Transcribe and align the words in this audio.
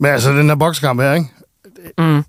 Men 0.00 0.10
altså, 0.10 0.30
den 0.32 0.48
her 0.48 0.54
bokskamp 0.56 1.00
her, 1.00 1.12
ikke? 1.14 1.26
Mm. 1.98 2.22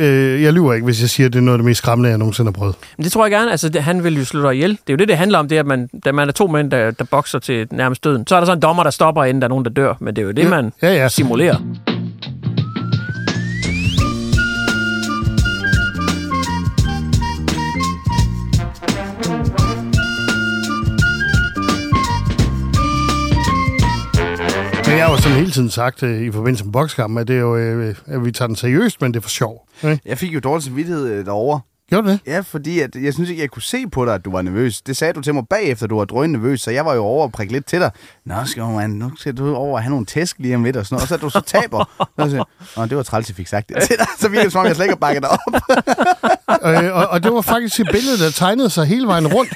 Øh, 0.00 0.42
jeg 0.42 0.52
lyver 0.52 0.74
ikke, 0.74 0.84
hvis 0.84 1.00
jeg 1.00 1.10
siger, 1.10 1.26
at 1.26 1.32
det 1.32 1.38
er 1.38 1.42
noget 1.42 1.54
af 1.54 1.58
det 1.58 1.64
mest 1.64 1.78
skræmmende, 1.78 2.10
jeg 2.10 2.18
nogensinde 2.18 2.48
har 2.48 2.52
prøvet. 2.52 2.74
Men 2.96 3.04
det 3.04 3.12
tror 3.12 3.24
jeg 3.24 3.30
gerne. 3.30 3.50
Altså, 3.50 3.68
det, 3.68 3.82
han 3.82 4.04
vil 4.04 4.18
jo 4.18 4.24
slå 4.24 4.42
dig 4.42 4.54
ihjel. 4.54 4.70
Det 4.70 4.78
er 4.88 4.92
jo 4.92 4.96
det, 4.96 5.08
det 5.08 5.16
handler 5.16 5.38
om, 5.38 5.48
det 5.48 5.56
er, 5.56 5.60
at 5.60 5.66
man, 5.66 5.88
da 6.04 6.12
man 6.12 6.28
er 6.28 6.32
to 6.32 6.46
mænd, 6.46 6.70
der, 6.70 6.90
der 6.90 7.04
bokser 7.04 7.38
til 7.38 7.68
nærmest 7.70 8.04
døden. 8.04 8.26
Så 8.26 8.34
er 8.36 8.40
der 8.40 8.46
så 8.46 8.52
en 8.52 8.62
dommer, 8.62 8.82
der 8.82 8.90
stopper, 8.90 9.24
inden 9.24 9.40
der 9.42 9.46
er 9.46 9.50
nogen, 9.50 9.64
der 9.64 9.70
dør. 9.70 9.94
Men 10.00 10.16
det 10.16 10.22
er 10.22 10.26
jo 10.26 10.32
det, 10.32 10.42
Ja. 10.42 10.48
man 10.48 10.72
Ja, 10.82 10.92
ja. 10.94 11.08
simulerer. 11.08 11.56
Har 25.04 25.10
jo 25.10 25.22
sådan 25.22 25.38
hele 25.38 25.50
tiden 25.50 25.70
sagt 25.70 26.02
øh, 26.02 26.22
i 26.22 26.32
forbindelse 26.32 26.64
med 26.64 26.72
bokskampen, 26.72 27.18
at, 27.18 27.28
det 27.28 27.36
er 27.36 27.40
jo, 27.40 27.56
øh, 27.56 27.94
at 28.06 28.24
vi 28.24 28.32
tager 28.32 28.46
den 28.46 28.56
seriøst, 28.56 29.00
men 29.00 29.14
det 29.14 29.18
er 29.20 29.22
for 29.22 29.28
sjov. 29.28 29.68
Ikke? 29.82 30.00
Jeg 30.04 30.18
fik 30.18 30.34
jo 30.34 30.40
dårlig 30.40 30.64
samvittighed 30.64 31.06
øh, 31.06 31.26
derovre. 31.26 31.60
Gjorde 31.88 32.08
det? 32.08 32.20
Ja, 32.26 32.40
fordi 32.40 32.80
at, 32.80 32.96
jeg 32.96 33.14
synes 33.14 33.30
ikke, 33.30 33.42
jeg 33.42 33.50
kunne 33.50 33.62
se 33.62 33.86
på 33.86 34.04
dig, 34.04 34.14
at 34.14 34.24
du 34.24 34.30
var 34.30 34.42
nervøs. 34.42 34.82
Det 34.82 34.96
sagde 34.96 35.12
du 35.12 35.20
til 35.20 35.34
mig 35.34 35.48
bagefter, 35.50 35.86
du 35.86 35.98
var 35.98 36.04
drøn 36.04 36.30
nervøs, 36.30 36.60
så 36.60 36.70
jeg 36.70 36.86
var 36.86 36.94
jo 36.94 37.04
over 37.04 37.22
og 37.22 37.32
prikke 37.32 37.52
lidt 37.52 37.66
til 37.66 37.80
dig. 37.80 37.90
Nå, 38.26 38.34
skal 38.44 38.62
man, 38.62 38.90
nu 38.90 39.12
skal 39.16 39.36
du 39.36 39.54
over 39.54 39.76
og 39.76 39.82
have 39.82 39.90
nogle 39.90 40.06
tæsk 40.06 40.36
lige 40.38 40.54
om 40.54 40.64
lidt 40.64 40.76
og 40.76 40.86
sådan 40.86 40.94
noget. 40.94 41.02
Og 41.02 41.08
så 41.08 41.16
du 41.16 41.30
så 41.30 41.40
taber. 41.40 41.84
Så 42.18 42.30
siger 42.30 42.36
jeg, 42.36 42.44
Nå, 42.76 42.86
det 42.86 42.96
var 42.96 43.02
træls, 43.02 43.28
jeg 43.28 43.36
fik 43.36 43.46
sagt 43.46 43.68
det 43.68 43.82
til 43.82 43.96
dig. 43.98 44.06
Så 44.18 44.28
virkede 44.28 44.44
det, 44.44 44.52
som 44.52 44.60
om 44.60 44.66
jeg 44.66 44.76
slet 44.76 44.84
ikke 44.84 44.94
har 44.94 44.96
bakket 44.96 45.22
dig 45.22 45.30
op. 45.30 45.38
øh, 46.64 46.96
og, 46.96 47.06
og 47.06 47.22
det 47.24 47.32
var 47.34 47.40
faktisk 47.40 47.80
et 47.80 47.88
billede, 47.92 48.18
der 48.24 48.30
tegnede 48.30 48.70
sig 48.70 48.86
hele 48.86 49.06
vejen 49.06 49.26
rundt. 49.26 49.52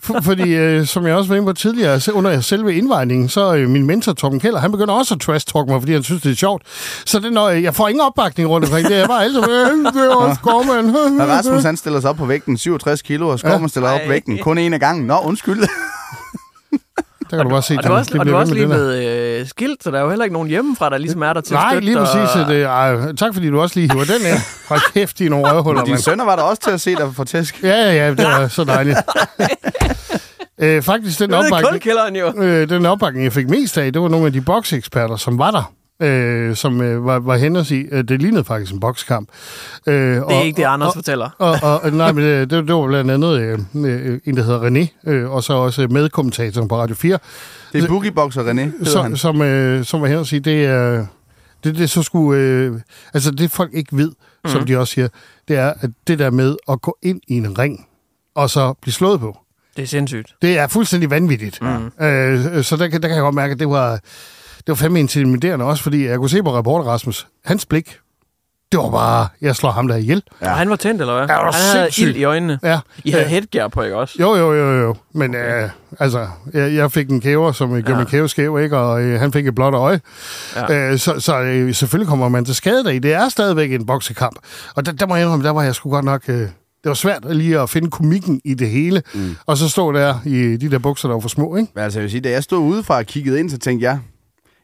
For, 0.00 0.20
fordi, 0.22 0.50
øh, 0.54 0.86
som 0.86 1.06
jeg 1.06 1.14
også 1.14 1.28
var 1.28 1.36
inde 1.36 1.46
på 1.46 1.52
tidligere, 1.52 2.00
under 2.12 2.40
selve 2.40 2.74
indvejningen, 2.74 3.28
så 3.28 3.54
øh, 3.54 3.68
min 3.68 3.86
mentor, 3.86 4.12
Torben 4.12 4.40
Keller, 4.40 4.60
han 4.60 4.72
begynder 4.72 4.94
også 4.94 5.14
at 5.14 5.20
trash-talk 5.28 5.66
mig, 5.68 5.80
fordi 5.80 5.92
han 5.92 6.02
synes, 6.02 6.22
det 6.22 6.32
er 6.32 6.36
sjovt. 6.36 6.62
Så 7.06 7.18
det, 7.18 7.32
når, 7.32 7.46
øh, 7.48 7.62
jeg 7.62 7.74
får 7.74 7.88
ingen 7.88 8.00
opbakning 8.00 8.48
rundt 8.48 8.66
omkring 8.66 8.88
det. 8.88 8.96
Jeg 8.98 9.08
bare 9.08 9.24
altid, 9.24 9.40
øh, 9.42 9.92
det 9.94 10.10
er 10.10 10.14
også 10.14 10.40
Gorman. 10.42 11.20
Og 11.20 11.28
Rasmus, 11.36 11.62
han 11.62 11.76
stiller 11.76 12.00
sig 12.00 12.10
op 12.10 12.16
på 12.16 12.26
vægten, 12.26 12.58
67 12.58 13.02
kilo, 13.02 13.28
og 13.28 13.38
Skorman 13.38 13.68
stiller 13.68 13.90
op 13.90 14.00
på 14.04 14.08
vægten, 14.08 14.38
kun 14.38 14.58
en 14.58 14.74
af 14.74 14.80
gangen. 14.80 15.06
Nå, 15.06 15.18
undskyld. 15.24 15.60
Der 17.30 17.36
kan 17.38 17.46
du 17.46 17.50
bare 17.50 17.62
se, 17.62 17.74
Og 17.78 17.84
du 17.84 17.92
er 17.92 17.96
også, 17.96 18.10
det 18.12 18.20
og 18.20 18.26
er 18.26 18.30
ved 18.30 18.34
også 18.40 18.54
med 18.54 18.60
lige 18.60 18.68
det 18.68 18.78
der. 18.78 18.84
med 18.84 18.96
øh, 19.42 19.48
skilt, 19.48 19.84
så 19.84 19.90
der 19.90 19.98
er 19.98 20.02
jo 20.02 20.08
heller 20.08 20.24
ikke 20.24 20.32
nogen 20.32 20.48
hjemmefra, 20.48 20.90
der 20.90 20.98
ligesom 20.98 21.22
er 21.22 21.32
der 21.32 21.40
til 21.40 21.54
at 21.54 21.60
Nej, 21.60 21.70
støtte 21.70 21.84
lige 21.86 21.96
præcis. 21.98 22.36
At, 22.36 22.50
øh, 22.50 22.62
ej, 22.62 23.12
tak 23.12 23.34
fordi 23.34 23.50
du 23.50 23.60
også 23.60 23.80
lige 23.80 23.92
hiver 23.92 24.04
den 24.04 24.26
ind. 24.26 24.40
Hold 24.68 24.92
kæft, 24.92 25.20
nogle 25.20 25.50
røvhuller, 25.52 25.80
Og 25.80 25.86
dine 25.86 25.98
sønner 25.98 26.24
var 26.24 26.36
der 26.36 26.42
også 26.42 26.62
til 26.62 26.70
at 26.70 26.80
se 26.80 26.96
dig 26.96 27.14
for 27.14 27.24
tæsk. 27.24 27.62
Ja, 27.62 27.68
ja, 27.68 27.92
ja, 27.92 28.10
det 28.10 28.24
var 28.24 28.48
så 28.48 28.64
dejligt. 28.64 28.98
øh, 30.62 30.82
faktisk, 30.82 31.18
den 31.18 31.30
Det 31.30 31.38
opbakning, 31.38 31.86
øh, 32.38 32.68
den 32.68 32.86
opbakning, 32.86 33.24
jeg 33.24 33.32
fik 33.32 33.48
mest 33.50 33.78
af, 33.78 33.92
det 33.92 34.02
var 34.02 34.08
nogle 34.08 34.26
af 34.26 34.32
de 34.32 34.40
bokseksperter, 34.40 35.16
som 35.16 35.38
var 35.38 35.50
der. 35.50 35.72
Øh, 36.02 36.56
som 36.56 36.80
øh, 36.80 37.04
var, 37.06 37.18
var 37.18 37.36
hen 37.36 37.56
og 37.56 37.66
sige, 37.66 37.88
øh, 37.92 38.04
det 38.04 38.22
lignede 38.22 38.44
faktisk 38.44 38.72
en 38.72 38.80
bokskamp. 38.80 39.28
Øh, 39.86 39.94
Det 39.94 40.24
er 40.28 40.40
ikke 40.42 40.56
det, 40.56 40.66
Anders 40.66 40.94
fortæller. 40.94 41.30
Og, 41.38 41.56
og, 41.62 41.80
og 41.82 41.90
nej, 41.92 42.12
men 42.12 42.24
det, 42.24 42.50
det, 42.50 42.66
det 42.68 42.74
var 42.74 42.86
blandt 42.86 43.10
andet 43.10 43.38
øh, 43.40 43.58
øh, 43.74 44.20
en, 44.24 44.36
der 44.36 44.42
hedder 44.42 44.60
René, 44.70 45.10
øh, 45.10 45.30
og 45.30 45.44
så 45.44 45.52
også 45.52 45.86
medkommentatoren 45.90 46.68
på 46.68 46.76
Radio 46.76 46.94
4, 46.96 47.18
Det 47.72 47.84
er 47.84 47.88
boogieboxer 47.88 48.42
René, 48.42 48.60
hedder 48.60 48.84
som, 48.90 49.02
han. 49.04 49.16
som, 49.16 49.42
øh, 49.42 49.84
som 49.84 50.00
var 50.00 50.06
hen 50.08 50.16
og 50.18 50.26
sige, 50.26 50.40
det 50.40 50.64
er... 50.66 51.06
Det, 51.64 51.74
det 51.78 51.90
så 51.90 52.02
skulle... 52.02 52.40
Øh, 52.40 52.72
altså, 53.14 53.30
det 53.30 53.50
folk 53.50 53.70
ikke 53.74 53.96
ved, 53.96 54.12
mm. 54.44 54.50
som 54.50 54.66
de 54.66 54.76
også 54.78 54.92
siger, 54.94 55.08
det 55.48 55.56
er, 55.56 55.72
at 55.80 55.90
det 56.06 56.18
der 56.18 56.30
med 56.30 56.56
at 56.68 56.80
gå 56.82 56.96
ind 57.02 57.20
i 57.28 57.34
en 57.36 57.58
ring, 57.58 57.86
og 58.34 58.50
så 58.50 58.74
blive 58.82 58.92
slået 58.92 59.20
på, 59.20 59.36
Det 59.76 59.82
er 59.82 59.86
sindssygt. 59.86 60.34
det 60.42 60.58
er 60.58 60.66
fuldstændig 60.66 61.10
vanvittigt. 61.10 61.58
Mm. 61.62 62.04
Øh, 62.06 62.64
så 62.64 62.76
der, 62.76 62.88
kan- 62.88 63.02
der 63.02 63.08
kan 63.08 63.14
jeg 63.14 63.22
godt 63.22 63.34
mærke, 63.34 63.52
at 63.52 63.58
det 63.58 63.68
var, 63.68 63.98
det 64.66 64.68
var 64.68 64.74
fandme 64.74 65.00
intimiderende 65.00 65.64
også, 65.64 65.82
fordi 65.82 66.06
jeg 66.06 66.18
kunne 66.18 66.30
se 66.30 66.42
på 66.42 66.56
reporter 66.58 66.84
Rasmus, 66.90 67.26
hans 67.44 67.66
blik, 67.66 67.98
det 68.72 68.80
var 68.80 68.90
bare, 68.90 69.28
jeg 69.40 69.56
slår 69.56 69.70
ham 69.70 69.88
der 69.88 69.96
ihjel. 69.96 70.22
Ja. 70.42 70.50
Og 70.50 70.56
han 70.56 70.70
var 70.70 70.76
tændt, 70.76 71.00
eller 71.00 71.14
hvad? 71.14 71.26
Ja, 71.28 71.34
han 71.44 71.52
havde 71.54 71.84
sindssygt. 71.84 72.08
ild 72.08 72.16
i 72.16 72.24
øjnene. 72.24 72.58
Ja. 72.62 72.80
I 73.04 73.10
havde 73.10 73.24
headgear 73.24 73.68
på, 73.68 73.82
ikke 73.82 73.96
også? 73.96 74.16
Jo, 74.20 74.34
jo, 74.36 74.52
jo, 74.54 74.80
jo. 74.82 74.94
Men 75.14 75.30
okay. 75.30 75.64
øh, 75.64 75.70
altså, 75.98 76.26
jeg, 76.52 76.74
jeg 76.74 76.92
fik 76.92 77.08
en 77.10 77.20
kæver, 77.20 77.52
som 77.52 77.68
gjorde 77.68 77.82
Ja. 77.86 77.90
ja. 77.92 77.96
min 77.98 78.06
kæve 78.06 78.28
skæv, 78.28 78.58
ikke? 78.62 78.76
Og 78.78 79.02
øh, 79.02 79.20
han 79.20 79.32
fik 79.32 79.46
et 79.46 79.54
blåt 79.54 79.74
øje. 79.74 80.00
Ja. 80.56 80.90
Øh, 80.92 80.98
så 80.98 81.20
så 81.20 81.40
øh, 81.40 81.74
selvfølgelig 81.74 82.08
kommer 82.08 82.28
man 82.28 82.44
til 82.44 82.54
skade 82.54 82.84
deri. 82.84 82.98
Det 82.98 83.12
er 83.12 83.28
stadigvæk 83.28 83.72
en 83.72 83.86
boksekamp. 83.86 84.36
Og 84.74 84.86
der, 84.86 84.92
der 84.92 85.06
må 85.06 85.16
jeg 85.16 85.24
indrømme, 85.24 85.44
der 85.44 85.50
var 85.50 85.62
jeg 85.62 85.74
sgu 85.74 85.90
godt 85.90 86.04
nok... 86.04 86.22
Øh, 86.28 86.36
det 86.36 86.88
var 86.88 86.94
svært 86.94 87.36
lige 87.36 87.60
at 87.60 87.70
finde 87.70 87.90
komikken 87.90 88.40
i 88.44 88.54
det 88.54 88.68
hele. 88.70 89.02
Mm. 89.14 89.36
Og 89.46 89.56
så 89.56 89.68
stå 89.68 89.92
der 89.92 90.14
i 90.24 90.56
de 90.56 90.70
der 90.70 90.78
bukser, 90.78 91.08
der 91.08 91.14
var 91.14 91.20
for 91.20 91.28
små, 91.28 91.56
ikke? 91.56 91.72
Men 91.74 91.84
altså, 91.84 91.98
jeg 91.98 92.02
vil 92.02 92.10
sige, 92.10 92.20
da 92.20 92.30
jeg 92.30 92.42
stod 92.42 92.58
udefra 92.58 92.96
og 92.98 93.06
kiggede 93.06 93.40
ind, 93.40 93.50
så 93.50 93.58
tænkte 93.58 93.84
jeg, 93.84 93.98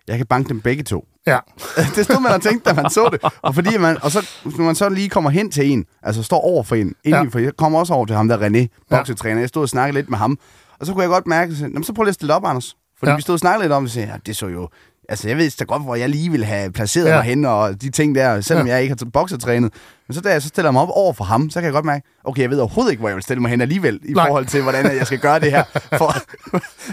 jeg 0.08 0.16
kan 0.16 0.26
banke 0.26 0.48
dem 0.48 0.60
begge 0.60 0.82
to. 0.82 1.04
Ja. 1.26 1.38
det 1.96 2.04
stod 2.04 2.20
man 2.22 2.32
og 2.32 2.42
tænkte, 2.42 2.70
da 2.70 2.82
man 2.82 2.90
så 2.90 3.08
det. 3.12 3.32
Og, 3.42 3.54
fordi 3.54 3.78
man, 3.78 3.96
og 4.02 4.10
så, 4.10 4.28
når 4.44 4.64
man 4.64 4.74
så 4.74 4.88
lige 4.88 5.08
kommer 5.08 5.30
hen 5.30 5.50
til 5.50 5.70
en, 5.70 5.84
altså 6.02 6.22
står 6.22 6.40
over 6.40 6.62
for 6.62 6.74
en, 6.76 6.94
inden, 7.04 7.22
Ja. 7.24 7.28
for 7.30 7.38
jeg 7.38 7.52
kommer 7.56 7.78
også 7.78 7.94
over 7.94 8.06
til 8.06 8.16
ham 8.16 8.28
der 8.28 8.38
René, 8.38 8.84
boksetræner. 8.90 9.40
Jeg 9.40 9.48
stod 9.48 9.62
og 9.62 9.68
snakkede 9.68 9.98
lidt 9.98 10.10
med 10.10 10.18
ham, 10.18 10.38
og 10.80 10.86
så 10.86 10.92
kunne 10.92 11.02
jeg 11.02 11.08
godt 11.10 11.26
mærke, 11.26 11.50
at 11.52 11.56
så, 11.58 11.70
så 11.82 11.92
prøv 11.92 12.02
lige 12.02 12.08
at 12.08 12.14
stille 12.14 12.34
op, 12.34 12.44
Anders. 12.44 12.76
Fordi 12.98 13.08
ja. 13.08 13.12
Ja. 13.12 13.16
vi 13.16 13.22
stod 13.22 13.32
og 13.32 13.38
snakkede 13.38 13.64
lidt 13.64 13.72
om 13.72 13.82
det, 13.82 13.88
og 13.88 13.92
sagde, 13.92 14.08
ja, 14.08 14.14
det 14.26 14.36
så 14.36 14.46
jo... 14.46 14.68
Altså, 15.08 15.28
jeg 15.28 15.36
ved 15.36 15.50
da 15.58 15.64
godt, 15.64 15.82
hvor 15.82 15.94
jeg 15.94 16.08
lige 16.08 16.30
ville 16.30 16.46
have 16.46 16.72
placeret 16.72 17.04
ja. 17.04 17.10
Ja. 17.10 17.16
mig 17.16 17.24
hen, 17.24 17.44
og 17.44 17.82
de 17.82 17.90
ting 17.90 18.14
der, 18.14 18.40
selvom 18.40 18.66
ja. 18.66 18.70
Ja. 18.72 18.74
jeg 18.76 18.82
ikke 18.82 18.96
har 19.04 19.10
boksetrænet. 19.10 19.72
Men 20.08 20.14
så 20.14 20.20
da 20.20 20.28
jeg 20.32 20.42
så 20.42 20.48
stiller 20.48 20.70
mig 20.70 20.82
op 20.82 20.88
over 20.92 21.12
for 21.12 21.24
ham, 21.24 21.50
så 21.50 21.60
kan 21.60 21.64
jeg 21.64 21.72
godt 21.72 21.84
mærke, 21.84 22.06
okay, 22.24 22.42
jeg 22.42 22.50
ved 22.50 22.58
overhovedet 22.58 22.90
ikke, 22.90 23.00
hvor 23.00 23.08
jeg 23.08 23.16
vil 23.16 23.22
stille 23.22 23.40
mig 23.40 23.50
hen 23.50 23.60
alligevel, 23.60 24.00
i 24.04 24.12
Nej. 24.12 24.26
forhold 24.26 24.46
til, 24.46 24.62
hvordan 24.62 24.96
jeg 24.98 25.06
skal 25.06 25.18
gøre 25.18 25.40
det 25.40 25.50
her, 25.50 25.64
for, 26.00 26.14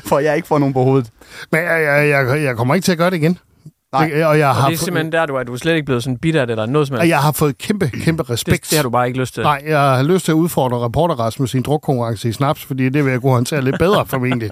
for 0.07 0.17
at 0.17 0.23
jeg 0.23 0.35
ikke 0.35 0.47
får 0.47 0.57
nogen 0.59 0.73
på 0.73 0.83
hovedet. 0.83 1.09
Men 1.51 1.61
jeg, 1.61 1.83
jeg, 1.83 2.09
jeg, 2.09 2.43
jeg 2.43 2.55
kommer 2.55 2.75
ikke 2.75 2.85
til 2.85 2.91
at 2.91 2.97
gøre 2.97 3.09
det 3.09 3.17
igen. 3.17 3.39
Nej. 3.93 4.09
Det, 4.09 4.25
og 4.25 4.39
jeg 4.39 4.47
Og 4.49 4.55
har, 4.55 4.67
det 4.69 4.73
er 4.73 4.79
simpelthen 4.83 5.11
der, 5.11 5.25
du 5.25 5.35
er. 5.35 5.43
Du 5.43 5.53
er 5.53 5.57
slet 5.57 5.73
ikke 5.73 5.85
blevet 5.85 6.03
sådan 6.03 6.17
bitter 6.17 6.41
af 6.41 6.47
det, 6.47 6.53
eller 6.53 6.65
noget 6.65 6.87
som 6.87 6.97
helst. 6.97 7.09
jeg 7.09 7.19
har 7.21 7.31
fået 7.31 7.57
kæmpe, 7.57 7.89
kæmpe 7.89 8.23
respekt. 8.23 8.63
det, 8.63 8.69
det, 8.69 8.77
har 8.77 8.83
du 8.83 8.89
bare 8.89 9.07
ikke 9.07 9.19
lyst 9.19 9.33
til. 9.33 9.43
Nej, 9.43 9.63
jeg 9.65 9.79
har 9.79 10.03
lyst 10.03 10.25
til 10.25 10.31
at 10.31 10.35
udfordre 10.35 10.85
reporter 10.85 11.15
Rasmus 11.15 11.53
i 11.53 11.57
en 11.57 11.63
drukkonkurrence 11.63 12.29
i 12.29 12.31
snaps, 12.31 12.65
fordi 12.65 12.89
det 12.89 13.05
vil 13.05 13.11
jeg 13.11 13.21
kunne 13.21 13.31
håndtere 13.31 13.61
lidt 13.61 13.79
bedre 13.79 14.05
formentlig. 14.11 14.49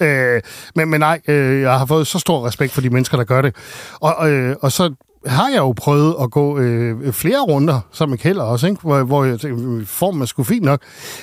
Ja. 0.00 0.06
Øh, 0.06 0.42
men, 0.74 0.88
men 0.88 1.00
nej, 1.00 1.20
øh, 1.28 1.60
jeg 1.60 1.78
har 1.78 1.86
fået 1.86 2.06
så 2.06 2.18
stor 2.18 2.46
respekt 2.46 2.72
for 2.72 2.80
de 2.80 2.90
mennesker, 2.90 3.16
der 3.16 3.24
gør 3.24 3.42
det. 3.42 3.54
Og, 4.00 4.30
øh, 4.30 4.56
og 4.60 4.72
så 4.72 4.94
har 5.26 5.48
jeg 5.48 5.58
jo 5.58 5.72
prøvet 5.76 6.14
at 6.22 6.30
gå 6.30 6.58
øh, 6.58 7.12
flere 7.12 7.40
runder, 7.40 7.80
som 7.92 8.08
med 8.08 8.18
Kjeld 8.18 8.38
også, 8.38 8.66
ikke? 8.66 8.80
Hvor, 8.80 9.02
hvor 9.02 9.24
jeg 9.24 9.40
tænkte, 9.40 9.86
formen 9.86 10.22
er 10.22 10.26
sgu 10.26 10.42
fint 10.42 10.64
nok. 10.64 10.80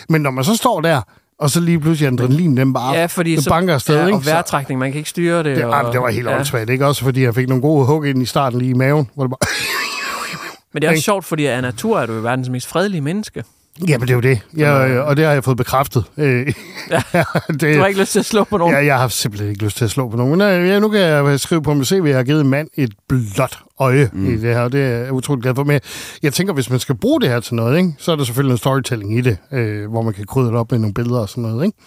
Men 0.10 0.22
når 0.22 0.32
man 0.32 0.44
så 0.44 0.56
står 0.56 0.82
der 0.82 1.02
Og 1.40 1.50
så 1.50 1.60
lige 1.60 1.80
pludselig 1.80 2.14
adrenalin, 2.14 2.58
den 2.58 2.74
bare 2.74 2.94
Ja, 2.94 3.06
fordi 3.06 3.36
det 3.36 3.44
så, 3.44 3.50
banker 3.50 3.74
afsted, 3.74 3.96
ja, 3.96 4.06
ikke? 4.06 4.18
og 4.18 4.26
vejrtrækning, 4.26 4.80
man 4.80 4.92
kan 4.92 4.98
ikke 4.98 5.10
styre 5.10 5.38
det. 5.44 5.58
Det, 5.58 5.66
og, 5.66 5.72
og, 5.72 5.94
det 5.94 6.02
var 6.02 6.10
helt 6.10 6.28
ja. 6.28 6.36
åndssvagt, 6.36 6.70
ikke? 6.70 6.86
Også 6.86 7.04
fordi 7.04 7.24
jeg 7.24 7.36
fik 7.36 7.48
nogle 7.48 7.62
gode 7.62 7.86
hug 7.86 8.06
ind 8.06 8.22
i 8.22 8.26
starten 8.26 8.60
lige 8.60 8.72
i 8.72 8.74
maven, 8.74 9.10
hvor 9.16 9.24
det 9.24 9.32
bare... 9.32 9.48
Men 10.74 10.82
det 10.82 10.88
er 10.88 10.92
også 10.92 11.04
sjovt, 11.04 11.26
fordi 11.26 11.46
af 11.46 11.62
natur 11.62 12.00
er 12.00 12.06
du 12.06 12.14
jo 12.14 12.20
verdens 12.22 12.50
mest 12.50 12.68
fredelige 12.68 13.02
menneske. 13.02 13.44
Jamen, 13.88 14.02
det 14.02 14.10
er 14.10 14.16
jo 14.16 14.22
det. 14.22 14.40
Jeg, 14.58 14.90
øh, 14.90 15.08
og 15.08 15.18
det 15.18 15.26
har 15.26 15.34
jeg 15.34 15.44
fået 15.44 15.58
bekræftet. 15.58 16.06
Øh, 16.18 16.48
Ja. 16.92 17.24
det, 17.48 17.62
Du 17.62 17.80
har 17.80 17.86
ikke 17.88 18.00
lyst 18.00 18.12
til 18.12 18.20
at 18.20 18.26
slå 18.26 18.44
på 18.44 18.58
nogen. 18.58 18.76
Ja, 18.76 18.86
jeg 18.86 19.00
har 19.00 19.08
simpelthen 19.08 19.50
ikke 19.50 19.64
lyst 19.64 19.78
til 19.78 19.86
at 19.86 19.92
slå 19.92 20.10
på 20.10 20.18
nogen. 20.18 20.38
Men 20.38 20.42
øh, 20.42 20.70
ja, 20.70 20.80
nu 20.80 20.90
kan 20.90 21.00
jeg 21.00 21.40
skrive 21.40 21.62
på 21.62 21.74
mit 21.74 21.88
CV, 21.88 21.96
at 22.04 22.08
jeg 22.10 22.16
har 22.18 22.24
givet 22.24 22.42
en 22.42 22.50
mand 22.50 22.68
et 22.76 22.94
blåt 23.10 23.60
øje 23.80 24.10
mm. 24.14 24.26
i 24.26 24.32
det 24.32 24.42
her, 24.56 24.60
og 24.60 24.72
det 24.72 24.82
er 24.82 24.88
jeg 24.88 25.14
utroligt 25.14 25.44
glad 25.44 25.56
for. 25.56 25.64
Men 25.64 25.80
jeg 26.24 26.34
tænker, 26.34 26.54
hvis 26.54 26.70
man 26.70 26.80
skal 26.80 26.96
bruge 26.96 27.22
det 27.22 27.30
her 27.30 27.40
til 27.40 27.56
noget, 27.56 27.78
ikke, 27.78 27.94
så 27.98 28.12
er 28.12 28.16
der 28.16 28.24
selvfølgelig 28.24 28.52
en 28.54 28.58
storytelling 28.58 29.18
i 29.18 29.22
det, 29.22 29.38
øh, 29.52 29.90
hvor 29.90 30.02
man 30.02 30.14
kan 30.14 30.26
krydre 30.26 30.48
det 30.48 30.56
op 30.56 30.72
med 30.72 30.80
nogle 30.80 30.94
billeder 30.94 31.20
og 31.20 31.30
sådan 31.30 31.44
noget. 31.44 31.66
Ikke? 31.66 31.78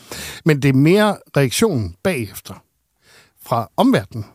Men 0.45 0.63
det 0.63 0.69
er 0.69 0.73
mere 0.73 1.17
reaktionen 1.37 1.95
bagefter 2.05 2.55
fra 3.47 3.69
omverdenen. 3.77 4.27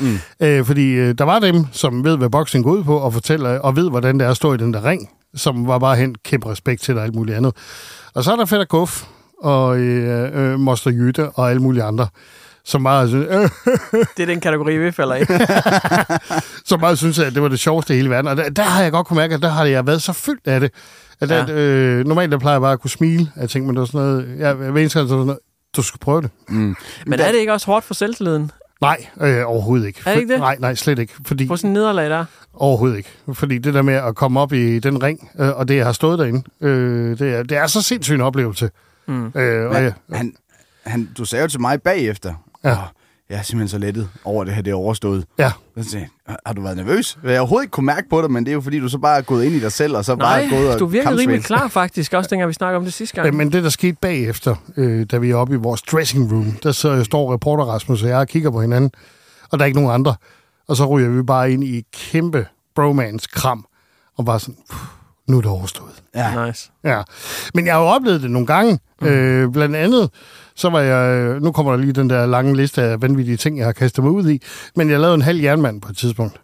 Mm. 0.00 0.18
Øh, 0.40 0.64
fordi 0.64 0.90
øh, 0.92 1.14
der 1.18 1.24
var 1.24 1.38
dem, 1.38 1.66
som 1.72 2.04
ved, 2.04 2.16
hvad 2.16 2.30
boksning 2.30 2.64
går 2.64 2.72
ud 2.72 2.84
på, 2.84 2.96
og 2.96 3.12
fortæller, 3.12 3.58
og 3.58 3.76
ved, 3.76 3.90
hvordan 3.90 4.18
det 4.18 4.26
er 4.26 4.30
at 4.30 4.36
stå 4.36 4.54
i 4.54 4.56
den 4.56 4.74
der 4.74 4.84
ring, 4.84 5.08
som 5.34 5.66
var 5.66 5.78
bare 5.78 5.96
hen 5.96 6.14
kæmpe 6.24 6.50
respekt 6.50 6.82
til 6.82 6.98
og 6.98 7.04
alt 7.04 7.14
muligt 7.14 7.36
andet. 7.36 7.56
Og 8.14 8.24
så 8.24 8.32
er 8.32 8.36
der 8.36 8.44
Fætter 8.44 8.66
Kuff, 8.66 9.02
og 9.42 9.78
øh, 9.78 10.52
øh, 10.52 10.58
Moster 10.60 10.90
Jytte, 10.90 11.30
og 11.30 11.50
alle 11.50 11.62
mulige 11.62 11.82
andre, 11.82 12.06
som 12.64 12.84
bare, 12.84 13.08
synes, 13.08 13.26
øh, 13.30 13.48
Det 14.16 14.22
er 14.22 14.26
den 14.26 14.40
kategori, 14.40 14.76
vi 14.78 14.90
falder 14.92 15.16
i. 15.16 15.24
som 16.68 16.80
bare 16.80 16.96
synes, 16.96 17.18
at 17.18 17.34
det 17.34 17.42
var 17.42 17.48
det 17.48 17.58
sjoveste 17.58 17.94
i 17.94 17.96
hele 17.96 18.10
verden. 18.10 18.28
Og 18.30 18.36
der, 18.36 18.48
der 18.48 18.62
har 18.62 18.82
jeg 18.82 18.92
godt 18.92 19.06
kunne 19.06 19.16
mærke, 19.16 19.34
at 19.34 19.42
der 19.42 19.48
har 19.48 19.64
jeg 19.64 19.86
været 19.86 20.02
så 20.02 20.12
fyldt 20.12 20.46
af 20.46 20.60
det. 20.60 20.70
At 21.20 21.30
Ja. 21.30 21.44
ja. 21.48 21.52
øh, 21.52 22.06
normalt 22.06 22.32
der 22.32 22.38
plejer 22.38 22.54
jeg 22.54 22.60
bare 22.60 22.72
at 22.72 22.80
kunne 22.80 22.90
smile. 22.90 23.30
Jeg 23.36 23.50
tænkte, 23.50 23.66
men 23.66 23.76
det 23.76 23.80
var 23.80 23.86
sådan 23.86 24.00
noget, 24.00 24.28
jeg, 24.38 24.58
jeg 24.64 24.74
ved 24.74 24.80
ikke, 24.80 24.90
sådan 24.90 25.08
noget, 25.16 25.38
du 25.76 25.82
skal 25.82 25.98
prøve 26.00 26.22
det. 26.22 26.30
Mm. 26.48 26.76
Men 27.06 27.20
er 27.20 27.32
det 27.32 27.38
ikke 27.38 27.52
også 27.52 27.66
hårdt 27.66 27.84
for 27.84 27.94
selvtilliden? 27.94 28.50
Nej, 28.80 29.06
øh, 29.20 29.42
overhovedet 29.46 29.86
ikke. 29.86 30.00
Er 30.06 30.12
det 30.14 30.20
ikke 30.20 30.32
det? 30.32 30.40
Nej, 30.40 30.56
nej, 30.60 30.74
slet 30.74 30.98
ikke. 30.98 31.14
Fordi, 31.26 31.46
På 31.46 31.56
sådan 31.56 31.70
en 31.70 31.74
nederlag 31.74 32.10
der? 32.10 32.24
Overhovedet 32.54 32.96
ikke. 32.96 33.08
Fordi 33.32 33.58
det 33.58 33.74
der 33.74 33.82
med 33.82 33.94
at 33.94 34.14
komme 34.14 34.40
op 34.40 34.52
i 34.52 34.78
den 34.78 35.02
ring, 35.02 35.30
øh, 35.38 35.48
og 35.56 35.68
det, 35.68 35.76
jeg 35.76 35.84
har 35.84 35.92
stået 35.92 36.18
derinde, 36.18 36.42
øh, 36.60 37.18
det, 37.18 37.34
er, 37.34 37.42
det 37.42 37.56
er 37.56 37.66
så 37.66 37.82
sindssygt 37.82 38.14
en 38.14 38.20
oplevelse. 38.20 38.70
Mm. 39.06 39.26
Øh, 39.34 39.66
og 39.66 39.72
Men, 39.74 39.82
jeg, 39.82 39.92
han, 40.12 40.34
han, 40.86 41.08
du 41.18 41.24
sagde 41.24 41.42
jo 41.42 41.48
til 41.48 41.60
mig 41.60 41.82
bagefter, 41.82 42.34
Ja. 42.64 42.76
"Åh, 43.30 43.32
jeg 43.34 43.38
er 43.38 43.42
simpelthen 43.42 43.68
så 43.68 43.78
lettet 43.86 44.08
over 44.24 44.44
det 44.44 44.54
her, 44.54 44.62
det 44.62 44.70
er 44.70 44.74
overstået. 44.74 45.24
ja, 45.38 45.52
Så 45.82 45.90
sagde 45.90 46.08
har 46.46 46.52
du 46.54 46.62
været 46.62 46.76
nervøs? 46.76 47.18
Jeg 47.22 47.32
har 47.32 47.38
overhovedet 47.38 47.64
ikke 47.64 47.70
kunne 47.72 47.86
mærke 47.86 48.08
på 48.10 48.22
det, 48.22 48.30
men 48.30 48.44
det 48.44 48.50
er 48.50 48.54
jo 48.54 48.60
fordi, 48.60 48.78
du 48.80 48.88
så 48.88 48.98
bare 48.98 49.18
er 49.18 49.22
gået 49.22 49.44
ind 49.44 49.54
i 49.54 49.60
dig 49.60 49.72
selv, 49.72 49.96
og 49.96 50.04
så 50.04 50.16
bare 50.16 50.36
Nej, 50.38 50.46
er 50.46 50.50
gået 50.62 50.74
og 50.74 50.78
du 50.78 50.86
virkede 50.86 51.16
rimelig 51.16 51.44
klar 51.44 51.68
faktisk, 51.68 52.12
også 52.12 52.28
dengang 52.30 52.48
vi 52.48 52.52
snakkede 52.54 52.76
om 52.76 52.84
det 52.84 52.92
sidste 52.92 53.14
gang. 53.16 53.26
Øh, 53.28 53.34
men 53.34 53.52
det, 53.52 53.62
der 53.64 53.68
skete 53.70 53.96
bagefter, 54.00 54.54
øh, 54.76 55.06
da 55.10 55.18
vi 55.18 55.30
er 55.30 55.36
oppe 55.36 55.54
i 55.54 55.56
vores 55.56 55.82
dressing 55.82 56.32
room, 56.32 56.52
der 56.62 56.72
så 56.72 57.04
står 57.04 57.32
reporter 57.32 57.64
Rasmus 57.64 58.02
og 58.02 58.08
jeg 58.08 58.18
og 58.18 58.28
kigger 58.28 58.50
på 58.50 58.60
hinanden, 58.60 58.90
og 59.50 59.58
der 59.58 59.64
er 59.64 59.66
ikke 59.66 59.78
nogen 59.80 59.94
andre. 59.94 60.14
Og 60.68 60.76
så 60.76 60.86
ryger 60.86 61.08
vi 61.10 61.22
bare 61.22 61.52
ind 61.52 61.64
i 61.64 61.78
et 61.78 61.84
kæmpe 61.92 62.46
bromance-kram, 62.74 63.64
og 64.18 64.24
bare 64.24 64.40
sådan, 64.40 64.56
"Puh, 64.70 64.78
nu 65.28 65.36
er 65.36 65.40
det 65.40 65.50
overstået. 65.50 66.02
Ja. 66.14 66.46
Nice. 66.46 66.70
Ja, 66.84 67.02
men 67.54 67.66
jeg 67.66 67.74
har 67.74 67.80
jo 67.80 67.86
oplevet 67.86 68.22
det 68.22 68.30
nogle 68.30 68.46
gange. 68.46 68.78
Mm. 69.00 69.06
Øh, 69.06 69.52
blandt 69.52 69.76
andet, 69.76 70.10
så 70.56 70.68
var 70.70 70.80
jeg... 70.80 71.34
Nu 71.40 71.52
kommer 71.52 71.72
der 71.72 71.78
lige 71.78 71.92
den 71.92 72.10
der 72.10 72.26
lange 72.26 72.56
liste 72.56 72.82
af 72.82 73.02
vanvittige 73.02 73.36
ting, 73.36 73.58
jeg 73.58 73.66
har 73.66 73.72
kastet 73.72 74.04
mig 74.04 74.12
ud 74.12 74.30
i. 74.30 74.42
Men 74.76 74.90
jeg 74.90 75.00
lavede 75.00 75.14
en 75.14 75.22
halv 75.22 75.40
jernmand 75.40 75.80
på 75.80 75.88
et 75.90 75.96
tidspunkt. 75.96 76.40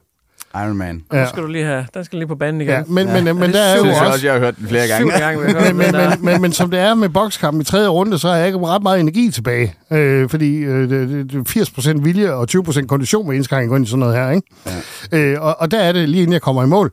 Iron 0.54 0.76
Man. 0.76 1.02
Ja. 1.12 1.16
Ja, 1.16 1.22
Nu 1.24 1.28
skal 1.28 1.42
du 1.42 1.48
lige 1.48 1.64
have, 1.64 1.86
den 1.94 2.04
skal 2.04 2.18
lige 2.18 2.28
på 2.28 2.34
banen 2.34 2.60
igen. 2.60 2.70
ja 2.70 2.82
men, 2.88 3.06
men, 3.06 3.24
men, 3.24 3.40
det 3.40 3.54
der 3.54 3.60
er 3.62 3.76
jo 3.76 3.84
også... 3.84 4.04
også, 4.04 4.26
jeg 4.26 4.32
har 4.34 4.40
hørt 4.40 4.56
den 4.56 4.68
flere 4.68 4.88
gange. 4.88 4.96
Syvende 4.96 5.18
gang, 5.18 5.40
vi 5.40 5.52
har 5.52 5.60
hørt 5.60 5.66
Men, 5.66 5.76
men, 5.76 5.86
den 5.86 5.94
der. 5.94 6.08
men, 6.08 6.24
men, 6.24 6.40
men 6.40 6.52
som 6.52 6.70
det 6.70 6.80
er 6.80 6.94
med 6.94 7.08
bokskampen 7.08 7.60
i 7.60 7.64
tredje 7.64 7.88
runde, 7.88 8.18
så 8.18 8.28
har 8.28 8.36
jeg 8.36 8.46
ikke 8.46 8.58
ret 8.58 8.82
meget 8.82 9.00
energi 9.00 9.30
tilbage. 9.30 9.74
Øh, 9.90 10.28
fordi 10.28 10.56
øh, 10.56 10.90
det, 10.90 11.08
det, 11.08 11.32
det 11.32 11.56
er 11.56 11.96
80% 11.96 12.02
vilje 12.02 12.32
og 12.32 12.46
20% 12.50 12.86
kondition 12.86 13.28
med 13.28 13.68
gå 13.68 13.76
ind 13.76 13.84
i 13.84 13.88
sådan 13.88 13.98
noget 13.98 14.14
her. 14.16 14.30
Ikke? 14.30 14.48
Ja. 15.12 15.18
Øh, 15.18 15.42
og, 15.42 15.60
og 15.60 15.70
der 15.70 15.78
er 15.78 15.92
det, 15.92 16.08
lige 16.08 16.22
inden 16.22 16.32
jeg 16.32 16.42
kommer 16.42 16.64
i 16.64 16.66
mål, 16.66 16.92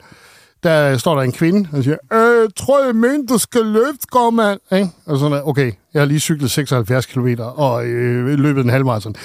der 0.63 0.98
står 0.98 1.16
der 1.16 1.22
en 1.22 1.31
kvinde, 1.31 1.69
og 1.74 1.84
siger, 1.84 1.98
øh, 2.13 2.50
tror 2.56 2.86
jeg, 2.86 2.96
men 2.96 3.25
du 3.25 3.38
skal 3.38 3.66
løfte, 3.66 4.08
gårdmand. 4.10 4.60
Ikke? 4.72 4.90
Og 5.06 5.18
sådan. 5.19 5.42
Okay, 5.46 5.72
jeg 5.94 6.02
har 6.02 6.06
lige 6.08 6.19
cyklet 6.19 6.52
76 6.52 7.06
km 7.06 7.28
og 7.40 7.86
øh, 7.86 8.25
løbet 8.40 8.63
en 8.63 8.69
halvmarathon. 8.69 9.16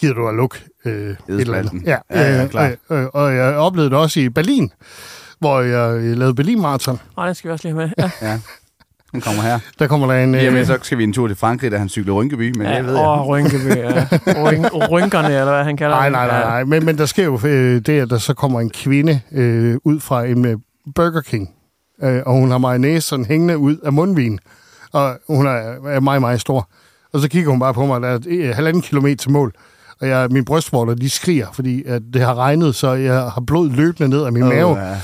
Gider 0.00 0.14
du 0.14 0.28
at 0.28 0.34
lukke 0.34 0.58
øh, 0.84 0.92
et 1.10 1.16
eller 1.28 1.58
andet? 1.58 1.82
Ja, 1.86 1.96
Ja, 2.10 2.22
ja, 2.36 2.44
øh, 2.44 2.50
klart. 2.50 2.72
øh, 2.90 3.00
øh, 3.02 3.06
og 3.14 3.34
jeg 3.36 3.54
oplevede 3.54 3.90
det 3.90 3.98
også 3.98 4.20
i 4.20 4.28
Berlin, 4.28 4.70
hvor 5.38 5.60
jeg 5.60 5.96
øh, 5.96 6.16
lavede 6.16 6.34
Berlin-marathon. 6.34 7.00
Nej, 7.16 7.26
den 7.26 7.34
skal 7.34 7.48
vi 7.48 7.52
også 7.52 7.68
lige 7.68 7.74
have 7.78 7.92
med. 7.96 8.04
Ja. 8.22 8.28
Ja. 8.30 8.38
Han 9.12 9.20
kommer 9.20 9.42
her. 9.42 9.58
Der 9.78 9.86
kommer 9.86 10.06
der 10.06 10.14
en... 10.24 10.34
øh, 10.34 10.44
Jamen, 10.44 10.66
så 10.66 10.78
skal 10.82 10.98
vi 10.98 11.04
en 11.04 11.12
tur 11.12 11.26
til 11.26 11.36
Frankrig, 11.36 11.70
da 11.72 11.78
han 11.78 11.88
cykler 11.88 12.14
Rynkeby, 12.14 12.56
men 12.56 12.66
Ja, 12.66 12.76
det 12.76 12.86
ved 12.86 12.92
jeg. 12.96 13.02
Åh, 13.06 13.26
Rynkeby, 13.28 13.76
ja. 13.76 14.04
Ryn- 14.26 14.88
rynkerne, 14.90 15.28
eller 15.28 15.52
hvad 15.54 15.64
han 15.64 15.76
kalder 15.76 15.96
Nej, 15.96 16.04
det. 16.04 16.12
nej, 16.12 16.26
nej, 16.26 16.40
nej. 16.44 16.64
Men, 16.64 16.84
men 16.84 16.98
der 16.98 17.06
sker 17.06 17.24
jo 17.24 17.40
øh, 17.44 17.80
det, 17.86 18.00
at 18.00 18.10
der 18.10 18.18
så 18.18 18.34
kommer 18.34 18.60
en 18.60 18.70
kvinde 18.70 19.20
øh, 19.32 19.76
ud 19.84 20.00
fra 20.00 20.24
en 20.24 20.44
øh, 20.46 20.56
Burger 20.94 21.20
King, 21.20 21.50
øh, 22.02 22.22
og 22.26 22.32
hun 22.34 22.50
har 22.50 22.58
mayonnaise 22.58 23.08
sådan 23.08 23.24
hængende 23.24 23.58
ud 23.58 23.76
af 23.76 23.92
mundvin, 23.92 24.38
og 24.92 25.18
hun 25.28 25.46
er, 25.46 25.50
er 25.88 26.00
meget, 26.00 26.20
meget 26.20 26.40
stor. 26.40 26.68
Og 27.12 27.20
så 27.20 27.28
kigger 27.28 27.50
hun 27.50 27.60
bare 27.60 27.74
på 27.74 27.86
mig, 27.86 28.00
der 28.00 28.08
er 28.08 28.18
øh, 28.26 28.54
halvanden 28.54 28.82
kilometer 28.82 29.16
til 29.16 29.30
mål, 29.30 29.52
og 30.00 30.08
jeg, 30.08 30.28
min 30.30 30.44
brystvorter, 30.44 30.94
de 30.94 31.10
skriger, 31.10 31.46
fordi 31.52 31.84
at 31.84 32.02
det 32.12 32.22
har 32.22 32.34
regnet, 32.34 32.74
så 32.74 32.92
jeg 32.92 33.14
har 33.20 33.42
blod 33.46 33.70
løbende 33.70 34.08
ned 34.08 34.24
af 34.24 34.32
min 34.32 34.42
Åh, 34.42 34.48
mave. 34.48 34.78
ja. 34.78 34.96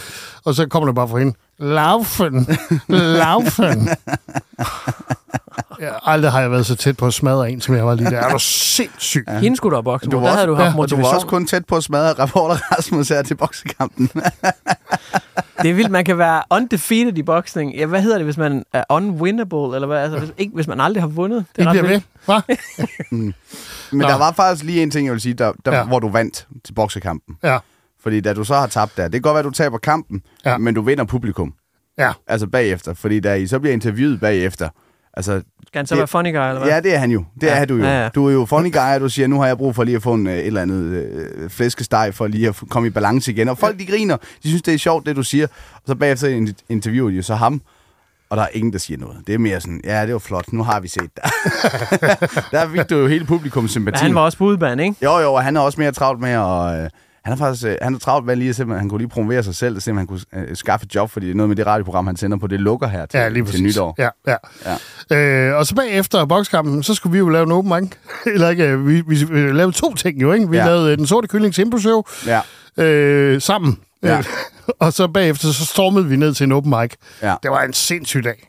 Og 0.44 0.54
så 0.54 0.66
kommer 0.66 0.86
det 0.86 0.94
bare 0.94 1.08
fra 1.08 1.18
hende, 1.18 1.34
laufen, 1.58 2.46
laufen. 2.88 3.88
Ja, 5.80 5.90
aldrig 6.02 6.32
har 6.32 6.40
jeg 6.40 6.50
været 6.50 6.66
så 6.66 6.76
tæt 6.76 6.96
på 6.96 7.06
at 7.06 7.14
smadre 7.14 7.50
en, 7.50 7.60
som 7.60 7.74
jeg 7.74 7.86
var 7.86 7.94
lige 7.94 8.10
der. 8.10 8.16
Er 8.20 8.32
du 8.32 8.38
sindssyg? 8.38 9.24
Ja. 9.28 9.38
Hende 9.38 9.56
skulle 9.56 9.70
du 9.70 9.76
have 9.76 9.82
bokset 9.84 10.12
Du 10.12 10.16
var 10.16 10.22
Der 10.22 10.30
også- 10.30 10.38
havde 10.38 10.48
du 10.50 10.54
haft 10.54 10.64
ja, 10.64 10.68
Og 10.68 10.72
du 10.72 10.76
var 10.76 10.82
motivation. 11.02 11.14
også 11.14 11.26
kun 11.26 11.46
tæt 11.46 11.64
på 11.66 11.76
at 11.76 11.84
smadre 11.84 12.12
reporter 12.24 12.54
Rasmus 12.78 13.08
her 13.08 13.22
til 13.22 13.34
boksekampen. 13.34 14.10
Det 15.62 15.70
er 15.70 15.74
vildt, 15.74 15.90
man 15.90 16.04
kan 16.04 16.18
være 16.18 16.42
undefeated 16.50 17.18
i 17.18 17.22
boksning. 17.22 17.74
Ja, 17.74 17.86
hvad 17.86 18.02
hedder 18.02 18.16
det, 18.18 18.24
hvis 18.24 18.36
man 18.36 18.64
er 18.72 18.84
unwinnable? 18.90 19.74
Eller 19.74 19.86
hvad? 19.86 19.98
Altså, 19.98 20.18
hvis, 20.18 20.30
ikke, 20.38 20.54
hvis 20.54 20.66
man 20.68 20.80
aldrig 20.80 21.02
har 21.02 21.08
vundet. 21.08 21.44
Det 21.56 21.62
Ikke 21.62 21.70
ret 21.70 21.78
bliver 21.78 21.88
ved, 21.88 22.00
hva'? 22.28 23.06
Men 23.92 24.00
Nå. 24.00 24.08
der 24.08 24.18
var 24.18 24.32
faktisk 24.32 24.64
lige 24.64 24.82
en 24.82 24.90
ting, 24.90 25.06
jeg 25.06 25.12
vil 25.12 25.20
sige, 25.20 25.34
der, 25.34 25.52
der, 25.64 25.76
Ja. 25.76 25.84
hvor 25.84 25.98
du 25.98 26.08
vandt 26.08 26.46
til 26.64 26.72
boksekampen. 26.72 27.36
Ja, 27.42 27.58
Fordi 28.02 28.20
da 28.20 28.32
du 28.34 28.44
så 28.44 28.54
har 28.54 28.66
tabt 28.66 28.96
der, 28.96 29.02
det 29.02 29.12
kan 29.12 29.22
godt 29.22 29.34
være, 29.34 29.38
at 29.38 29.44
du 29.44 29.50
taber 29.50 29.78
kampen, 29.78 30.22
ja. 30.44 30.58
men 30.58 30.74
du 30.74 30.82
vinder 30.82 31.04
publikum. 31.04 31.54
ja. 31.98 32.12
Altså 32.26 32.46
bagefter. 32.46 32.94
Fordi 32.94 33.20
da 33.20 33.34
I 33.34 33.46
så 33.46 33.58
bliver 33.58 33.72
interviewet 33.72 34.20
bagefter, 34.20 34.68
altså 35.14 35.42
Skal 35.66 35.78
han 35.78 35.86
så 35.86 35.94
Det- 35.94 35.98
være 35.98 36.08
funny 36.08 36.32
guy, 36.32 36.40
eller 36.48 36.58
hvad? 36.58 36.68
Ja, 36.68 36.80
det 36.80 36.94
er 36.94 36.98
han 36.98 37.10
jo. 37.10 37.24
Det 37.40 37.46
Ja. 37.46 37.56
er 37.58 37.64
du 37.64 37.76
jo. 37.76 37.84
Ja, 37.84 38.02
Ja. 38.02 38.08
Du 38.08 38.26
er 38.28 38.32
jo 38.32 38.44
funny 38.44 38.72
guy, 38.72 38.94
og 38.94 39.00
du 39.00 39.08
siger, 39.08 39.26
nu 39.28 39.40
har 39.40 39.46
jeg 39.46 39.56
brug 39.58 39.74
for 39.74 39.84
lige 39.84 39.96
at 39.96 40.02
få 40.02 40.14
en, 40.14 40.26
øh, 40.26 40.34
et 40.34 40.46
eller 40.46 40.62
andet 40.62 40.82
øh, 40.84 41.50
flæskesteg, 41.50 42.10
for 42.14 42.26
lige 42.26 42.48
at 42.48 42.60
komme 42.70 42.86
i 42.86 42.90
balance 42.90 43.32
igen. 43.32 43.48
Og 43.48 43.58
folk, 43.58 43.78
de 43.78 43.86
griner. 43.86 44.16
De 44.16 44.48
synes, 44.48 44.62
det 44.62 44.74
er 44.74 44.78
sjovt, 44.78 45.06
det 45.06 45.16
du 45.16 45.22
siger. 45.22 45.46
Og 45.74 45.80
så 45.86 45.94
bagefter 45.94 46.28
in- 46.28 46.54
interviewer 46.68 47.10
de 47.10 47.16
jo 47.16 47.22
så 47.22 47.34
ham, 47.34 47.62
og 48.30 48.36
der 48.36 48.42
er 48.42 48.48
ingen, 48.52 48.72
der 48.72 48.78
siger 48.78 48.98
noget. 48.98 49.16
Det 49.26 49.34
er 49.34 49.38
mere 49.38 49.60
sådan, 49.60 49.80
ja, 49.84 50.06
det 50.06 50.12
var 50.12 50.18
flot, 50.18 50.52
nu 50.52 50.62
har 50.62 50.80
vi 50.80 50.88
set 50.88 51.10
dig. 51.16 51.30
der 52.52 52.68
fik 52.76 52.90
du 52.90 52.96
jo 52.96 53.06
hele 53.06 53.24
publikums 53.24 53.62
Men 53.62 53.68
sympati. 53.68 54.02
han 54.02 54.14
var 54.14 54.20
også 54.20 54.38
på 54.38 54.44
udebane, 54.44 54.82
ikke? 54.84 54.96
Jo, 55.02 55.18
jo, 55.18 55.34
og 55.34 55.42
han 55.44 55.56
er 55.56 55.60
også 55.60 55.80
mere 55.80 55.92
travlt 55.92 56.20
med 56.20 56.30
at... 56.30 56.84
Øh, 56.84 56.90
han 57.24 57.32
er 57.32 57.36
faktisk 57.36 57.66
øh, 57.66 57.76
han 57.82 57.94
er 57.94 57.98
travlt 57.98 58.26
med 58.26 58.36
lige 58.36 58.50
at 58.50 58.56
se, 58.56 58.64
han 58.66 58.88
kunne 58.88 58.98
lige 58.98 59.08
promovere 59.08 59.42
sig 59.42 59.54
selv, 59.54 59.76
og 59.76 59.82
se, 59.82 59.90
om 59.90 59.96
han 59.96 60.06
kunne 60.06 60.20
øh, 60.34 60.56
skaffe 60.56 60.84
et 60.86 60.94
job, 60.94 61.10
fordi 61.10 61.26
det 61.26 61.32
er 61.32 61.36
noget 61.36 61.48
med 61.48 61.56
det 61.56 61.66
radioprogram, 61.66 62.06
han 62.06 62.16
sender 62.16 62.38
på, 62.38 62.46
det 62.46 62.60
lukker 62.60 62.88
her 62.88 63.06
til, 63.06 63.18
Ja, 63.18 63.28
lige 63.28 63.44
til 63.44 63.62
nytår. 63.62 63.94
Ja, 63.98 64.08
ja. 64.26 64.36
ja. 65.10 65.48
Øh, 65.50 65.58
og 65.58 65.66
så 65.66 65.74
bagefter 65.74 66.24
bokskampen, 66.24 66.82
så 66.82 66.94
skulle 66.94 67.12
vi 67.12 67.18
jo 67.18 67.28
lave 67.28 67.42
en 67.42 67.52
open 67.52 67.72
mic. 67.82 67.90
Eller 68.34 68.48
ikke, 68.48 68.64
øh, 68.68 68.88
vi, 68.88 69.00
vi, 69.06 69.24
vi 69.24 69.52
lavede 69.52 69.72
to 69.76 69.94
ting 69.94 70.22
jo, 70.22 70.32
ikke? 70.32 70.50
Vi 70.50 70.56
ja. 70.56 70.64
Lavede 70.66 70.96
Den 70.96 71.06
Sorte 71.06 71.28
Kyllings 71.28 71.58
Impro 71.58 71.78
Show 71.78 72.02
Ja, 72.26 72.40
øh, 72.84 73.40
sammen. 73.40 73.78
Ja. 74.02 74.18
Øh, 74.18 74.24
og 74.80 74.92
så 74.92 75.08
bagefter, 75.08 75.48
så 75.48 75.66
stormede 75.66 76.06
vi 76.06 76.16
ned 76.16 76.34
til 76.34 76.44
en 76.44 76.52
open 76.52 76.74
mic. 76.80 76.90
ja. 77.22 77.34
Det 77.42 77.50
var 77.50 77.62
en 77.62 77.72
sindssyg 77.72 78.24
dag. 78.24 78.48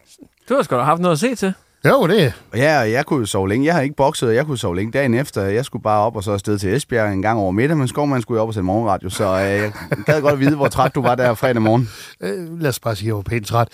Du 0.49 0.55
har 0.55 0.63
sgu 0.63 0.75
da 0.75 0.81
haft 0.81 1.01
noget 1.01 1.13
at 1.13 1.19
se 1.19 1.35
til. 1.35 1.53
Jo, 1.87 2.07
det 2.07 2.23
er. 2.23 2.31
Ja, 2.55 2.79
og 2.79 2.91
jeg 2.91 3.05
kunne 3.05 3.19
jo 3.19 3.25
sove 3.25 3.49
længe. 3.49 3.65
Jeg 3.65 3.73
har 3.75 3.81
ikke 3.81 3.95
bokset, 3.95 4.29
og 4.29 4.35
jeg 4.35 4.45
kunne 4.45 4.57
sove 4.57 4.75
længe 4.75 4.91
dagen 4.91 5.13
efter. 5.13 5.41
Jeg 5.41 5.65
skulle 5.65 5.83
bare 5.83 6.01
op 6.01 6.15
og 6.15 6.23
så 6.23 6.31
afsted 6.31 6.59
til 6.59 6.75
Esbjerg 6.75 7.13
en 7.13 7.21
gang 7.21 7.39
over 7.39 7.51
middag, 7.51 7.77
men 7.77 7.87
Skovman 7.87 8.21
skulle 8.21 8.37
jo 8.37 8.41
op 8.41 8.47
og 8.47 8.53
sende 8.53 8.65
morgenradio, 8.65 9.09
så 9.09 9.23
øh, 9.23 9.39
jeg 9.39 9.71
gad 10.05 10.21
godt 10.21 10.39
vide, 10.39 10.55
hvor 10.55 10.67
træt 10.67 10.95
du 10.95 11.01
var 11.01 11.15
der 11.15 11.33
fredag 11.33 11.61
morgen. 11.61 11.89
Øh, 12.21 12.61
lad 12.61 12.69
os 12.69 12.79
bare 12.79 12.95
sige, 12.95 13.05
at 13.05 13.07
jeg 13.07 13.15
var 13.15 13.21
pænt 13.21 13.47
træt. 13.47 13.67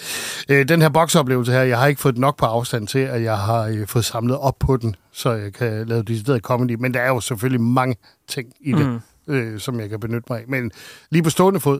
Øh, 0.49 0.67
den 0.67 0.81
her 0.81 0.89
bokseoplevelse 0.89 1.51
her, 1.51 1.61
jeg 1.61 1.79
har 1.79 1.87
ikke 1.87 2.01
fået 2.01 2.17
nok 2.17 2.37
på 2.37 2.45
afstand 2.45 2.87
til, 2.87 2.99
at 2.99 3.23
jeg 3.23 3.37
har 3.37 3.63
øh, 3.63 3.87
fået 3.87 4.05
samlet 4.05 4.37
op 4.37 4.55
på 4.59 4.77
den, 4.77 4.95
så 5.11 5.31
jeg 5.31 5.53
kan 5.53 5.87
lave 5.87 6.03
decideret 6.03 6.41
comedy. 6.41 6.75
Men 6.79 6.93
der 6.93 6.99
er 6.99 7.07
jo 7.07 7.19
selvfølgelig 7.19 7.61
mange 7.61 7.95
ting 8.27 8.47
i 8.61 8.71
det, 8.71 9.01
mm. 9.27 9.33
øh, 9.33 9.59
som 9.59 9.79
jeg 9.79 9.89
kan 9.89 9.99
benytte 9.99 10.25
mig 10.29 10.39
af. 10.39 10.45
Men 10.47 10.71
lige 11.09 11.23
på 11.23 11.29
stående 11.29 11.59
fod, 11.59 11.79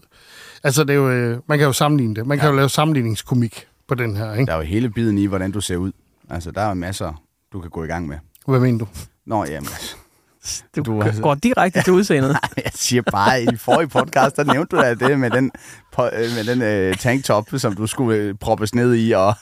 altså 0.63 0.83
det 0.83 0.89
er 0.89 0.97
jo, 0.97 1.09
øh, 1.09 1.37
man 1.47 1.57
kan 1.57 1.67
jo 1.67 1.73
sammenligne 1.73 2.15
det. 2.15 2.27
Man 2.27 2.39
kan 2.39 2.49
jo 2.49 2.55
lave 2.55 2.69
sammenligningskomik 2.69 3.67
på 3.87 3.95
den 3.95 4.15
her, 4.15 4.33
ikke? 4.33 4.45
Der 4.45 4.53
er 4.53 4.57
jo 4.57 4.63
hele 4.63 4.89
biden 4.89 5.17
i, 5.17 5.25
hvordan 5.25 5.51
du 5.51 5.61
ser 5.61 5.77
ud. 5.77 5.91
Altså, 6.29 6.51
der 6.51 6.61
er 6.61 6.73
masser, 6.73 7.21
du 7.53 7.61
kan 7.61 7.69
gå 7.69 7.83
i 7.83 7.87
gang 7.87 8.07
med. 8.07 8.17
Hvad 8.47 8.59
mener 8.59 8.79
du? 8.79 8.87
Nå, 9.25 9.45
jamen, 9.45 9.69
altså, 9.73 9.95
Du, 10.75 10.81
Du 10.81 11.01
altså- 11.01 11.21
går 11.21 11.35
direkte 11.35 11.81
til 11.83 11.93
udseendet. 11.99 12.37
Jeg 12.57 12.71
siger 12.75 13.01
bare, 13.11 13.43
i 13.43 13.47
forrige 13.57 13.87
podcast, 13.87 14.35
der 14.35 14.43
nævnte 14.43 14.75
du 14.77 14.81
da 14.81 14.93
det 14.93 15.19
med 15.19 15.29
den, 15.31 15.51
øh, 15.99 16.11
med 16.35 16.43
den 16.45 16.61
øh, 16.61 16.95
tanktop, 16.97 17.45
som 17.57 17.75
du 17.75 17.87
skulle 17.87 18.17
øh, 18.17 18.35
proppes 18.35 18.75
ned 18.75 18.95
i, 18.95 19.11
og 19.11 19.33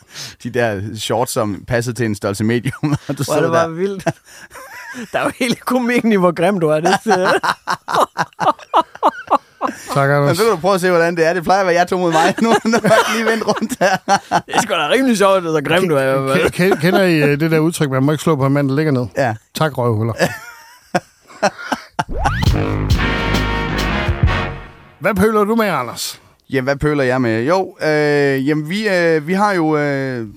de 0.43 0.49
der 0.49 0.95
shorts, 0.95 1.31
som 1.31 1.63
passede 1.67 1.95
til 1.95 2.05
en 2.05 2.15
størrelse 2.15 2.43
medium. 2.43 2.95
Og 3.07 3.17
du 3.17 3.23
Hvor 3.23 3.33
det 3.33 3.43
der. 3.43 3.51
bare 3.51 3.73
vildt. 3.73 4.05
Der 5.11 5.19
er 5.19 5.23
jo 5.23 5.31
hele 5.39 5.55
komikken 5.55 6.11
i, 6.11 6.15
hvor 6.15 6.31
grim 6.31 6.59
du 6.59 6.67
er. 6.67 6.79
Det, 6.79 6.89
Tak, 9.93 10.09
Men 10.09 10.17
Anders. 10.17 10.37
så 10.37 10.43
kan 10.43 10.51
du 10.51 10.57
prøve 10.57 10.75
at 10.75 10.81
se, 10.81 10.89
hvordan 10.89 11.15
det 11.17 11.25
er. 11.25 11.33
Det 11.33 11.43
plejer 11.43 11.59
at 11.61 11.65
være, 11.67 11.75
jeg 11.75 11.87
tog 11.87 11.99
mod 11.99 12.11
mig. 12.11 12.35
Nu 12.41 12.49
er 12.49 12.55
jeg 12.83 12.91
lige 13.15 13.25
vendt 13.25 13.47
rundt 13.47 13.73
her. 13.79 13.97
det 14.47 14.55
er 14.55 14.61
sgu 14.61 14.73
da 14.73 14.89
rimelig 14.89 15.17
sjovt, 15.17 15.43
så 15.43 15.61
grim 15.65 15.89
du 15.89 15.95
er. 15.95 16.49
Kender 16.81 17.03
I 17.03 17.15
øh, 17.23 17.39
det 17.39 17.51
der 17.51 17.59
udtryk, 17.59 17.89
man 17.89 18.03
må 18.03 18.11
ikke 18.11 18.21
slå 18.23 18.35
på 18.35 18.45
en 18.45 18.53
mand, 18.53 18.69
der 18.69 18.75
ligger 18.75 18.91
ned? 18.91 19.05
Ja. 19.17 19.35
Tak, 19.55 19.77
røvhuller. 19.77 20.13
Hvad 24.99 25.15
pøler 25.15 25.43
du 25.43 25.55
med, 25.55 25.65
Anders? 25.65 26.21
Jamen, 26.49 26.63
hvad 26.63 26.75
pøler 26.75 27.03
jeg 27.03 27.21
med? 27.21 27.43
Jo, 27.43 27.77
øh, 27.81 28.47
jamen, 28.47 28.69
vi, 28.69 28.89
øh, 28.89 29.27
vi 29.27 29.33
har 29.33 29.53
jo... 29.53 29.77
Øh, 29.77 30.27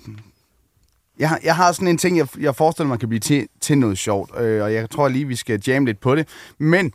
jeg, 1.19 1.29
har- 1.29 1.39
jeg 1.45 1.57
har 1.57 1.73
sådan 1.73 1.89
en 1.89 1.99
ting, 1.99 2.19
jeg, 2.19 2.27
jeg 2.41 2.57
forestiller 2.57 2.89
mig 2.89 2.99
kan 2.99 3.09
blive 3.09 3.21
til, 3.21 3.47
til 3.61 3.79
noget 3.79 3.99
sjovt, 3.99 4.41
øh, 4.41 4.63
og 4.63 4.75
jeg 4.75 4.91
tror 4.91 5.09
lige, 5.09 5.25
vi 5.25 5.37
skal 5.37 5.61
jamme 5.67 5.87
lidt 5.89 6.01
på 6.01 6.15
det. 6.15 6.29
Men 6.59 6.93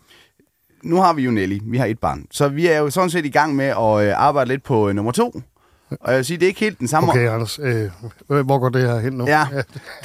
nu 0.85 0.95
har 1.01 1.13
vi 1.13 1.21
jo 1.21 1.31
Nelly, 1.31 1.59
vi 1.65 1.77
har 1.77 1.85
et 1.85 1.99
barn, 1.99 2.25
så 2.31 2.47
vi 2.47 2.67
er 2.67 2.77
jo 2.79 2.89
sådan 2.89 3.09
set 3.09 3.25
i 3.25 3.29
gang 3.29 3.55
med 3.55 3.65
at 3.65 4.07
øh, 4.07 4.13
arbejde 4.17 4.47
lidt 4.49 4.63
på 4.63 4.89
øh, 4.89 4.95
nummer 4.95 5.11
to. 5.11 5.41
Og 6.01 6.11
jeg 6.11 6.17
vil 6.17 6.25
sige, 6.25 6.37
det 6.37 6.43
er 6.43 6.47
ikke 6.47 6.59
helt 6.59 6.79
den 6.79 6.87
samme... 6.87 7.09
Okay, 7.09 7.29
Anders. 7.29 7.59
Øh, 7.63 7.89
hvor 8.27 8.59
går 8.59 8.69
det 8.69 8.81
her 8.81 8.99
hen 8.99 9.13
nu? 9.13 9.25
Ja. 9.35 9.45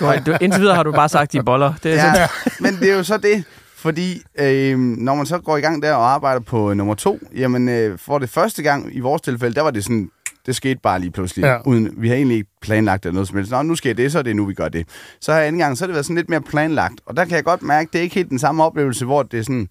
Du, 0.01 0.05
har- 0.05 0.17
du, 0.21 0.37
indtil 0.41 0.61
videre 0.61 0.75
har 0.77 0.83
du 0.83 0.93
bare 0.93 1.09
sagt, 1.09 1.33
de 1.33 1.43
boller. 1.43 1.73
Det 1.83 1.93
er 1.93 1.97
Ja, 2.05 2.21
ja. 2.21 2.27
men 2.61 2.77
det 2.77 2.91
er 2.91 2.97
jo 2.97 3.03
så 3.03 3.17
det, 3.17 3.45
fordi 3.77 4.23
øh, 4.39 4.79
når 4.79 5.15
man 5.15 5.27
så 5.27 5.39
går 5.39 5.57
i 5.57 5.61
gang 5.61 5.83
der 5.83 5.93
og 5.95 6.11
arbejder 6.13 6.41
på 6.41 6.71
øh, 6.71 6.77
nummer 6.77 6.95
to, 6.95 7.19
jamen 7.37 7.69
øh, 7.69 7.99
for 7.99 8.19
det 8.19 8.31
første 8.31 8.63
gang 8.63 8.97
i 8.97 9.01
vores 9.01 9.23
tilfælde, 9.23 9.55
der 9.55 9.63
var 9.63 9.71
det 9.71 9.85
sådan, 9.85 10.11
det 10.47 10.57
skete 10.57 10.81
bare 10.83 10.99
lige 10.99 11.11
pludselig, 11.11 11.43
Ja. 11.43 11.51
ja. 11.53 11.59
uden, 11.65 11.91
vi 11.97 12.09
har 12.09 12.17
egentlig 12.17 12.37
ikke 12.37 12.51
planlagt 12.63 13.05
det 13.05 13.13
noget 13.15 13.29
som 13.29 13.37
helst. 13.37 13.53
Nå, 13.53 13.63
nu 13.63 13.75
sker 13.75 13.95
det, 13.95 14.13
så 14.13 14.19
er 14.19 14.23
det 14.23 14.37
nu, 14.37 14.45
vi 14.45 14.55
gør 14.55 14.69
det. 14.69 14.87
Så 15.21 15.33
her 15.33 15.41
anden 15.41 15.59
gang, 15.59 15.79
så 15.79 15.85
har 15.85 15.87
det 15.87 15.95
været 15.95 16.05
sådan 16.07 16.17
lidt 16.17 16.29
mere 16.31 16.41
planlagt, 16.41 16.95
og 17.07 17.17
der 17.17 17.25
kan 17.25 17.37
jeg 17.37 17.45
godt 17.45 17.63
mærke, 17.63 17.89
det 17.93 17.99
er 17.99 18.03
ikke 18.03 18.15
helt 18.15 18.31
den 18.31 18.39
samme 18.39 18.65
oplevelse, 18.65 19.05
hvor 19.05 19.23
det 19.23 19.39
er 19.39 19.43
sådan, 19.43 19.69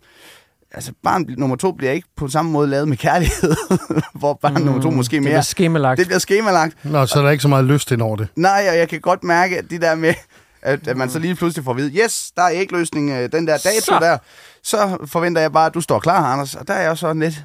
altså 0.71 0.91
barn 1.03 1.25
nummer 1.37 1.55
to 1.55 1.71
bliver 1.71 1.91
ikke 1.91 2.07
på 2.17 2.27
samme 2.27 2.51
måde 2.51 2.67
lavet 2.67 2.87
med 2.87 2.97
kærlighed, 2.97 3.55
hvor 4.19 4.33
barn 4.41 4.53
mm, 4.53 4.61
nummer 4.61 4.81
to 4.81 4.89
måske 4.89 5.15
Det 5.15 5.23
mere... 5.23 5.31
bliver 5.31 5.41
skemalagt. 5.41 5.97
det 5.97 6.07
bliver 6.07 6.19
skemalagt. 6.19 6.85
Nå, 6.85 7.05
så 7.05 7.19
er 7.19 7.23
der 7.23 7.29
ikke 7.31 7.41
så 7.41 7.47
meget 7.47 7.65
lyst 7.65 7.91
ind 7.91 8.01
over 8.01 8.15
det. 8.15 8.27
Nej, 8.35 8.67
og 8.71 8.77
jeg 8.77 8.89
kan 8.89 9.01
godt 9.01 9.23
mærke, 9.23 9.57
at 9.57 9.69
det 9.69 9.81
der 9.81 9.95
med, 9.95 10.13
at, 10.61 10.87
at 10.87 10.97
man 10.97 11.09
så 11.09 11.19
lige 11.19 11.35
pludselig 11.35 11.65
får 11.65 11.71
at 11.71 11.77
vide, 11.77 12.03
yes, 12.03 12.31
der 12.35 12.41
er 12.43 12.51
ægløsning 12.53 13.09
øh, 13.11 13.31
den 13.31 13.47
der 13.47 13.57
dato 13.57 13.81
Så. 13.85 13.97
der, 14.01 14.17
så 14.63 14.97
forventer 15.05 15.41
jeg 15.41 15.51
bare, 15.51 15.65
at 15.65 15.73
du 15.73 15.81
står 15.81 15.99
klar, 15.99 16.23
Anders. 16.33 16.55
Og 16.55 16.67
der 16.67 16.73
er 16.73 16.81
jeg 16.81 16.89
også 16.91 17.01
sådan 17.01 17.21
lidt, 17.21 17.43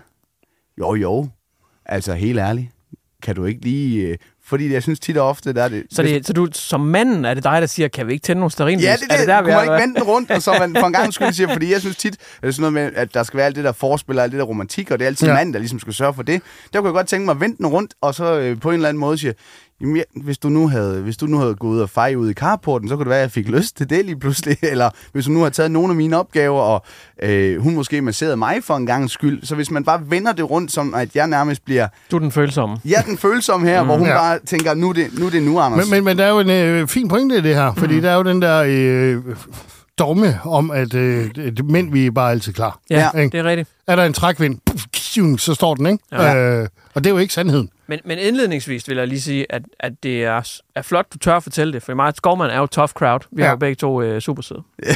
jo 0.79 0.95
jo, 0.95 1.29
altså 1.87 2.15
helt 2.15 2.39
ærligt, 2.39 2.69
kan 3.23 3.35
du 3.35 3.45
ikke 3.45 3.61
lige... 3.61 4.19
Fordi 4.47 4.73
jeg 4.73 4.83
synes 4.83 5.01
tit 5.01 5.17
og 5.17 5.29
ofte, 5.29 5.53
der 5.53 5.63
er 5.63 5.69
det... 5.69 5.85
Så, 5.91 6.03
det, 6.03 6.27
så 6.27 6.33
du, 6.33 6.49
som 6.53 6.81
manden 6.81 7.25
er 7.25 7.35
det 7.35 7.45
dig, 7.45 7.61
der 7.61 7.67
siger, 7.67 7.89
kan 7.89 8.07
vi 8.07 8.13
ikke 8.13 8.23
tænde 8.23 8.41
nogle 8.41 8.51
stearinlys? 8.51 8.85
Ja, 8.85 8.97
det 8.97 9.13
er 9.13 9.17
det. 9.17 9.29
der, 9.29 9.37
det 9.37 9.47
vi 9.47 9.51
kunne 9.51 9.63
er, 9.63 9.67
man 9.67 9.75
ikke 9.75 9.83
vende 9.83 10.01
den 10.01 10.03
rundt, 10.03 10.31
og 10.31 10.43
så 10.43 10.57
man 10.59 10.77
for 10.81 10.87
en 10.87 10.93
gang 10.93 11.15
skyld 11.15 11.33
siger, 11.33 11.53
fordi 11.53 11.73
jeg 11.73 11.81
synes 11.81 11.97
tit, 11.97 12.13
at 12.13 12.43
det 12.43 12.49
er 12.49 12.53
sådan 12.53 12.73
noget 12.73 12.93
med, 12.93 13.01
at 13.01 13.15
der 13.15 13.23
skal 13.23 13.37
være 13.37 13.47
alt 13.47 13.57
det 13.57 13.65
der 13.65 13.73
forspil 13.73 14.19
og 14.19 14.25
alt 14.25 14.33
det 14.33 14.39
der 14.39 14.45
romantik, 14.45 14.91
og 14.91 14.99
det 14.99 15.05
er 15.05 15.09
altid 15.09 15.27
ja. 15.27 15.35
manden, 15.35 15.53
der 15.53 15.59
ligesom 15.59 15.81
skal 15.81 15.95
sørge 15.95 16.15
for 16.15 16.23
det. 16.23 16.43
Der 16.73 16.81
kunne 16.81 16.89
jeg 16.89 16.95
godt 16.95 17.07
tænke 17.07 17.25
mig 17.25 17.33
at 17.33 17.41
vende 17.41 17.57
den 17.57 17.67
rundt, 17.67 17.95
og 18.01 18.15
så 18.15 18.39
øh, 18.39 18.61
på 18.61 18.69
en 18.69 18.75
eller 18.75 18.89
anden 18.89 19.01
måde 19.01 19.19
sige, 19.19 19.35
Jamen, 19.81 19.97
jeg, 19.97 20.05
hvis, 20.23 20.39
du 20.39 20.49
nu 20.49 20.69
havde, 20.69 21.01
hvis 21.03 21.17
du 21.17 21.27
nu 21.27 21.39
havde 21.39 21.55
gået 21.55 21.71
ud 21.75 21.81
og 21.81 21.91
feje 21.91 22.19
ud 22.19 22.31
i 22.31 22.33
carporten, 22.33 22.89
så 22.89 22.97
kunne 22.97 23.05
det 23.05 23.11
være, 23.11 23.19
at 23.19 23.23
jeg 23.23 23.31
fik 23.31 23.49
lyst 23.49 23.77
til 23.77 23.91
det 23.91 24.05
lige 24.05 24.19
pludselig. 24.19 24.57
Eller 24.73 24.91
hvis 25.13 25.25
du 25.25 25.31
nu 25.31 25.43
har 25.43 25.49
taget 25.51 25.71
nogle 25.71 25.91
af 25.91 25.97
mine 25.97 26.19
opgaver, 26.19 26.61
og 26.61 26.85
øh, 27.23 27.63
hun 27.63 27.75
måske 27.75 28.03
masserede 28.03 28.37
mig 28.37 28.59
for 28.65 28.77
en 28.77 28.87
gang 28.87 29.11
skyld. 29.11 29.43
Så 29.47 29.55
hvis 29.55 29.71
man 29.71 29.85
bare 29.85 30.01
vender 30.11 30.33
det 30.33 30.51
rundt, 30.51 30.73
som 30.73 30.95
at 30.95 31.17
jeg 31.17 31.27
nærmest 31.27 31.65
bliver, 31.65 31.89
Du 32.11 32.17
er 32.17 32.21
den 32.21 32.33
følsomme. 32.33 32.77
jeg 32.85 32.95
er 32.97 33.03
den 33.03 33.19
følsomme 33.19 33.67
her, 33.69 33.83
mm, 33.83 33.87
hvor 33.89 33.97
hun 33.97 34.07
Ja. 34.07 34.13
ja. 34.13 34.19
bare 34.19 34.39
tænker, 34.47 34.75
nu 34.75 34.89
er 34.89 34.93
det 34.93 35.07
nu, 35.19 35.27
er 35.27 35.31
det 35.31 35.43
nu 35.43 35.59
Anders. 35.59 35.91
Men, 35.91 35.91
men, 35.91 36.05
men 36.05 36.19
der 36.19 36.25
er 36.25 36.31
jo 36.31 36.39
en 36.39 36.51
øh, 36.51 36.89
fin 36.89 37.09
pointe 37.09 37.39
i 37.39 37.41
det 37.41 37.55
her, 37.55 37.75
fordi 37.75 38.01
der 38.01 38.11
er 38.11 38.17
jo 38.17 38.23
den 38.23 38.43
der 38.43 38.65
øh, 38.67 39.23
dogme 39.99 40.39
om, 40.45 40.71
at 40.71 40.95
øh, 40.95 41.35
det- 41.35 41.65
mænd, 41.65 41.93
vi 41.93 42.07
er 42.07 42.11
bare 42.11 42.31
altid 42.31 42.53
klar. 42.53 42.79
Ja, 42.91 43.09
Ja, 43.15 43.21
ikke? 43.21 43.33
det 43.33 43.41
er 43.41 43.45
rigtigt. 43.51 43.69
Er 43.87 43.97
der 43.97 44.05
en 44.05 44.13
trækvind, 44.13 44.59
puff, 44.67 44.85
så 45.41 45.55
står 45.55 45.75
den, 45.75 45.87
ikke? 45.87 46.05
Ja. 46.13 46.37
Øh, 46.37 46.69
og 46.95 47.05
det 47.05 47.07
er 47.11 47.15
jo 47.15 47.19
ikke 47.19 47.35
sandheden. 47.35 47.71
Men, 47.87 48.01
men 48.05 48.19
indledningsvis 48.19 48.89
vil 48.89 48.97
jeg 48.97 49.09
lige 49.09 49.21
sige, 49.21 49.47
at, 49.53 49.63
at 49.81 49.93
det 50.03 50.25
er, 50.25 50.61
er 50.75 50.83
flot, 50.83 51.07
du 51.13 51.19
tør 51.19 51.37
at 51.37 51.43
fortælle 51.43 51.73
det, 51.73 51.83
for 51.83 51.95
Marit 51.95 52.17
Skovman 52.17 52.51
er 52.51 52.59
jo 52.59 52.67
tough 52.67 52.89
crowd. 52.93 53.21
Vi 53.33 53.37
ja. 53.37 53.43
Ja. 53.43 53.47
har 53.49 53.53
jo 53.55 53.59
begge 53.59 53.75
to 53.75 54.03
øh, 54.03 54.21
super 54.21 54.43
søde. 54.43 54.63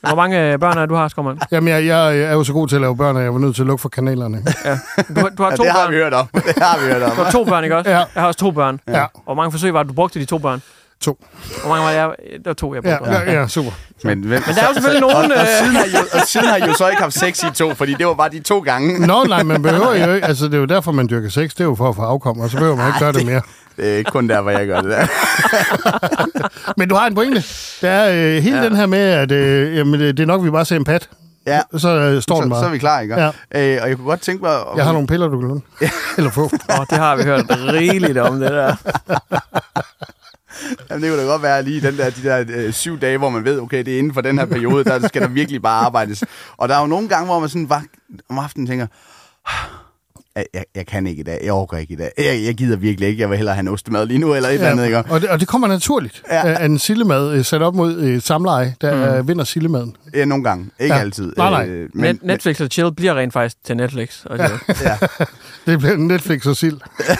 Hvor 0.00 0.14
mange 0.16 0.52
øh, 0.52 0.58
børn 0.58 0.78
er 0.78 0.86
du 0.86 0.94
har, 0.94 1.08
Skovman? 1.08 1.38
Jamen, 1.52 1.68
jeg, 1.68 1.86
jeg 1.86 2.18
er 2.18 2.32
jo 2.32 2.44
så 2.44 2.52
god 2.52 2.68
til 2.68 2.74
at 2.76 2.80
lave 2.80 2.96
børn, 2.96 3.16
at 3.16 3.22
jeg 3.22 3.32
var 3.32 3.38
nødt 3.40 3.54
til 3.56 3.62
at 3.62 3.66
lukke 3.66 3.82
for 3.82 3.88
kanalerne. 3.88 4.42
Ja. 4.64 4.78
Du, 5.14 5.20
har- 5.20 5.28
du 5.28 5.42
har 5.42 5.50
ja, 5.50 5.56
to 5.56 5.62
det 5.62 5.72
har 5.72 5.84
børn. 5.84 5.92
vi 5.92 5.96
hørt 5.96 6.12
om. 6.14 6.26
Det 6.46 6.62
har 6.62 6.78
vi 6.86 6.92
hørt 6.92 7.02
om. 7.02 7.10
Du 7.16 7.22
har 7.22 7.30
to 7.30 7.44
børn, 7.44 7.64
ikke 7.64 7.76
også? 7.76 7.90
Ja. 7.90 7.96
Jeg 7.98 8.06
har 8.14 8.26
også 8.26 8.38
to 8.40 8.50
børn. 8.50 8.80
Ja. 8.88 9.06
Hvor 9.24 9.34
mange 9.34 9.50
forsøg 9.52 9.74
var 9.74 9.82
det, 9.82 9.88
du 9.90 9.94
brugte 9.94 10.20
de 10.20 10.24
to 10.24 10.38
børn? 10.38 10.62
To. 11.00 11.18
Hvor 11.60 11.68
mange 11.68 11.84
var 11.84 11.90
jeg? 11.90 12.10
Det 12.32 12.46
var 12.46 12.52
to, 12.52 12.74
jeg 12.74 12.84
Ja, 12.84 12.98
brugte. 12.98 13.12
ja, 13.14 13.32
ja, 13.40 13.48
super. 13.48 13.70
Men, 14.04 14.20
men, 14.20 14.28
Men 14.30 14.42
der 14.42 14.62
er 14.62 14.66
jo 14.68 14.74
selvfølgelig 14.74 15.00
nogen... 15.00 15.16
og, 15.16 15.22
og, 15.38 15.42
Øh, 15.42 15.46
siden 15.58 15.76
har 15.76 15.84
I 15.84 15.90
jo, 15.90 15.98
og 16.12 16.26
siden 16.26 16.46
har 16.46 16.56
I 16.56 16.60
jo 16.66 16.74
så 16.74 16.88
ikke 16.88 17.02
haft 17.02 17.14
sex 17.18 17.42
i 17.42 17.50
to, 17.54 17.74
fordi 17.74 17.94
det 17.94 18.06
var 18.06 18.14
bare 18.14 18.28
de 18.28 18.40
to 18.40 18.58
gange. 18.60 19.06
Nå, 19.06 19.24
nej, 19.24 19.42
man 19.42 19.62
behøver 19.62 19.94
jo 20.06 20.12
ikke. 20.14 20.26
Altså, 20.26 20.44
det 20.44 20.54
er 20.54 20.58
jo 20.58 20.64
derfor, 20.64 20.92
man 20.92 21.08
dyrker 21.10 21.28
sex. 21.28 21.50
Det 21.50 21.60
er 21.60 21.64
jo 21.64 21.74
for 21.74 21.88
at 21.88 21.96
få 21.96 22.02
afkom, 22.02 22.40
og 22.40 22.50
så 22.50 22.56
behøver 22.56 22.76
man 22.76 22.86
ikke 22.86 22.98
gøre 22.98 23.12
det 23.12 23.26
mere. 23.26 23.40
Det 23.76 23.92
er 23.92 23.96
ikke 23.96 24.10
kun 24.10 24.28
der, 24.28 24.40
hvor 24.40 24.50
jeg 24.50 24.66
gør 24.66 24.80
det 24.80 24.90
der. 24.90 25.06
Men 26.78 26.88
du 26.88 26.94
har 26.94 27.06
en 27.06 27.14
pointe. 27.14 27.44
Der 27.80 27.90
er 27.90 28.10
øh, 28.36 28.42
hele 28.42 28.56
Ja. 28.56 28.62
ja. 28.62 28.68
den 28.68 28.76
her 28.76 28.86
med, 28.86 28.98
at 28.98 29.32
øh, 29.32 29.76
jamen, 29.76 30.00
det 30.00 30.16
det 30.16 30.22
er 30.22 30.26
nok, 30.26 30.44
vi 30.44 30.50
bare 30.50 30.64
ser 30.64 30.76
en 30.76 30.84
pat. 30.84 31.08
Ja, 31.46 31.60
Så 31.78 31.88
øh, 31.88 32.22
står 32.22 32.34
den 32.40 32.44
så, 32.44 32.48
bare. 32.50 32.60
så 32.60 32.66
er 32.66 32.70
vi 32.70 32.78
klar, 32.78 33.00
ikke? 33.00 33.14
Ja. 33.14 33.26
Øh, 33.54 33.78
og 33.82 33.88
jeg 33.88 33.96
kunne 33.96 34.06
godt 34.06 34.20
tænke 34.20 34.42
mig... 34.44 34.52
at- 34.54 34.62
Jeg 34.76 34.84
har 34.84 34.92
nogle 34.92 35.06
piller, 35.06 35.28
du 35.28 35.38
kan 35.40 35.48
låne. 35.48 35.60
Eller 36.18 36.30
få. 36.30 36.42
åh, 36.70 36.84
det 36.90 36.98
har 36.98 37.16
vi 37.16 37.22
hørt 37.22 37.44
rigeligt 37.50 38.18
om, 38.18 38.40
det 38.40 38.50
der. 38.50 38.74
Jamen, 40.90 41.02
det 41.02 41.10
kunne 41.10 41.22
da 41.22 41.26
godt 41.26 41.42
være 41.42 41.62
lige 41.62 41.80
den 41.80 41.96
der, 41.98 42.10
de 42.10 42.22
der 42.22 42.44
øh, 42.48 42.72
syv 42.72 43.00
dage, 43.00 43.18
hvor 43.18 43.28
man 43.28 43.44
ved, 43.44 43.60
okay, 43.60 43.84
det 43.84 43.94
er 43.94 43.98
inden 43.98 44.14
for 44.14 44.20
den 44.20 44.38
her 44.38 44.46
periode, 44.46 44.84
der 44.84 45.08
skal 45.08 45.22
der 45.22 45.28
virkelig 45.28 45.62
bare 45.62 45.86
arbejdes. 45.86 46.24
Og 46.56 46.68
der 46.68 46.74
er 46.76 46.80
jo 46.80 46.86
nogle 46.86 47.08
gange, 47.08 47.26
hvor 47.26 47.40
man 47.40 47.48
sådan 47.48 47.68
bare 47.68 47.82
om 48.28 48.38
aftenen 48.38 48.66
tænker, 48.66 48.86
jeg, 50.54 50.64
jeg 50.74 50.86
kan 50.86 51.06
ikke 51.06 51.20
i 51.20 51.22
dag, 51.22 51.40
jeg 51.44 51.52
overgår 51.52 51.76
ikke 51.76 51.92
i 51.92 51.96
dag, 51.96 52.10
jeg, 52.18 52.42
jeg 52.44 52.54
gider 52.54 52.76
virkelig 52.76 53.08
ikke, 53.08 53.20
jeg 53.20 53.30
vil 53.30 53.36
hellere 53.36 53.54
have 53.54 53.60
en 53.60 53.68
ostemad 53.68 54.06
lige 54.06 54.18
nu, 54.18 54.34
eller 54.34 54.48
et 54.48 54.54
eller 54.54 54.68
andet, 54.70 54.84
ikke? 54.84 54.98
og, 54.98 55.20
det, 55.20 55.28
og 55.28 55.40
det 55.40 55.48
kommer 55.48 55.68
naturligt. 55.68 56.22
Ja. 56.30 56.48
Ja. 56.48 56.54
At 56.64 56.70
en 56.70 56.78
sillemad 56.78 57.32
øh, 57.32 57.44
sat 57.44 57.62
op 57.62 57.74
mod 57.74 57.96
øh, 57.96 58.22
samleje, 58.22 58.74
der 58.80 59.22
mm. 59.22 59.28
vinder 59.28 59.44
sillemaden. 59.44 59.96
Ja, 60.14 60.24
nogle 60.24 60.44
gange, 60.44 60.66
ikke 60.80 60.94
Ja. 60.94 61.00
altid. 61.00 61.32
Nej, 61.36 61.50
nej. 61.50 61.68
Øh, 61.68 61.88
Men, 61.94 62.04
Net, 62.04 62.22
Netflix 62.22 62.60
og 62.60 62.68
chill 62.70 62.94
bliver 62.94 63.14
rent 63.14 63.32
faktisk 63.32 63.56
til 63.64 63.76
Netflix. 63.76 64.24
Og 64.24 64.38
det, 64.38 64.50
ja. 64.82 64.96
Det 65.66 65.78
bliver 65.78 65.96
Netflix 65.96 66.46
og 66.46 66.56
sild. 66.56 66.76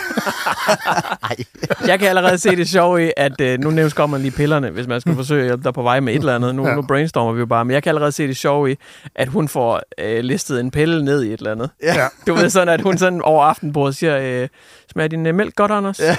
Jeg 1.86 1.98
kan 1.98 2.08
allerede 2.08 2.38
se 2.38 2.56
det 2.56 2.68
sjove 2.68 3.06
i, 3.06 3.10
at 3.16 3.40
øh, 3.40 3.58
nu 3.60 3.70
nævnes 3.70 3.98
man 3.98 4.20
lige 4.20 4.30
pillerne, 4.30 4.70
hvis 4.70 4.86
man 4.86 5.00
skal 5.00 5.14
forsøge 5.14 5.40
at 5.40 5.46
hjælpe 5.46 5.64
dig 5.64 5.74
på 5.74 5.82
vej 5.82 6.00
med 6.00 6.14
et 6.14 6.18
eller 6.18 6.34
andet. 6.34 6.54
Nu, 6.54 6.62
ja. 6.62 6.68
Ja. 6.68 6.74
nu 6.74 6.82
brainstormer 6.82 7.32
vi 7.32 7.40
jo 7.40 7.46
bare, 7.46 7.64
men 7.64 7.74
jeg 7.74 7.82
kan 7.82 7.90
allerede 7.90 8.12
se 8.12 8.26
det 8.26 8.36
sjove 8.36 8.72
i, 8.72 8.76
at 9.14 9.28
hun 9.28 9.48
får 9.48 9.80
øh, 10.00 10.24
listet 10.24 10.60
en 10.60 10.70
pille 10.70 11.04
ned 11.04 11.22
i 11.22 11.32
et 11.32 11.38
eller 11.38 11.52
andet. 11.52 11.70
Ja. 11.82 11.94
Du 12.26 12.34
ved 12.34 12.50
sådan, 12.50 12.68
at 12.68 12.80
hun 12.80 12.98
sådan 13.06 13.22
over 13.22 13.44
aftenbordet 13.44 13.96
siger, 13.96 14.18
øh, 14.42 14.48
smager 14.92 15.08
din 15.08 15.26
øh, 15.26 15.34
mælk 15.34 15.54
godt, 15.54 15.70
Anders? 15.70 16.00
Ja. 16.00 16.16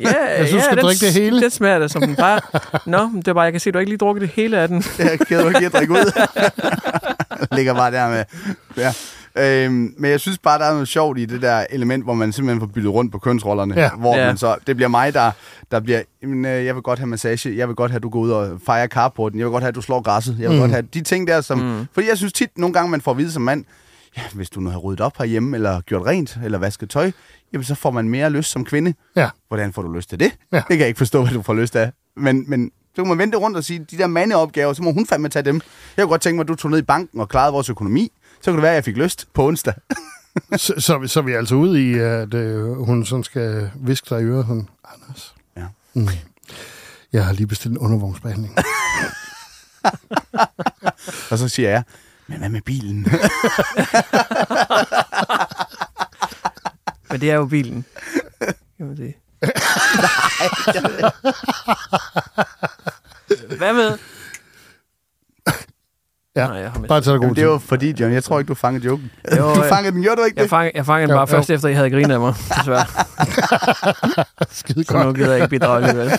Ja, 0.00 0.12
Jeg 0.38 0.48
synes, 0.48 0.62
du 0.62 0.64
skal 0.64 0.76
den, 0.76 0.84
drikke 0.84 1.06
det 1.06 1.12
hele. 1.12 1.40
Den 1.40 1.50
smager 1.50 1.78
det, 1.78 1.90
som 1.90 2.02
den 2.02 2.14
plejer. 2.16 2.40
Nå, 2.90 3.06
men 3.06 3.16
det 3.18 3.28
er 3.28 3.32
bare, 3.32 3.42
jeg 3.44 3.52
kan 3.52 3.60
se, 3.60 3.70
at 3.70 3.74
du 3.74 3.78
har 3.78 3.80
ikke 3.80 3.90
lige 3.90 3.98
drukket 3.98 4.20
det 4.20 4.30
hele 4.30 4.58
af 4.58 4.68
den. 4.68 4.84
Jeg 4.98 5.18
gider 5.28 5.42
du 5.42 5.48
ikke 5.48 5.60
lige 5.60 5.66
at 5.66 5.72
drikke 5.72 5.92
ud. 5.92 6.26
Ligger 7.56 7.74
bare 7.74 7.90
der 7.92 8.08
med. 8.08 8.24
Ja. 8.76 8.92
Øhm, 9.38 9.94
men 9.98 10.10
jeg 10.10 10.20
synes 10.20 10.38
bare, 10.38 10.58
der 10.58 10.64
er 10.64 10.72
noget 10.72 10.88
sjovt 10.88 11.18
i 11.18 11.24
det 11.24 11.42
der 11.42 11.64
element, 11.70 12.04
hvor 12.04 12.14
man 12.14 12.32
simpelthen 12.32 12.60
får 12.60 12.66
byttet 12.66 12.92
rundt 12.92 13.12
på 13.12 13.18
kønsrollerne. 13.18 13.74
Ja. 13.80 13.90
Hvor 13.90 14.16
Ja. 14.16 14.26
man 14.26 14.36
så, 14.36 14.56
det 14.66 14.76
bliver 14.76 14.88
mig, 14.88 15.14
der, 15.14 15.30
der 15.70 15.80
bliver, 15.80 16.02
jamen, 16.22 16.44
øh, 16.44 16.64
jeg 16.64 16.74
vil 16.74 16.82
godt 16.82 16.98
have 16.98 17.06
massage, 17.06 17.56
jeg 17.56 17.68
vil 17.68 17.76
godt 17.76 17.90
have, 17.90 17.96
at 17.96 18.02
du 18.02 18.08
går 18.08 18.20
ud 18.20 18.30
og 18.30 18.60
fejrer 18.66 18.86
carporten, 18.86 19.38
jeg 19.38 19.46
vil 19.46 19.50
godt 19.52 19.62
have, 19.62 19.68
at 19.68 19.74
du 19.74 19.82
slår 19.82 20.00
græsset, 20.02 20.36
jeg 20.40 20.48
vil 20.50 20.56
mm. 20.56 20.60
godt 20.60 20.70
have 20.70 20.82
de 20.94 21.00
ting 21.00 21.26
der, 21.28 21.40
som... 21.40 21.58
Mm. 21.58 21.86
Fordi 21.92 22.08
jeg 22.08 22.16
synes 22.16 22.32
tit, 22.32 22.50
nogle 22.58 22.72
gange, 22.74 22.90
man 22.90 23.00
får 23.00 23.10
at 23.10 23.18
vide 23.18 23.32
som 23.32 23.42
mand, 23.42 23.64
ja, 24.16 24.22
hvis 24.34 24.50
du 24.50 24.60
nu 24.60 24.70
har 24.70 24.78
ryddet 24.78 25.00
op 25.00 25.18
herhjemme, 25.18 25.56
eller 25.56 25.80
gjort 25.80 26.06
rent, 26.06 26.38
eller 26.44 26.58
vasket 26.58 26.90
tøj, 26.90 27.12
jamen 27.52 27.64
så 27.64 27.74
får 27.74 27.90
man 27.90 28.08
mere 28.08 28.30
lyst 28.30 28.50
som 28.50 28.64
kvinde. 28.64 28.94
Ja. 29.16 29.30
Hvordan 29.48 29.72
får 29.72 29.82
du 29.82 29.92
lyst 29.92 30.08
til 30.08 30.20
det? 30.20 30.32
Ja. 30.52 30.56
Det 30.56 30.66
kan 30.68 30.78
jeg 30.78 30.88
ikke 30.88 30.98
forstå, 30.98 31.22
hvad 31.22 31.32
du 31.32 31.42
får 31.42 31.54
lyst 31.54 31.76
af. 31.76 31.92
Men, 32.16 32.44
men 32.50 32.70
så 32.94 33.02
kan 33.02 33.08
man 33.08 33.18
vente 33.18 33.38
rundt 33.38 33.56
og 33.56 33.64
sige, 33.64 33.86
de 33.90 33.98
der 33.98 34.06
mandeopgaver, 34.06 34.72
så 34.72 34.82
må 34.82 34.92
hun 34.92 35.06
fandme 35.06 35.28
tage 35.28 35.42
dem. 35.42 35.60
Jeg 35.96 36.02
kunne 36.02 36.10
godt 36.10 36.22
tænke 36.22 36.36
mig, 36.36 36.42
at 36.42 36.48
du 36.48 36.54
tog 36.54 36.70
ned 36.70 36.78
i 36.78 36.82
banken 36.82 37.20
og 37.20 37.28
klarede 37.28 37.52
vores 37.52 37.70
økonomi. 37.70 38.12
Så 38.40 38.50
kunne 38.50 38.56
det 38.56 38.62
være, 38.62 38.72
at 38.72 38.76
jeg 38.76 38.84
fik 38.84 38.96
lyst 38.96 39.28
på 39.34 39.46
onsdag. 39.46 39.74
Så, 40.56 40.74
så, 40.78 41.06
så 41.06 41.20
er 41.20 41.24
vi 41.24 41.32
altså 41.32 41.54
ude 41.54 41.90
i, 41.90 41.94
at 41.98 42.34
øh, 42.34 42.72
hun 42.72 43.04
sådan 43.04 43.24
skal 43.24 43.70
viske 43.74 44.14
dig 44.14 44.22
i 44.22 44.24
øret. 44.24 44.46
Sådan, 44.46 44.68
Anders. 44.94 45.34
Ja. 45.56 45.64
Mm. 45.94 46.08
Jeg 47.12 47.24
har 47.24 47.32
lige 47.32 47.46
bestilt 47.46 47.72
en 47.72 47.78
undervognsbehandling. 47.78 48.54
Og 51.30 51.38
så 51.38 51.48
siger 51.48 51.70
jeg, 51.70 51.82
men 52.28 52.38
hvad 52.38 52.48
med 52.48 52.60
bilen? 52.60 53.06
Men 57.10 57.20
det 57.20 57.30
er 57.30 57.34
jo 57.34 57.46
bilen. 57.46 57.84
Kan 58.78 58.86
man 58.86 58.96
sige. 58.96 59.16
Hvad 63.58 63.72
med? 63.72 63.98
Ja, 66.36 66.46
Nej, 66.46 66.56
jeg 66.56 66.70
har 66.70 66.80
bare 66.88 67.00
tag 67.00 67.12
dig 67.12 67.18
god 67.20 67.22
Jamen, 67.26 67.36
det 67.36 67.48
var 67.48 67.58
fordi, 67.58 67.94
John, 68.00 68.12
jeg 68.14 68.24
tror 68.24 68.38
ikke, 68.38 68.48
du 68.48 68.54
fangede 68.54 68.84
joken. 68.86 69.10
Jo, 69.36 69.54
du 69.54 69.62
øh, 69.62 69.68
fangede 69.68 69.94
den, 69.94 70.02
gjorde 70.02 70.20
du 70.20 70.24
ikke 70.24 70.36
Jeg 70.36 70.42
det? 70.42 70.50
fangede, 70.50 70.72
jeg 70.74 70.86
fangede 70.86 71.02
den 71.02 71.10
Jo, 71.10 71.16
bare 71.16 71.28
jo. 71.30 71.36
først 71.36 71.50
efter, 71.50 71.68
jeg 71.68 71.76
havde 71.78 71.90
grinet 71.90 72.14
af 72.14 72.20
mig, 72.20 72.34
desværre. 72.58 72.86
Skide 74.50 74.84
Så 74.84 74.96
nu 74.98 75.02
godt. 75.04 75.16
gider 75.16 75.32
jeg 75.32 75.36
ikke 75.42 75.48
bidrage 75.50 75.84
alligevel. 75.86 76.12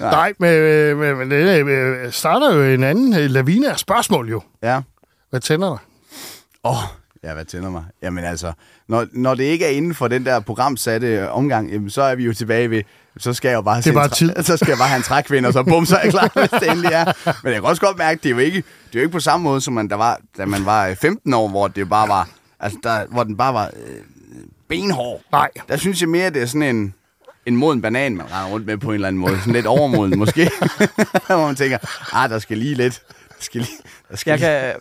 Nej, 0.00 0.32
men, 0.38 0.50
øh, 0.50 0.98
men, 0.98 1.16
men 1.18 1.30
det 1.30 1.64
øh, 1.66 2.12
starter 2.12 2.54
jo 2.54 2.62
en 2.62 2.84
anden 2.84 3.14
øh, 3.18 3.30
lavine 3.30 3.70
af 3.70 3.78
spørgsmål 3.78 4.28
jo. 4.30 4.42
Ja. 4.62 4.80
Hvad 5.30 5.40
tænder 5.40 5.68
dig? 5.68 5.78
Åh, 6.64 6.70
oh, 6.72 6.82
ja, 7.24 7.34
hvad 7.34 7.44
tænder 7.44 7.70
mig? 7.70 7.84
Jamen 8.02 8.24
altså, 8.24 8.52
når, 8.88 9.06
når 9.12 9.34
det 9.34 9.44
ikke 9.44 9.64
er 9.64 9.70
inden 9.70 9.94
for 9.94 10.08
den 10.08 10.26
der 10.26 10.40
programsatte 10.40 11.06
øh, 11.06 11.36
omgang, 11.36 11.70
jamen, 11.72 11.90
så 11.90 12.02
er 12.02 12.14
vi 12.14 12.24
jo 12.24 12.34
tilbage 12.34 12.70
ved, 12.70 12.82
så 13.18 13.34
skal 13.34 13.48
jeg 13.48 13.56
jo 13.56 13.62
bare, 13.62 13.76
er 13.76 13.80
se 13.80 13.90
en 13.90 13.94
bare 13.94 14.08
tid. 14.08 14.32
Så 14.42 14.56
skal 14.56 14.68
jeg 14.68 14.78
bare 14.78 14.88
have 14.88 14.96
en 14.96 15.02
trækvind, 15.02 15.46
og 15.46 15.52
så 15.52 15.62
bum, 15.62 15.86
så 15.86 15.96
er 15.96 16.00
jeg 16.02 16.10
klar, 16.10 16.30
hvis 16.40 16.50
det 16.50 16.70
endelig 16.70 16.92
er. 16.92 17.04
Men 17.44 17.52
jeg 17.52 17.60
kan 17.60 17.68
også 17.68 17.82
godt 17.82 17.98
mærke, 17.98 18.20
det 18.22 18.26
er 18.26 18.30
jo 18.30 18.38
ikke, 18.38 18.56
det 18.56 18.64
er 18.94 18.94
jo 18.94 19.00
ikke 19.00 19.12
på 19.12 19.20
samme 19.20 19.44
måde, 19.44 19.60
som 19.60 19.74
man, 19.74 19.88
der 19.88 19.96
var, 19.96 20.20
da 20.38 20.46
man 20.46 20.64
var 20.64 20.86
øh, 20.88 20.96
15 20.96 21.34
år, 21.34 21.48
hvor 21.48 21.68
det 21.68 21.88
bare 21.88 22.08
var, 22.08 22.28
altså 22.60 22.78
der, 22.82 23.06
hvor 23.06 23.24
den 23.24 23.36
bare 23.36 23.54
var 23.54 23.66
øh, 23.66 23.96
benhård. 24.68 25.20
Nej. 25.32 25.50
Der 25.68 25.76
synes 25.76 26.00
jeg 26.00 26.08
mere, 26.08 26.30
det 26.30 26.42
er 26.42 26.46
sådan 26.46 26.76
en, 26.76 26.94
en 27.46 27.56
moden 27.56 27.82
banan, 27.82 28.16
man 28.16 28.26
render 28.26 28.50
rundt 28.50 28.66
med 28.66 28.76
på 28.78 28.88
en 28.88 28.94
eller 28.94 29.08
anden 29.08 29.20
måde. 29.20 29.38
Sådan 29.38 29.52
lidt 29.52 29.66
overmoden 29.66 30.18
måske. 30.18 30.50
hvor 31.26 31.46
man 31.46 31.56
tænker, 31.56 31.78
ah, 32.12 32.30
der 32.30 32.38
skal 32.38 32.58
lige 32.58 32.74
lidt. 32.74 33.02
Der 33.28 33.34
skal 33.44 33.60
lige, 33.60 33.76
der 34.10 34.16
skal 34.16 34.30
Jeg 34.30 34.38
lige. 34.38 34.72
kan, 34.72 34.80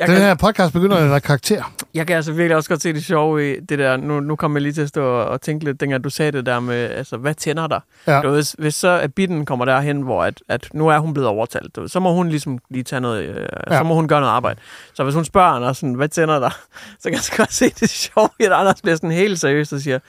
jeg 0.00 0.08
Den 0.08 0.16
kan, 0.16 0.24
her 0.24 0.34
podcast 0.34 0.72
begynder 0.72 0.96
at 0.96 1.08
have 1.08 1.20
karakter. 1.20 1.72
jeg 1.94 2.06
kan 2.06 2.16
altså 2.16 2.32
virkelig 2.32 2.56
også 2.56 2.68
godt 2.68 2.82
se 2.82 2.92
det 2.92 3.04
sjove 3.04 3.52
i 3.52 3.60
det 3.60 3.78
der. 3.78 3.96
Nu, 3.96 4.20
nu 4.20 4.36
kommer 4.36 4.58
jeg 4.58 4.62
lige 4.62 4.72
til 4.72 4.82
at 4.82 4.88
stå 4.88 5.04
og, 5.04 5.24
og 5.24 5.40
tænke 5.40 5.64
lidt, 5.64 5.80
dengang 5.80 6.04
du 6.04 6.10
sagde 6.10 6.32
det 6.32 6.46
der 6.46 6.60
med, 6.60 6.90
altså, 6.90 7.16
hvad 7.16 7.34
tænder 7.34 7.66
dig? 7.66 7.80
Ja. 8.06 8.20
Du 8.20 8.30
hvis, 8.30 8.54
hvis 8.58 8.74
så 8.74 8.88
at 8.88 9.14
bitten 9.14 9.44
kommer 9.46 9.64
derhen, 9.64 10.02
hvor 10.02 10.24
at, 10.24 10.42
at 10.48 10.68
nu 10.74 10.88
er 10.88 10.98
hun 10.98 11.14
blevet 11.14 11.28
overtalt, 11.28 11.76
du 11.76 11.88
så 11.88 12.00
må 12.00 12.12
hun 12.12 12.28
ligesom 12.28 12.58
lige 12.70 12.82
tage 12.82 13.00
noget, 13.00 13.24
øh, 13.24 13.46
ja. 13.70 13.78
så 13.78 13.84
må 13.84 13.94
hun 13.94 14.08
gøre 14.08 14.20
noget 14.20 14.32
arbejde. 14.32 14.60
Så 14.94 15.04
hvis 15.04 15.14
hun 15.14 15.24
spørger 15.24 15.48
Anders, 15.48 15.76
sådan, 15.78 15.94
hvad 15.94 16.08
tænder 16.08 16.38
dig? 16.38 16.50
Så 17.00 17.04
kan 17.04 17.12
jeg 17.12 17.20
så 17.20 17.32
godt 17.36 17.52
se 17.52 17.70
det 17.80 17.90
sjove 17.90 18.28
i, 18.40 18.44
at 18.44 18.52
Anders 18.52 18.82
bliver 18.82 18.96
sådan 18.96 19.10
helt 19.12 19.40
seriøs 19.40 19.72
og 19.72 19.80
siger, 19.80 19.96
"Øh, 19.96 20.00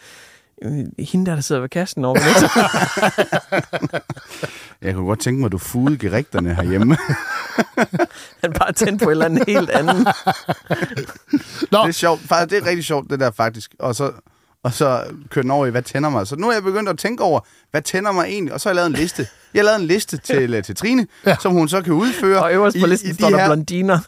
hende 1.00 1.26
der, 1.26 1.36
der 1.36 1.42
sidder 1.42 1.62
ved 1.62 1.70
kassen 1.70 2.06
over 2.06 2.16
ved 2.20 2.50
Jeg 4.82 4.94
kunne 4.94 5.06
godt 5.06 5.20
tænke 5.20 5.40
mig, 5.40 5.46
at 5.46 5.52
du 5.52 5.58
fugede 5.58 5.98
gerigterne 5.98 6.56
herhjemme. 6.56 6.98
Han 8.44 8.54
bare 8.54 8.72
tændte 8.72 9.04
på 9.06 9.10
et 9.10 9.14
eller 9.14 9.26
andet 9.26 9.44
helt 9.48 9.70
andet. 9.70 10.08
Nå, 11.72 11.82
Det 11.82 11.88
er 11.88 11.92
sjovt. 11.92 12.22
Faktisk, 12.22 12.50
det 12.50 12.66
er 12.66 12.70
rigtig 12.70 12.86
sjovt, 12.86 13.10
det 13.10 13.20
der 13.20 13.32
faktisk. 13.32 13.76
Og 13.80 13.96
så, 13.96 14.12
og 14.64 14.74
så 14.74 15.04
køre 15.30 15.44
den 15.44 15.52
over 15.52 15.66
i, 15.66 15.70
hvad 15.70 15.82
tænder 15.82 16.10
mig. 16.10 16.28
Så 16.28 16.36
nu 16.36 16.50
er 16.50 16.54
jeg 16.54 16.64
begyndt 16.64 16.90
at 16.90 16.98
tænke 16.98 17.24
over, 17.24 17.40
hvad 17.72 17.82
tænder 17.82 18.12
mig 18.12 18.26
egentlig? 18.26 18.54
Og 18.54 18.62
så 18.62 18.70
har 18.70 18.72
jeg 18.72 18.76
lavet 18.76 18.88
en 18.88 18.94
liste. 18.96 19.28
Jeg 19.54 19.60
har 19.60 19.64
lavet 19.66 19.82
en 19.82 19.88
liste 19.88 20.18
til, 20.18 20.52
ja. 20.52 20.62
til 20.62 20.76
Trine, 20.76 21.08
Ja. 21.26 21.30
ja. 21.30 21.36
som 21.42 21.52
hun 21.52 21.70
så 21.70 21.82
kan 21.82 21.94
udføre. 21.94 22.44
Og 22.44 22.54
øverst 22.54 22.78
på 22.80 22.86
i- 22.86 22.90
listen 22.90 23.12
i 23.12 23.14
står 23.14 23.28
de 23.28 23.34
der 23.34 23.40
her- 23.40 23.48
blondiner. 23.48 24.00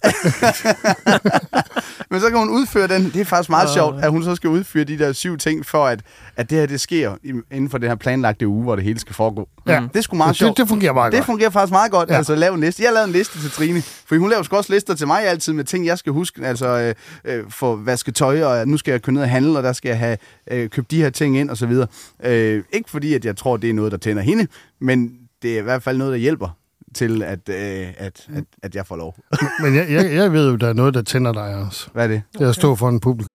Men 2.12 2.21
så 2.21 2.29
kan 2.29 2.38
hun 2.39 2.50
udføre 2.50 2.88
den. 2.88 3.05
Det 3.13 3.21
er 3.21 3.25
faktisk 3.25 3.50
meget 3.50 3.69
sjovt, 3.69 4.03
at 4.03 4.12
hun 4.12 4.24
så 4.24 4.36
skal 4.36 4.50
udføre 4.50 4.83
de 4.83 5.00
der 5.00 5.13
syv 5.13 5.38
ting, 5.38 5.65
for 5.65 5.86
at, 5.86 6.00
at 6.36 6.50
det 6.50 6.57
her 6.57 6.65
det 6.65 6.81
sker 6.81 7.15
i- 7.24 7.31
inden 7.51 7.69
for 7.69 7.77
det 7.77 7.89
her 7.89 7.95
planlagte 7.95 8.48
uge, 8.48 8.63
hvor 8.63 8.75
det 8.75 8.83
hele 8.86 9.00
skal 9.00 9.15
foregå. 9.15 9.48
Ja. 9.67 9.81
Det 9.93 10.00
er 10.00 10.01
sgu 10.01 10.15
meget 10.15 10.29
det, 10.29 10.38
sjovt. 10.38 10.57
det 10.57 10.67
fungerer 10.67 10.93
meget 10.93 11.12
Det 11.12 11.17
godt. 11.19 11.25
fungerer 11.25 11.50
faktisk 11.50 11.71
meget 11.71 11.91
godt, 11.91 12.10
Ja. 12.10 12.13
ja. 12.13 12.17
altså 12.17 12.36
lave 12.36 12.53
en 12.53 12.60
liste. 12.62 12.83
Jeg 12.83 12.89
har 12.89 12.93
lavet 12.93 13.07
en 13.07 13.13
liste 13.13 13.41
til 13.41 13.51
Trine, 13.51 13.81
for 13.81 14.17
hun 14.17 14.29
laver 14.29 14.43
sgu 14.43 14.55
også 14.55 14.74
lister 14.74 14.95
til 14.95 15.07
mig 15.07 15.27
altid 15.27 15.53
med 15.53 15.63
ting, 15.63 15.86
jeg 15.86 15.98
skal 15.98 16.13
huske, 16.13 16.45
altså 16.45 16.67
øh, 16.67 16.95
øh, 17.36 17.43
for 17.50 17.75
vaske 17.75 18.12
tøj, 18.12 18.43
og 18.43 18.67
nu 18.67 18.77
skal 18.77 18.91
jeg 18.91 19.01
køre 19.01 19.13
ned 19.13 19.21
og 19.21 19.29
handle, 19.29 19.57
og 19.57 19.63
der 19.63 19.74
skal 19.74 19.89
jeg 19.89 20.00
have 20.00 20.17
øh, 20.51 20.69
købt 20.69 20.91
de 20.91 21.01
her 21.01 21.10
ting 21.10 21.38
ind, 21.38 21.50
og 21.50 21.57
så 21.57 21.65
videre. 21.65 21.88
Øh, 22.24 22.63
ikke 22.71 22.89
fordi, 22.89 23.13
at 23.13 23.25
jeg 23.25 23.38
tror, 23.38 23.57
det 23.57 23.69
er 23.69 23.74
noget, 23.74 23.91
der 23.91 23.98
tænder 23.98 24.24
hende, 24.24 24.48
men 24.81 25.17
det 25.41 25.53
er 25.55 25.59
i 25.59 25.63
hvert 25.63 25.83
fald 25.83 25.97
noget, 25.97 26.11
der 26.11 26.17
hjælper 26.17 26.57
til, 26.95 27.23
at, 27.23 27.50
øh, 27.50 27.93
at, 27.97 28.27
at, 28.35 28.43
at 28.63 28.75
jeg 28.75 28.85
får 28.85 28.95
lov. 28.95 29.15
Men 29.63 29.75
jeg, 29.75 29.91
jeg, 29.91 30.13
jeg 30.13 30.33
ved 30.33 30.50
jo, 30.50 30.55
der 30.55 30.67
er 30.67 30.73
noget, 30.73 30.93
der 30.93 31.01
tænder 31.01 31.33
dig 31.33 31.55
også. 31.55 31.89
Hvad 31.93 32.03
er 32.03 32.07
det? 32.07 32.21
Det 32.33 32.41
er 32.41 32.50
at 32.50 32.55
stå 32.55 32.75
for 32.75 32.89
en 32.89 33.00
publikum. 33.00 33.27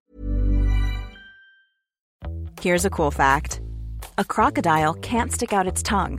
Here's 2.60 2.86
a 2.86 2.90
cool 2.90 3.12
fact 3.12 3.60
a 4.18 4.24
crocodile 4.24 4.94
can't 4.94 5.32
stick 5.32 5.52
out 5.52 5.66
its 5.66 5.82
tongue. 5.82 6.18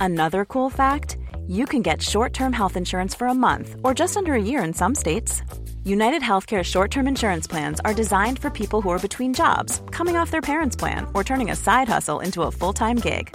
Another 0.00 0.44
cool 0.44 0.70
fact 0.70 1.16
you 1.48 1.66
can 1.66 1.82
get 1.82 2.02
short 2.02 2.32
term 2.32 2.52
health 2.52 2.76
insurance 2.76 3.18
for 3.18 3.26
a 3.26 3.34
month 3.34 3.76
or 3.82 3.94
just 3.94 4.16
under 4.16 4.34
a 4.34 4.42
year 4.42 4.64
in 4.64 4.72
some 4.72 4.94
states. 4.94 5.42
United 5.84 6.22
Healthcare 6.22 6.62
short 6.62 6.90
term 6.90 7.08
insurance 7.08 7.50
plans 7.50 7.80
are 7.80 7.94
designed 7.94 8.38
for 8.38 8.50
people 8.50 8.80
who 8.80 8.92
are 8.92 9.08
between 9.08 9.34
jobs, 9.34 9.82
coming 9.90 10.16
off 10.16 10.30
their 10.30 10.42
parents' 10.42 10.76
plan, 10.76 11.06
or 11.14 11.24
turning 11.24 11.50
a 11.50 11.56
side 11.56 11.88
hustle 11.88 12.20
into 12.20 12.42
a 12.42 12.50
full 12.50 12.72
time 12.72 12.96
gig. 12.96 13.34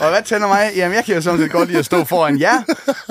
og 0.00 0.08
hvad 0.10 0.22
tænder 0.24 0.48
mig? 0.48 0.70
Jamen, 0.76 0.94
jeg 0.96 1.04
kan 1.04 1.14
jo 1.14 1.20
sådan 1.20 1.40
set 1.40 1.50
godt 1.50 1.68
lide 1.68 1.78
at 1.78 1.84
stå 1.84 2.04
foran 2.04 2.40
jer. 2.40 2.62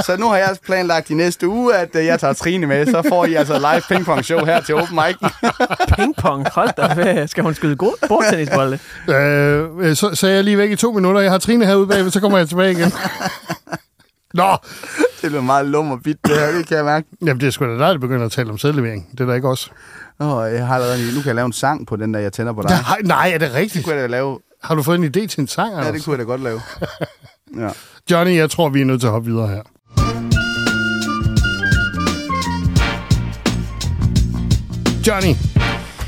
Så 0.06 0.17
nu 0.19 0.27
har 0.30 0.38
jeg 0.38 0.58
planlagt 0.65 1.10
i 1.10 1.13
næste 1.13 1.47
uge, 1.47 1.75
at 1.75 1.89
øh, 1.95 2.06
jeg 2.06 2.19
tager 2.19 2.34
Trine 2.34 2.67
med. 2.67 2.86
Så 2.86 3.03
får 3.10 3.25
I 3.25 3.34
altså 3.34 3.53
live 3.60 3.82
pingpong 3.89 4.25
show 4.25 4.45
her 4.45 4.62
til 4.62 4.75
Open 4.75 4.95
Mic. 5.08 5.32
Pingpong, 5.97 6.47
hold 6.53 6.69
da 6.77 7.21
op. 7.21 7.30
Skal 7.30 7.43
hun 7.43 7.53
skyde 7.53 7.75
god 7.75 7.93
bordtennisbolde? 8.08 8.80
Øh, 9.10 9.95
så, 9.95 10.10
så 10.13 10.27
er 10.27 10.32
jeg 10.32 10.43
lige 10.43 10.58
væk 10.58 10.71
i 10.71 10.75
to 10.75 10.91
minutter. 10.91 11.21
Jeg 11.21 11.32
har 11.32 11.38
Trine 11.38 11.65
herude 11.65 11.88
bagved, 11.88 12.12
så 12.12 12.19
kommer 12.19 12.38
jeg 12.38 12.49
tilbage 12.49 12.71
igen. 12.71 12.91
Nå, 14.34 14.58
Det 15.21 15.30
bliver 15.30 15.41
meget 15.41 15.65
lum 15.65 15.91
og 15.91 15.99
bit, 16.03 16.17
det 16.27 16.36
her, 16.39 16.51
det 16.51 16.67
kan 16.67 16.77
jeg 16.77 16.86
mærke. 16.86 17.08
jamen 17.25 17.39
det 17.41 17.47
er 17.47 17.51
sgu 17.51 17.65
da 17.65 17.71
dig, 17.71 17.80
der 17.80 17.97
begynder 17.97 18.25
at 18.25 18.32
tale 18.32 18.49
om 18.49 18.58
sædlevering. 18.58 19.08
Det 19.12 19.19
er 19.19 19.25
da 19.25 19.34
ikke 19.34 19.47
os. 19.49 19.71
Åh, 20.19 20.53
jeg 20.53 20.67
har 20.67 20.75
allerede, 20.75 20.97
nu 21.15 21.21
kan 21.21 21.25
jeg 21.27 21.36
lave 21.36 21.45
en 21.45 21.53
sang 21.53 21.88
på 21.88 21.95
den 21.95 22.13
der, 22.13 22.19
jeg 22.19 22.34
tænder 22.34 22.53
på 22.53 22.62
dig. 22.62 22.69
Nej, 22.69 23.01
nej, 23.03 23.32
er 23.34 23.38
det 23.38 23.47
Det 23.49 23.56
rigtigt? 23.58 23.86
kunne 23.86 23.95
jeg 23.95 24.03
da 24.03 24.08
lave. 24.08 24.39
Har 24.67 24.75
du 24.75 24.84
fået 24.84 24.97
en 24.99 25.06
idé 25.06 25.27
til 25.27 25.39
en 25.39 25.47
sang, 25.47 25.75
Ja, 25.75 25.91
det 25.91 26.06
kunne 26.06 26.12
jeg 26.12 26.19
da 26.19 26.23
godt 26.23 26.41
lave. 26.43 26.62
Ja. 27.58 27.69
Johnny, 28.12 28.36
jeg 28.36 28.49
tror, 28.49 28.69
vi 28.69 28.82
er 28.82 28.86
nødt 28.86 28.99
til 29.01 29.08
at 29.08 29.13
hoppe 29.13 29.30
videre 29.32 29.47
her. 29.47 29.62
Johnny, 35.08 35.36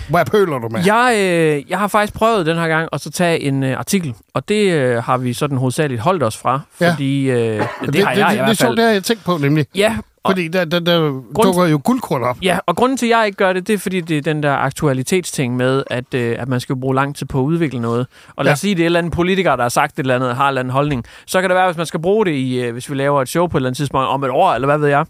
hvad 0.09 0.25
pøler 0.25 0.59
du 0.59 0.69
med? 0.69 0.81
Jeg, 0.85 1.15
øh, 1.17 1.69
jeg 1.69 1.79
har 1.79 1.87
faktisk 1.87 2.13
prøvet 2.13 2.45
den 2.45 2.57
her 2.57 2.67
gang 2.67 2.89
at 2.93 3.01
så 3.01 3.11
tage 3.11 3.39
en 3.39 3.63
øh, 3.63 3.77
artikel, 3.79 4.13
og 4.33 4.49
det 4.49 4.71
øh, 4.73 5.03
har 5.03 5.17
vi 5.17 5.33
sådan 5.33 5.57
hovedsageligt 5.57 6.01
holdt 6.01 6.23
os 6.23 6.37
fra, 6.37 6.61
Ja. 6.81 6.91
fordi 6.91 7.29
øh, 7.29 7.37
det, 7.37 7.93
det, 7.93 8.03
har 8.05 8.13
det, 8.13 8.19
jeg 8.19 8.27
det, 8.29 8.33
i 8.33 8.35
det 8.35 8.39
er 8.41 8.45
hvert 8.45 8.57
sjovt, 8.57 8.67
fald. 8.69 8.75
det 8.77 8.85
har 8.85 8.91
jeg 8.91 9.03
tænkt 9.03 9.23
på, 9.23 9.37
nemlig. 9.37 9.65
Ja, 9.75 9.97
og, 10.23 10.31
Fordi 10.31 10.47
der, 10.47 10.65
der, 10.65 10.79
der 10.79 10.99
dukker 11.43 11.65
jo 11.65 11.81
guldkorn 11.83 12.23
op. 12.23 12.37
ja, 12.41 12.57
og 12.65 12.75
grunden 12.75 12.97
til, 12.97 13.05
at 13.05 13.17
jeg 13.17 13.25
ikke 13.25 13.35
gør 13.37 13.53
det, 13.53 13.67
det 13.67 13.73
er, 13.73 13.77
fordi 13.77 14.01
det 14.01 14.17
er 14.17 14.21
den 14.21 14.43
der 14.43 14.53
aktualitetsting 14.53 15.55
med, 15.57 15.83
at, 15.87 16.13
øh, 16.13 16.35
at 16.39 16.47
man 16.47 16.59
skal 16.59 16.75
bruge 16.75 16.95
lang 16.95 17.15
tid 17.15 17.25
på 17.27 17.39
at 17.39 17.43
udvikle 17.43 17.79
noget. 17.79 18.07
Og 18.35 18.45
lad 18.45 18.49
Ja. 18.49 18.53
os 18.53 18.59
sige, 18.59 18.75
det 18.75 18.81
er 18.81 18.83
en 18.83 18.85
eller 18.85 18.99
anden 18.99 19.11
politiker, 19.11 19.55
der 19.55 19.63
har 19.63 19.69
sagt 19.69 19.93
et 19.93 19.99
eller 19.99 20.15
andet, 20.15 20.35
har 20.35 20.43
en 20.45 20.47
eller 20.49 20.59
anden 20.61 20.71
holdning. 20.73 21.03
Så 21.25 21.41
kan 21.41 21.49
det 21.49 21.55
være, 21.55 21.67
hvis 21.67 21.77
man 21.77 21.85
skal 21.85 21.99
bruge 22.01 22.25
det, 22.25 22.31
i, 22.31 22.59
øh, 22.61 22.73
hvis 22.73 22.89
vi 22.89 22.95
laver 22.95 23.21
et 23.21 23.29
show 23.29 23.47
på 23.47 23.57
et 23.57 23.59
eller 23.59 23.69
andet 23.69 23.77
tidspunkt 23.77 24.07
om 24.07 24.23
et 24.23 24.29
år, 24.29 24.53
eller 24.53 24.65
hvad 24.67 24.77
ved 24.77 24.87
jeg, 24.87 25.05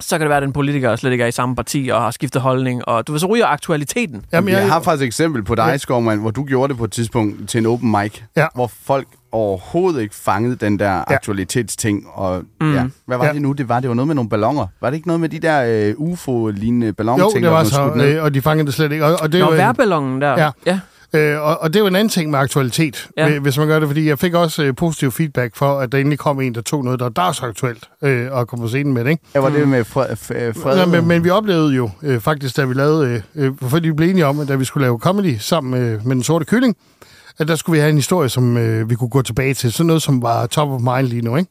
så 0.00 0.18
kan 0.18 0.20
det 0.20 0.28
være, 0.28 0.36
at 0.36 0.42
den 0.42 0.52
politiker 0.52 0.96
slet 0.96 1.12
ikke 1.12 1.24
er 1.24 1.28
i 1.28 1.32
samme 1.32 1.56
parti 1.56 1.90
og 1.92 2.02
har 2.02 2.10
skiftet 2.10 2.42
holdning. 2.42 2.88
Og 2.88 3.06
du 3.06 3.12
ved, 3.12 3.18
så 3.20 3.26
ryger 3.26 3.46
aktualiteten. 3.46 4.24
Jamen, 4.32 4.54
Jeg 4.54 4.68
har 4.72 4.80
faktisk 4.80 5.02
et 5.02 5.06
eksempel 5.06 5.42
på 5.44 5.54
dig, 5.54 5.80
Skovmand, 5.80 6.20
hvor 6.20 6.30
du 6.30 6.44
gjorde 6.44 6.68
det 6.68 6.78
på 6.78 6.84
et 6.84 6.92
tidspunkt 6.92 7.48
til 7.48 7.58
en 7.58 7.66
open 7.66 7.90
mic, 7.90 8.20
Ja. 8.36 8.46
hvor 8.54 8.70
folk 8.84 9.06
overhovedet 9.34 10.00
ikke 10.02 10.14
fangede 10.14 10.56
den 10.56 10.78
der 10.78 10.92
Ja. 10.96 11.02
aktualitetsting. 11.14 12.04
Og, 12.12 12.42
Mm. 12.60 12.74
ja. 12.74 12.84
Hvad 13.06 13.16
var 13.16 13.26
Ja. 13.26 13.32
det 13.32 13.42
nu? 13.42 13.52
Det 13.52 13.68
var, 13.68 13.80
det 13.80 13.88
var 13.88 13.94
noget 13.94 14.06
med 14.06 14.14
nogle 14.14 14.30
ballonger. 14.30 14.66
Var 14.80 14.90
det 14.90 14.96
ikke 14.96 15.06
noget 15.08 15.20
med 15.20 15.28
de 15.28 15.38
der 15.38 15.64
øh, 15.88 15.94
UFO-lignende 15.96 16.86
jo, 16.86 16.92
ballonting, 16.92 17.32
det 17.34 17.42
der 17.42 17.50
var 17.50 17.64
så, 17.64 17.92
øh, 17.94 18.22
og 18.24 18.34
de 18.34 18.42
fangede 18.42 18.66
det 18.66 18.74
slet 18.74 18.92
ikke. 18.92 19.04
Og, 19.04 19.16
og 19.20 19.32
det 19.32 19.40
Nå, 19.40 19.46
var 19.46 19.52
en- 19.52 19.58
værballongen 19.58 20.20
der. 20.20 20.30
Ja. 20.42 20.50
ja. 20.66 20.80
Øh, 21.14 21.42
og, 21.42 21.60
og 21.62 21.68
det 21.72 21.76
er 21.76 21.80
jo 21.80 21.86
en 21.86 21.96
anden 21.96 22.08
ting 22.08 22.30
med 22.30 22.38
aktualitet, 22.38 23.08
Ja. 23.16 23.38
hvis 23.38 23.58
man 23.58 23.66
gør 23.68 23.78
det, 23.78 23.88
fordi 23.88 24.08
jeg 24.08 24.18
fik 24.18 24.34
også 24.34 24.62
øh, 24.62 24.74
positiv 24.76 25.10
feedback 25.12 25.56
for, 25.56 25.78
at 25.78 25.92
der 25.92 25.98
endelig 25.98 26.18
kom 26.18 26.40
en, 26.40 26.54
der 26.54 26.60
tog 26.60 26.84
noget, 26.84 26.98
der 27.00 27.04
var 27.04 27.10
dagsaktuelt, 27.10 27.88
øh, 28.02 28.32
og 28.32 28.48
kom 28.48 28.58
på 28.60 28.68
scenen 28.68 28.94
med 28.94 29.04
det, 29.04 29.10
ikke? 29.10 29.22
Ja, 29.34 29.40
var 29.40 29.48
det 29.48 29.68
med 29.68 29.84
fred? 29.84 30.16
fred, 30.16 30.54
fred 30.54 30.78
Ja, 30.78 30.86
men, 30.86 31.08
men 31.08 31.24
vi 31.24 31.30
oplevede 31.30 31.74
jo 31.74 31.90
øh, 32.02 32.20
faktisk, 32.20 32.56
da 32.56 32.64
vi 32.64 32.74
lavede, 32.74 33.22
øh, 33.34 33.44
øh, 33.46 33.52
fordi 33.62 33.88
vi 33.88 33.94
blev 33.94 34.10
enige 34.10 34.26
om, 34.26 34.40
at 34.40 34.48
da 34.48 34.54
vi 34.54 34.64
skulle 34.64 34.84
lave 34.84 34.98
comedy 34.98 35.36
sammen 35.38 35.82
øh, 35.82 36.06
med 36.06 36.14
Den 36.14 36.22
Sorte 36.22 36.44
Kylling, 36.44 36.76
at 37.38 37.48
der 37.48 37.56
skulle 37.56 37.74
vi 37.74 37.80
have 37.80 37.90
en 37.90 37.96
historie, 37.96 38.28
som 38.28 38.56
øh, 38.56 38.90
vi 38.90 38.94
kunne 38.94 39.08
gå 39.08 39.22
tilbage 39.22 39.54
til. 39.54 39.72
Sådan 39.72 39.86
noget, 39.86 40.02
som 40.02 40.22
var 40.22 40.46
top 40.46 40.68
of 40.68 40.80
mind 40.80 41.06
lige 41.06 41.22
nu, 41.22 41.36
ikke? 41.36 41.50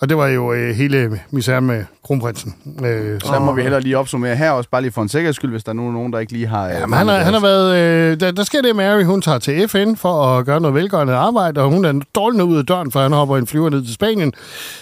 Og 0.00 0.08
det 0.08 0.16
var 0.16 0.26
jo 0.26 0.52
øh, 0.52 0.74
hele 0.76 1.20
misæren 1.30 1.66
med 1.66 1.84
kronprinsen. 2.04 2.54
Øh, 2.84 3.20
Så 3.20 3.38
må 3.38 3.52
vi 3.52 3.62
hellere 3.62 3.80
lige 3.80 3.98
opsummere 3.98 4.36
her 4.36 4.50
også, 4.50 4.70
bare 4.70 4.82
lige 4.82 4.92
for 4.92 5.02
en 5.02 5.08
sikkerheds 5.08 5.36
skyld, 5.36 5.50
hvis 5.50 5.64
der 5.64 5.70
er 5.70 5.74
nogen, 5.74 6.12
der 6.12 6.18
ikke 6.18 6.32
lige 6.32 6.46
har... 6.46 6.66
øh, 6.68 6.72
Jamen, 6.74 6.98
han, 6.98 7.08
har, 7.08 7.18
han 7.18 7.32
har 7.32 7.40
været... 7.40 7.76
Øh, 7.76 8.20
der, 8.20 8.30
der 8.30 8.44
sker 8.44 8.62
det, 8.62 8.76
Mary, 8.76 9.02
hun 9.04 9.22
tager 9.22 9.38
til 9.38 9.68
FN 9.68 9.96
for 9.96 10.26
at 10.38 10.46
gøre 10.46 10.60
noget 10.60 10.74
velgørende 10.74 11.14
arbejde, 11.14 11.60
og 11.60 11.70
hun 11.70 11.84
er 11.84 12.00
dårlig 12.14 12.42
ud 12.44 12.56
af 12.58 12.66
døren, 12.66 12.92
for 12.92 13.00
han 13.00 13.12
hopper 13.12 13.36
en 13.36 13.46
flyver 13.46 13.70
ned 13.70 13.84
til 13.84 13.94
Spanien. 13.94 14.32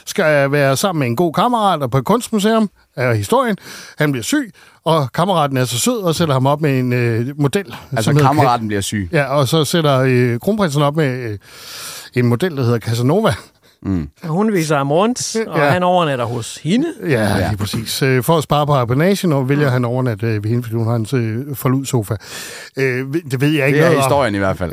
Skal 0.07 0.53
være 0.53 0.77
sammen 0.77 0.99
med 1.01 1.07
en 1.07 1.17
god 1.17 1.33
kammerat 1.33 1.83
og 1.83 1.91
på 1.91 1.99
et 1.99 2.05
kunstmuseum 2.05 2.71
af 2.97 3.17
historien. 3.17 3.57
Han 3.99 4.13
bliver 4.13 4.25
syg, 4.25 4.51
og 4.85 5.13
kammeraten 5.13 5.57
er 5.57 5.65
så 5.65 5.79
sød 5.79 6.03
og 6.03 6.15
sætter 6.15 6.35
ham 6.35 6.47
op 6.47 6.61
med 6.61 6.79
en 6.79 6.93
øh, 6.93 7.27
model. 7.41 7.75
Altså, 7.93 8.05
som 8.13 8.17
kammeraten 8.17 8.69
bliver 8.69 8.81
syg. 8.83 9.09
Ja, 9.13 9.25
og 9.25 9.49
så 9.49 9.65
sætter 9.65 9.99
øh, 10.07 10.41
kronprinsen 10.41 10.83
op 10.83 10.97
med 10.97 11.31
øh, 11.31 11.39
en 12.15 12.27
model, 12.27 12.57
der 12.57 12.63
hedder 12.63 12.79
Casanova. 12.79 13.35
Mm. 13.87 14.09
Og 14.23 14.29
hun 14.29 14.53
viser 14.53 14.77
ham 14.77 14.93
rundt, 14.93 15.37
og 15.47 15.59
Ja. 15.59 15.65
han 15.65 15.83
overnatter 15.83 16.25
hos 16.25 16.57
hende. 16.63 16.87
Ja, 17.03 17.09
ja. 17.09 17.49
lige 17.49 17.57
præcis. 17.59 18.03
Øh, 18.03 18.23
For 18.25 18.37
at 18.39 18.43
spare 18.43 18.67
på 18.67 18.75
abonnagen, 18.75 19.33
og 19.33 19.49
vælger 19.49 19.71
han 19.71 19.85
overnat 19.85 20.23
øh, 20.23 20.45
ved 20.45 20.51
hende, 20.51 20.63
fordi 20.63 20.77
hun 20.77 20.87
har 20.87 20.95
en 20.95 21.07
øh, 21.15 21.57
forlud-sofa. 21.57 22.15
Det 22.77 23.41
ved 23.41 23.49
jeg 23.49 23.67
ikke 23.67 23.79
Det 23.79 23.85
er 23.85 23.89
noget 23.89 23.97
om. 23.97 24.03
historien 24.03 24.35
i 24.35 24.39
hvert 24.39 24.59
fald. 24.59 24.73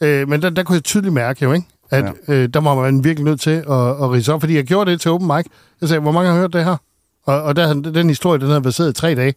Ja, 0.00 0.24
men 0.26 0.42
der, 0.42 0.50
der 0.50 0.62
kunne 0.62 0.74
jeg 0.76 0.84
tydeligt 0.84 1.14
mærke 1.14 1.44
jo, 1.44 1.52
ikke? 1.52 1.66
at 1.90 2.04
ja. 2.28 2.34
øh, 2.34 2.48
der 2.54 2.60
var 2.60 2.74
man 2.74 3.04
virkelig 3.04 3.24
nødt 3.24 3.40
til 3.40 3.50
at, 3.50 3.62
at 3.70 4.10
rise 4.10 4.32
op, 4.34 4.40
fordi 4.40 4.56
jeg 4.56 4.64
gjorde 4.64 4.90
det 4.90 5.00
til 5.00 5.10
open 5.10 5.26
mic. 5.36 5.44
Jeg 5.80 5.88
sagde, 5.88 6.00
hvor 6.00 6.12
mange 6.12 6.30
har 6.30 6.38
hørt 6.38 6.52
det 6.52 6.64
her? 6.64 6.76
Og, 7.26 7.42
og 7.42 7.56
der, 7.56 7.74
den 7.74 8.08
historie, 8.08 8.40
den 8.40 8.48
havde 8.48 8.62
baseret 8.62 8.90
i 8.90 8.92
tre 8.92 9.14
dage. 9.14 9.34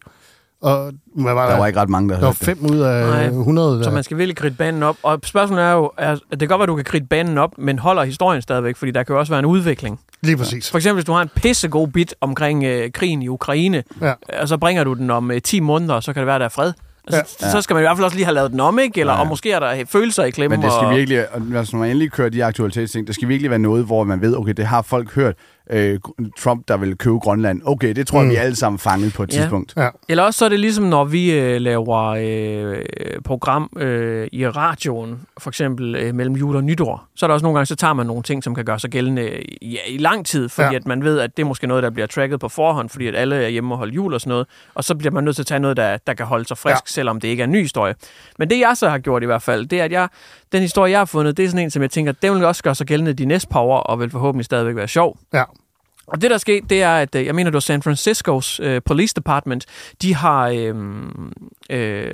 Og 0.64 0.92
hvad 1.14 1.34
var 1.34 1.42
der? 1.44 1.50
Der 1.50 1.58
var 1.58 1.66
ikke 1.66 1.80
ret 1.80 1.88
mange, 1.88 2.08
der 2.08 2.18
der 2.18 2.26
var 2.26 2.32
fem 2.32 2.58
ud 2.72 2.78
af 2.78 3.06
Nej. 3.06 3.24
100. 3.26 3.76
Der. 3.78 3.82
Så 3.82 3.90
man 3.90 4.02
skal 4.04 4.16
virkelig 4.18 4.36
kridte 4.36 4.56
banen 4.56 4.82
op. 4.82 4.96
Og 5.02 5.20
spørgsmålet 5.24 5.64
er 5.64 5.72
jo, 5.72 5.90
er, 5.98 6.12
at 6.12 6.18
det 6.30 6.38
kan 6.38 6.48
godt 6.48 6.58
være, 6.58 6.62
at 6.62 6.68
du 6.68 6.74
kan 6.76 6.84
kridte 6.84 7.06
banen 7.06 7.38
op, 7.38 7.50
men 7.58 7.78
holder 7.78 8.04
historien 8.04 8.42
stadigvæk, 8.42 8.76
fordi 8.76 8.90
der 8.92 9.02
kan 9.02 9.14
jo 9.14 9.18
også 9.20 9.32
være 9.32 9.38
en 9.38 9.44
udvikling. 9.46 10.00
Lige 10.22 10.36
præcis. 10.36 10.70
For 10.70 10.78
eksempel, 10.78 10.96
hvis 10.96 11.04
du 11.04 11.12
har 11.12 11.22
en 11.22 11.30
pissegod 11.36 11.88
bit 11.88 12.14
omkring 12.20 12.64
øh, 12.64 12.90
krigen 12.92 13.22
i 13.22 13.28
Ukraine, 13.28 13.82
Ja. 14.02 14.12
og 14.40 14.48
så 14.48 14.56
bringer 14.58 14.84
du 14.84 14.94
den 14.94 15.10
om 15.10 15.30
øh, 15.30 15.40
10 15.42 15.60
måneder, 15.60 16.00
så 16.00 16.12
kan 16.12 16.20
det 16.20 16.26
være, 16.26 16.38
der 16.38 16.44
er 16.44 16.48
fred. 16.48 16.72
Altså, 17.08 17.36
Ja. 17.42 17.50
Så 17.50 17.62
skal 17.62 17.74
man 17.74 17.80
i 17.82 17.84
hvert 17.84 17.96
fald 17.96 18.04
også 18.04 18.16
lige 18.16 18.24
have 18.24 18.34
lavet 18.34 18.50
den 18.50 18.60
om, 18.60 18.78
ikke? 18.78 19.00
Eller, 19.00 19.12
Ja. 19.12 19.20
Og 19.20 19.26
måske 19.26 19.52
er 19.52 19.60
der 19.60 19.84
følelser 19.88 20.24
i 20.24 20.30
klemme. 20.30 20.56
Men 20.56 20.64
det 20.64 20.72
skal 20.72 20.86
og... 20.86 20.94
virkelig, 20.96 21.24
hvis 21.38 21.72
man 21.72 21.82
endelig 21.90 22.12
kører 22.12 22.28
de 22.28 22.44
aktualitetsting, 22.44 23.06
det 23.06 23.14
skal 23.14 23.28
virkelig 23.28 23.50
være 23.50 23.58
noget, 23.58 23.84
hvor 23.84 24.04
man 24.04 24.20
ved, 24.20 24.36
okay, 24.36 24.52
det 24.52 24.66
har 24.66 24.82
folk 24.82 25.14
hørt. 25.14 25.34
Øh, 25.70 25.98
Trump, 26.38 26.68
der 26.68 26.76
vil 26.76 26.96
købe 26.98 27.18
Grønland. 27.18 27.60
Okay, 27.64 27.94
det 27.94 28.06
tror 28.06 28.18
jeg, 28.18 28.24
Mm. 28.24 28.30
vi 28.30 28.36
alle 28.36 28.56
sammen 28.56 28.78
fanget 28.78 29.14
på 29.14 29.22
et 29.22 29.34
Ja. 29.34 29.40
tidspunkt. 29.40 29.72
Ja. 29.76 29.88
Eller 30.08 30.22
også 30.22 30.38
så 30.38 30.44
er 30.44 30.48
det 30.48 30.60
ligesom, 30.60 30.84
når 30.84 31.04
vi 31.04 31.32
øh, 31.38 31.60
laver 31.60 31.98
øh, 32.04 32.84
program 33.24 33.70
øh, 33.76 34.28
i 34.32 34.46
radioen, 34.48 35.20
for 35.38 35.50
eksempel 35.50 35.94
øh, 35.94 36.14
mellem 36.14 36.34
jul 36.36 36.56
og 36.56 36.64
nytår, 36.64 37.04
så 37.16 37.26
er 37.26 37.28
der 37.28 37.34
også 37.34 37.44
nogle 37.44 37.56
gange, 37.58 37.66
så 37.66 37.76
tager 37.76 37.92
man 37.92 38.06
nogle 38.06 38.22
ting, 38.22 38.44
som 38.44 38.54
kan 38.54 38.64
gøre 38.64 38.78
sig 38.78 38.90
gældende 38.90 39.42
i, 39.42 39.78
i 39.88 39.98
lang 39.98 40.26
tid, 40.26 40.48
fordi 40.48 40.64
Ja. 40.66 40.70
ja. 40.70 40.76
at 40.76 40.86
man 40.86 41.04
ved, 41.04 41.20
at 41.20 41.36
det 41.36 41.42
er 41.42 41.46
måske 41.46 41.66
noget, 41.66 41.82
der 41.82 41.90
bliver 41.90 42.06
tracket 42.06 42.40
på 42.40 42.48
forhånd, 42.48 42.88
fordi 42.88 43.06
at 43.06 43.14
alle 43.16 43.36
er 43.36 43.48
hjemme 43.48 43.74
og 43.74 43.78
holder 43.78 43.94
jul 43.94 44.14
og 44.14 44.20
sådan 44.20 44.30
noget, 44.30 44.46
og 44.74 44.84
så 44.84 44.94
bliver 44.94 45.12
man 45.12 45.24
nødt 45.24 45.36
til 45.36 45.42
at 45.42 45.46
tage 45.46 45.60
noget, 45.60 45.76
der, 45.76 45.96
der 46.06 46.14
kan 46.14 46.26
holde 46.26 46.44
sig 46.48 46.58
frisk, 46.58 46.66
Ja. 46.66 46.74
ja. 46.74 46.78
selvom 46.86 47.20
det 47.20 47.28
ikke 47.28 47.40
er 47.40 47.44
en 47.44 47.52
ny 47.52 47.60
historie. 47.60 47.94
Men 48.38 48.50
det, 48.50 48.58
jeg 48.60 48.72
så 48.76 48.88
har 48.88 48.98
gjort 48.98 49.22
i 49.22 49.26
hvert 49.26 49.42
fald, 49.42 49.66
det 49.66 49.80
er, 49.80 49.84
at 49.84 49.92
jeg, 49.92 50.08
den 50.52 50.60
historie, 50.62 50.90
jeg 50.90 51.00
har 51.00 51.04
fundet, 51.04 51.36
det 51.36 51.44
er 51.44 51.48
sådan 51.48 51.64
en, 51.64 51.70
som 51.70 51.82
jeg 51.82 51.90
tænker, 51.90 52.12
den 52.12 52.34
vil 52.34 52.44
også 52.44 52.62
gøre 52.62 52.74
sig 52.74 52.86
gældende 52.86 53.12
de 53.12 53.24
næste 53.24 53.48
par 53.48 53.60
år, 53.60 53.78
og 53.78 54.00
vil 54.00 54.10
forhåbentlig 54.10 54.44
stadigvæk 54.44 54.76
være 54.76 54.88
sjov. 54.88 55.18
Ja. 55.32 55.42
Og 56.06 56.20
det, 56.22 56.30
der 56.30 56.34
er 56.34 56.38
sket, 56.38 56.70
det 56.70 56.82
er, 56.82 56.96
at 56.96 57.14
øh, 57.14 57.26
jeg 57.26 57.34
mener, 57.34 57.50
det 57.50 57.54
var 57.54 57.60
San 57.60 57.82
Franciscos 57.82 58.60
øh, 58.60 58.82
Police 58.84 59.14
Department, 59.14 59.66
de 60.02 60.14
har 60.14 60.48
øh, 60.48 60.74
øh, 61.70 62.12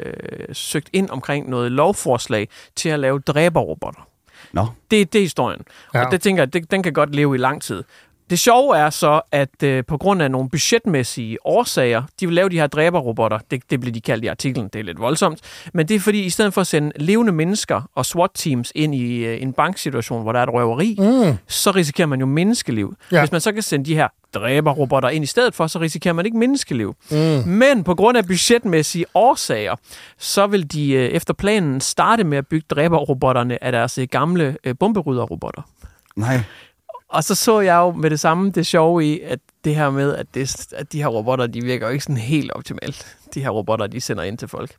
søgt 0.52 0.90
ind 0.92 1.10
omkring 1.10 1.50
noget 1.50 1.72
lovforslag 1.72 2.48
til 2.76 2.88
at 2.88 3.00
lave 3.00 3.18
dræberrobotter. 3.18 4.08
Nå. 4.52 4.66
Det, 4.90 5.12
det 5.12 5.18
er 5.18 5.22
historien. 5.22 5.60
Ja. 5.94 6.04
Og 6.04 6.12
det 6.12 6.20
tænker 6.20 6.42
jeg, 6.42 6.52
det, 6.52 6.70
den 6.70 6.82
kan 6.82 6.92
godt 6.92 7.14
leve 7.14 7.34
i 7.34 7.38
lang 7.38 7.62
tid. 7.62 7.84
Det 8.30 8.38
sjove 8.38 8.76
er 8.76 8.90
så, 8.90 9.20
at 9.32 9.62
øh, 9.62 9.84
på 9.84 9.98
grund 9.98 10.22
af 10.22 10.30
nogle 10.30 10.48
budgetmæssige 10.48 11.46
årsager, 11.46 12.02
de 12.20 12.26
vil 12.26 12.34
lave 12.34 12.48
de 12.48 12.56
her 12.60 12.66
dræberrobotter. 12.66 13.38
Det, 13.50 13.62
det 13.70 13.80
bliver 13.80 13.92
de 13.92 14.00
kaldt 14.00 14.24
i 14.24 14.26
artiklen, 14.26 14.68
det 14.72 14.78
er 14.78 14.82
lidt 14.82 15.00
voldsomt. 15.00 15.38
Men 15.74 15.88
det 15.88 15.94
er 15.96 16.00
fordi, 16.00 16.20
i 16.24 16.30
stedet 16.30 16.54
for 16.54 16.60
at 16.60 16.66
sende 16.66 16.92
levende 16.96 17.32
mennesker 17.32 17.82
og 17.94 18.06
SWAT-teams 18.06 18.72
ind 18.74 18.94
i 18.94 19.16
øh, 19.24 19.42
en 19.42 19.52
banksituation, 19.52 20.22
hvor 20.22 20.32
der 20.32 20.38
er 20.38 20.42
et 20.42 20.52
røveri, 20.52 20.96
Mm. 20.98 21.36
så 21.46 21.70
risikerer 21.70 22.06
man 22.08 22.20
jo 22.20 22.26
menneskeliv. 22.26 22.94
Ja. 23.12 23.18
Hvis 23.20 23.32
man 23.32 23.40
så 23.40 23.52
kan 23.52 23.62
sende 23.62 23.84
de 23.84 23.94
her 23.94 24.08
dræberrobotter 24.34 25.08
ind 25.08 25.24
i 25.24 25.26
stedet 25.26 25.54
for, 25.54 25.66
så 25.66 25.80
risikerer 25.80 26.14
man 26.14 26.26
ikke 26.26 26.38
menneskeliv. 26.38 26.94
Mm. 27.10 27.16
Men 27.46 27.84
på 27.84 27.94
grund 27.94 28.18
af 28.18 28.26
budgetmæssige 28.26 29.04
årsager, 29.14 29.74
så 30.18 30.46
vil 30.46 30.72
de 30.72 30.92
øh, 30.92 31.04
efter 31.08 31.34
planen 31.34 31.80
starte 31.80 32.24
med 32.24 32.38
at 32.38 32.46
bygge 32.46 32.66
dræberrobotterne 32.70 33.64
af 33.64 33.72
deres 33.72 33.98
øh, 33.98 34.08
gamle 34.10 34.56
øh, 34.64 34.74
bomberydderrobotter. 34.80 35.62
Nej. 36.16 36.40
Og 37.10 37.24
så 37.24 37.34
så 37.34 37.60
jeg 37.60 37.76
jo 37.76 37.92
med 37.92 38.10
det 38.10 38.20
samme 38.20 38.50
det 38.50 38.66
sjove 38.66 39.04
i, 39.04 39.20
at 39.20 39.38
det 39.64 39.74
her 39.74 39.90
med, 39.90 40.16
at, 40.16 40.26
det, 40.34 40.66
at 40.76 40.92
de 40.92 41.02
her 41.02 41.08
robotter, 41.08 41.46
de 41.46 41.62
virker 41.64 41.86
jo 41.86 41.92
ikke 41.92 42.04
sådan 42.04 42.16
helt 42.16 42.52
optimalt. 42.52 43.16
De 43.34 43.42
her 43.42 43.50
robotter, 43.50 43.86
de 43.86 44.00
sender 44.00 44.22
ind 44.22 44.38
til 44.38 44.48
folk. 44.48 44.70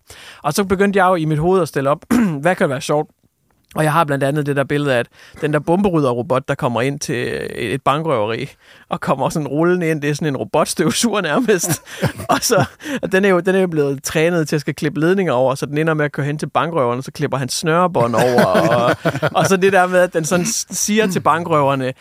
Og 0.43 0.53
så 0.53 0.63
begyndte 0.63 0.97
jeg 0.97 1.05
jo 1.09 1.15
i 1.15 1.25
mit 1.25 1.39
hoved 1.39 1.61
at 1.61 1.67
stille 1.67 1.89
op, 1.89 2.05
hvad 2.41 2.55
kan 2.55 2.69
være 2.69 2.81
sjovt? 2.81 3.09
Og 3.75 3.83
jeg 3.83 3.93
har 3.93 4.03
blandt 4.03 4.23
andet 4.23 4.45
det 4.45 4.55
der 4.55 4.63
billede 4.63 4.95
af, 4.95 4.99
at 4.99 5.07
den 5.41 5.53
der 5.53 5.59
bomberydderrobot, 5.59 6.47
der 6.47 6.55
kommer 6.55 6.81
ind 6.81 6.99
til 6.99 7.47
et 7.53 7.81
bankrøveri, 7.81 8.49
og 8.89 9.01
kommer 9.01 9.29
sådan 9.29 9.47
rullende 9.47 9.89
ind, 9.89 10.01
det 10.01 10.09
er 10.09 10.13
sådan 10.13 10.27
en 10.27 10.37
robotstøvsuger 10.37 11.21
nærmest. 11.21 11.81
og 12.29 12.37
så, 12.41 12.65
og 13.01 13.11
den 13.11 13.25
er, 13.25 13.29
jo, 13.29 13.39
den 13.39 13.55
er 13.55 13.59
jo 13.59 13.67
blevet 13.67 14.03
trænet 14.03 14.47
til 14.47 14.55
at 14.55 14.61
skal 14.61 14.75
klippe 14.75 14.99
ledninger 14.99 15.33
over, 15.33 15.55
så 15.55 15.65
den 15.65 15.77
ender 15.77 15.93
med 15.93 16.05
at 16.05 16.11
køre 16.11 16.25
hen 16.25 16.37
til 16.37 16.49
bankrøverne, 16.49 17.03
så 17.03 17.11
klipper 17.11 17.37
han 17.37 17.49
snørebånd 17.49 18.15
over. 18.15 18.45
Og, 18.45 18.95
og 19.35 19.45
så 19.45 19.57
det 19.57 19.73
der 19.73 19.87
med, 19.87 19.99
at 19.99 20.13
den 20.13 20.25
sådan 20.25 20.45
siger 20.71 21.07
til 21.07 21.19
bankrøverne, 21.19 21.93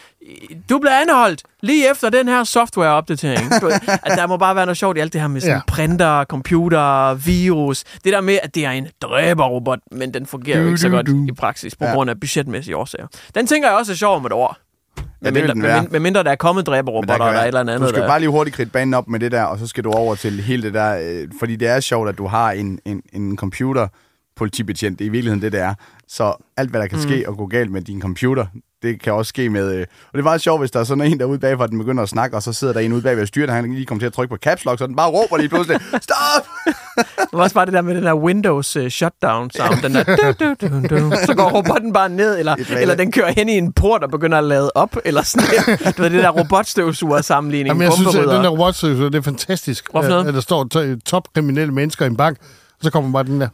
du 0.71 0.79
bliver 0.79 1.01
anholdt 1.01 1.43
lige 1.63 1.91
efter 1.91 2.11
den 2.11 2.29
her 2.29 2.45
softwareopdatering. 2.45 3.53
At 4.07 4.19
der 4.19 4.27
må 4.27 4.37
bare 4.37 4.57
være 4.57 4.67
noget 4.67 4.77
sjovt 4.77 4.97
i 4.97 5.01
alt 5.01 5.13
det 5.13 5.21
her 5.21 5.29
med 5.29 5.41
sådan 5.41 5.57
Ja. 5.57 5.61
printer, 5.67 6.25
computer, 6.25 7.15
virus. 7.15 7.85
Det 8.05 8.13
der 8.13 8.21
med, 8.21 8.39
at 8.43 8.55
det 8.55 8.65
er 8.65 8.71
en 8.71 8.87
dræberrobot, 9.03 9.79
men 9.93 10.15
den 10.15 10.27
fungerer 10.27 10.59
jo 10.59 10.65
Du, 10.65 10.69
ikke 10.69 10.81
så 10.81 10.89
godt 10.89 11.07
du. 11.07 11.27
i 11.29 11.33
praksis 11.33 11.77
på 11.77 11.85
Ja. 11.85 11.93
grund 11.93 12.11
af 12.11 12.21
budgetmæssige 12.21 12.77
årsager. 12.77 13.07
Den 13.35 13.47
tænker 13.47 13.69
jeg 13.69 13.77
også 13.79 13.93
er 13.93 13.97
sjov 13.97 14.17
om 14.17 14.27
et 14.27 14.33
år. 14.33 14.57
Ja, 14.99 15.03
Med 15.31 15.33
mindre, 15.33 15.87
med, 15.91 16.01
mindre 16.01 16.25
der 16.25 16.31
er 16.31 16.35
kommet 16.37 16.67
der 16.67 16.73
dræberrobotter, 16.73 17.27
eller 17.27 17.41
et 17.41 17.47
eller 17.47 17.61
andet. 17.61 17.81
Du 17.81 17.89
skal 17.89 18.03
der. 18.03 18.09
bare 18.09 18.21
lige 18.21 18.31
hurtigt 18.31 18.57
kridte 18.57 18.73
banen 18.73 18.95
op 18.95 19.09
med 19.09 19.21
det 19.21 19.33
der, 19.33 19.43
og 19.43 19.59
så 19.59 19.67
skal 19.67 19.85
du 19.85 19.91
over 19.93 20.15
til 20.15 20.41
hele 20.43 20.63
det 20.63 20.75
der, 20.75 20.99
øh, 21.03 21.29
fordi 21.39 21.57
det 21.57 21.69
er 21.69 21.81
sjovt, 21.81 22.09
at 22.09 22.19
du 22.19 22.27
har 22.27 22.51
en, 22.53 22.79
en, 22.85 23.03
en 23.13 23.37
computer 23.37 23.89
politibetjent. 24.37 24.99
Det 24.99 25.05
er 25.05 25.09
i 25.09 25.13
virkeligheden 25.13 25.43
det, 25.43 25.53
det 25.53 25.61
er. 25.61 25.75
Så 26.09 26.35
alt, 26.57 26.71
hvad 26.71 26.81
der 26.81 26.87
kan 26.87 26.99
Mm. 26.99 27.03
ske 27.03 27.25
og 27.29 27.37
gå 27.37 27.47
galt 27.47 27.71
med 27.73 27.83
din 27.83 28.01
computer, 28.03 28.47
det 28.83 29.03
kan 29.03 29.13
også 29.13 29.29
ske 29.29 29.51
med... 29.51 29.73
Øh, 29.75 29.81
og 29.81 30.13
det 30.13 30.19
er 30.19 30.23
meget 30.23 30.41
sjovt, 30.41 30.61
hvis 30.61 30.71
der 30.71 30.81
er 30.81 30.85
sådan 30.85 31.05
en 31.13 31.21
derude 31.21 31.39
bagfra, 31.39 31.67
den 31.67 31.79
begynder 31.79 32.03
at 32.03 32.09
snakke, 32.09 32.37
og 32.37 32.43
så 32.43 32.53
sidder 32.53 32.73
der 32.73 32.81
en 32.81 32.93
ude 32.93 33.03
bagved 33.03 33.23
og 33.23 33.29
styrer, 33.29 33.53
han 33.53 33.73
lige 33.75 33.87
kommer 33.87 34.01
til 34.01 34.07
at 34.07 34.13
trykke 34.13 34.31
på 34.35 34.37
caps 34.37 34.65
lock, 34.65 34.79
så 34.79 34.87
den 34.87 34.97
bare 34.97 35.11
råber 35.11 35.37
lige 35.37 35.49
pludselig, 35.49 35.81
stop! 36.03 36.47
Det 36.97 37.29
var 37.33 37.43
også 37.43 37.55
bare 37.55 37.67
det 37.67 37.73
der 37.75 37.83
med 37.83 37.95
den 37.95 38.03
der 38.05 38.15
Windows 38.15 38.77
uh, 38.77 38.89
shutdown 38.89 39.51
sound. 39.51 39.83
Den 39.83 39.95
der, 39.95 40.05
du, 40.05 40.35
du, 40.45 40.69
du, 40.69 40.89
du. 40.97 41.13
Så 41.27 41.35
går 41.37 41.51
robotten 41.51 41.93
bare 41.93 42.09
ned, 42.09 42.39
eller, 42.39 42.57
eller 42.81 42.95
den 42.95 43.13
kører 43.13 43.33
hen 43.37 43.49
i 43.49 43.53
en 43.59 43.73
port 43.73 44.03
og 44.05 44.11
begynder 44.11 44.39
at 44.39 44.45
lade 44.45 44.71
op, 44.75 44.97
eller 45.05 45.23
sådan 45.23 45.49
noget. 45.67 45.81
Du 45.97 46.03
ved, 46.03 46.11
det 46.11 46.23
der 46.23 46.31
robotstøvsuger 46.31 47.21
sammenligning. 47.21 47.69
Jamen, 47.69 47.83
jeg 47.83 47.93
synes, 47.93 48.15
at 48.15 48.23
den 48.29 48.45
der 48.45 48.49
robotstøvsuger, 48.49 49.09
det 49.11 49.19
er 49.19 49.23
fantastisk. 49.23 49.91
Hvorfor 49.91 50.09
noget? 50.09 50.27
At 50.29 50.35
der 50.35 50.41
står 50.41 50.65
to- 50.65 50.97
topkriminelle 51.07 51.75
mennesker 51.75 52.05
i 52.05 52.09
en 52.09 52.17
bank, 52.17 52.39
og 52.41 52.45
så 52.83 52.91
kommer 52.91 53.13
bare 53.13 53.25
den 53.25 53.41
der. 53.41 53.49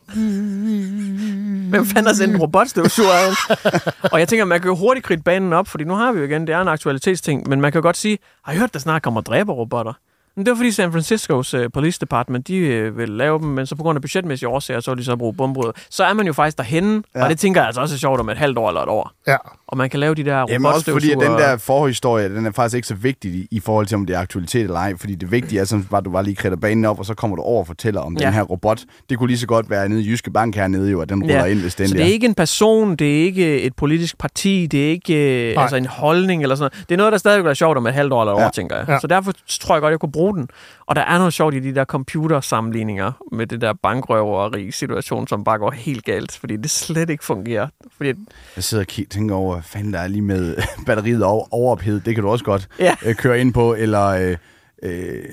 Hvem 1.71 1.87
fanden 1.87 2.07
har 2.07 2.15
sendt 2.15 2.35
en 2.35 2.41
robotstøvsuger 2.41 3.53
og 4.13 4.19
jeg 4.21 4.29
tænker, 4.29 4.45
man 4.45 4.61
kan 4.61 4.69
jo 4.69 4.77
hurtigt 4.77 5.07
kridte 5.07 5.23
banen 5.23 5.53
op, 5.53 5.69
fordi 5.69 5.85
nu 5.85 5.95
har 5.95 6.13
vi 6.13 6.19
jo 6.19 6.25
igen, 6.25 6.47
det 6.47 6.55
er 6.55 6.61
en 6.61 6.69
aktualitetsting, 6.69 7.49
men 7.49 7.61
man 7.61 7.73
kan 7.73 7.79
jo 7.79 7.83
godt 7.83 7.97
sige, 7.97 8.19
har 8.45 8.53
I 8.53 8.57
hørt, 8.57 8.73
der 8.73 8.79
snart 8.79 9.03
kommer 9.03 9.21
dræberrobotter? 9.21 9.93
Men 10.37 10.47
det 10.47 10.51
var 10.51 10.57
fordi 10.57 10.71
San 10.71 10.93
Franciscos 10.93 11.55
uh, 11.55 11.65
Police 11.75 12.01
Department, 12.01 12.49
de 12.49 12.89
uh, 12.89 12.99
vil 12.99 13.09
lave 13.09 13.39
dem, 13.39 13.49
men 13.49 13.67
så 13.67 13.77
på 13.77 13.83
grund 13.83 13.97
af 13.97 14.03
budgetmæssige 14.03 14.49
årsager, 14.49 14.81
så 14.81 14.91
vil 14.91 14.99
de 14.99 15.05
så 15.05 15.17
bruge 15.17 15.35
bombrød. 15.35 15.73
Så 15.91 16.05
er 16.05 16.13
man 16.13 16.27
jo 16.27 16.33
faktisk 16.33 16.59
derhenne, 16.59 17.03
ja. 17.15 17.25
og 17.25 17.31
det 17.31 17.39
tænker 17.39 17.61
jeg 17.61 17.67
altså 17.67 17.81
også 17.81 17.95
er 17.95 17.99
sjovt 17.99 18.21
om 18.21 18.29
et 18.29 18.39
halvt 18.39 18.59
år 18.59 18.69
eller 18.69 18.81
et 18.83 18.89
år. 18.89 19.13
Ja. 19.27 19.37
Og 19.69 19.77
man 19.77 19.91
kan 19.91 20.01
lave 20.01 20.15
de 20.15 20.25
der 20.25 20.45
Jamen 20.49 20.67
også 20.67 20.93
fordi, 20.93 21.11
at 21.11 21.19
den 21.21 21.31
der 21.33 21.57
forhistorie, 21.57 22.29
den 22.29 22.47
er 22.47 22.51
faktisk 22.53 22.77
ikke 22.77 22.89
så 22.89 22.95
vigtig 22.95 23.31
i, 23.35 23.49
i 23.51 23.61
forhold 23.61 23.87
til, 23.87 23.95
om 23.95 24.07
det 24.07 24.17
er 24.17 24.21
aktualitet 24.21 24.63
eller 24.63 24.77
ej. 24.77 24.97
Fordi 24.97 25.15
det 25.15 25.31
vigtige 25.31 25.61
er, 25.61 25.65
som 25.65 25.85
bare, 25.85 26.01
du 26.01 26.11
bare 26.11 26.25
lige 26.25 26.35
kridter 26.37 26.57
banen 26.59 26.85
op, 26.85 26.99
og 26.99 27.07
så 27.07 27.15
kommer 27.15 27.37
du 27.37 27.43
over 27.43 27.61
og 27.61 27.67
fortæller 27.67 28.01
om 28.01 28.15
ja. 28.17 28.21
Ja. 28.21 28.27
den 28.27 28.35
her 28.35 28.43
robot. 28.43 28.81
Det 29.11 29.19
kunne 29.19 29.27
lige 29.29 29.39
så 29.39 29.47
godt 29.47 29.71
være 29.71 29.89
nede 29.89 30.03
i 30.03 30.09
Jyske 30.11 30.31
Bank 30.31 30.55
hernede 30.57 30.91
jo, 30.91 31.01
at 31.01 31.09
den 31.09 31.23
ruller 31.23 31.45
ind, 31.45 31.61
hvis 31.61 31.75
den 31.75 31.89
så 31.89 31.95
der. 31.95 32.01
det 32.01 32.09
er 32.09 32.13
ikke 32.13 32.27
en 32.27 32.35
person, 32.35 32.97
det 32.97 33.21
er 33.21 33.25
ikke 33.25 33.61
et 33.63 33.77
politisk 33.77 34.19
parti, 34.19 34.67
det 34.67 34.87
er 34.87 34.91
ikke 34.91 35.49
øh, 35.49 35.55
Nej. 35.55 35.63
altså 35.63 35.77
en 35.77 35.87
holdning 35.87 36.43
eller 36.43 36.57
sådan 36.57 36.71
noget. 36.77 36.89
Det 36.89 36.95
er 36.95 36.99
noget, 36.99 37.13
der 37.13 37.19
stadig 37.19 37.39
vil 37.39 37.45
være 37.45 37.55
sjovt 37.55 37.77
om 37.79 37.87
et 37.87 37.95
halvt 37.95 38.13
år 38.13 38.23
eller 38.23 38.35
et 38.35 38.41
Ja. 38.41 38.47
år, 38.47 38.51
tænker 38.51 38.77
jeg. 38.77 38.89
Ja. 38.89 38.99
Så 39.01 39.07
derfor 39.07 39.33
tror 39.61 39.75
jeg 39.75 39.81
godt, 39.83 39.91
jeg 39.91 40.01
kunne 40.01 40.13
bruge 40.13 40.35
den. 40.35 40.49
Og 40.87 40.97
der 40.97 41.03
er 41.03 41.19
noget 41.19 41.33
sjovt 41.33 41.55
i 41.55 41.61
de 41.61 41.75
der 41.75 41.85
computersammenligninger 41.85 43.13
med 43.33 43.47
det 43.47 43.61
der 43.61 43.73
bankrøveri-situation, 43.83 45.29
som 45.29 45.45
bare 45.45 45.59
går 45.59 45.71
helt 45.71 46.05
galt, 46.05 46.37
fordi 46.41 46.57
det 46.57 46.71
slet 46.71 47.11
ikke 47.11 47.25
fungerer. 47.25 47.69
Fordi, 47.97 48.13
Jeg 48.57 48.65
sidder 48.65 48.85
og 49.05 49.11
tænker 49.11 49.35
over, 49.35 49.56
hvad 49.57 49.63
fanden 49.65 49.93
der 49.93 49.99
er 50.01 50.09
lige 50.09 50.23
med 50.23 50.57
batteriet 50.87 51.23
over, 51.25 51.55
overophedet. 51.55 52.07
Det 52.07 52.15
kan 52.15 52.25
du 52.25 52.31
også 52.31 52.45
godt 52.45 52.69
Ja. 52.79 52.95
øh, 53.05 53.15
køre 53.15 53.41
ind 53.41 53.55
på. 53.55 53.75
Eller 53.75 54.07
øh, 54.07 54.37
øh, 54.83 55.25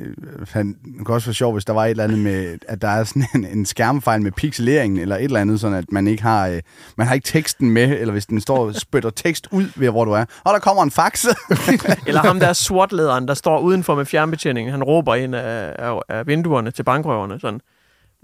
fan, 0.46 0.68
det 0.68 1.06
kan 1.06 1.16
også 1.16 1.28
være 1.28 1.34
sjovt, 1.34 1.56
hvis 1.56 1.66
der 1.66 1.74
var 1.74 1.86
et 1.86 1.90
eller 1.90 2.04
andet 2.04 2.20
med, 2.20 2.58
at 2.68 2.82
der 2.82 2.88
er 2.88 3.04
sådan 3.04 3.26
en, 3.36 3.46
en 3.46 3.66
skærmfejl 3.66 4.22
med 4.22 4.32
pixeleringen, 4.32 5.00
eller 5.00 5.16
et 5.16 5.24
eller 5.24 5.40
andet, 5.42 5.60
sådan 5.60 5.78
at 5.78 5.92
man 5.92 6.08
ikke 6.08 6.24
har, 6.24 6.48
øh, 6.48 6.62
man 6.98 7.08
har 7.08 7.14
ikke 7.14 7.28
teksten 7.28 7.70
med, 7.72 8.00
eller 8.00 8.12
hvis 8.12 8.26
den 8.26 8.42
står 8.42 8.58
og 8.66 8.76
spytter 8.76 9.10
tekst 9.10 9.48
ud 9.52 9.66
ved, 9.76 9.90
hvor 9.90 10.06
du 10.06 10.12
er. 10.12 10.26
Og 10.44 10.54
der 10.54 10.60
kommer 10.60 10.84
en 10.84 10.92
fax. 10.92 11.26
eller 12.08 12.22
ham 12.22 12.40
der 12.40 12.54
SWAT-lederen, 12.54 13.28
der 13.28 13.34
står 13.34 13.60
udenfor 13.60 13.96
med 13.96 14.06
fjernbetjening, 14.06 14.72
han 14.72 14.84
råber 14.84 15.16
ind 15.16 15.36
af, 15.36 15.76
af, 15.80 16.00
af 16.10 16.28
vinduerne 16.28 16.72
til 16.72 16.84
bankrøverne, 16.84 17.40
sådan, 17.40 17.60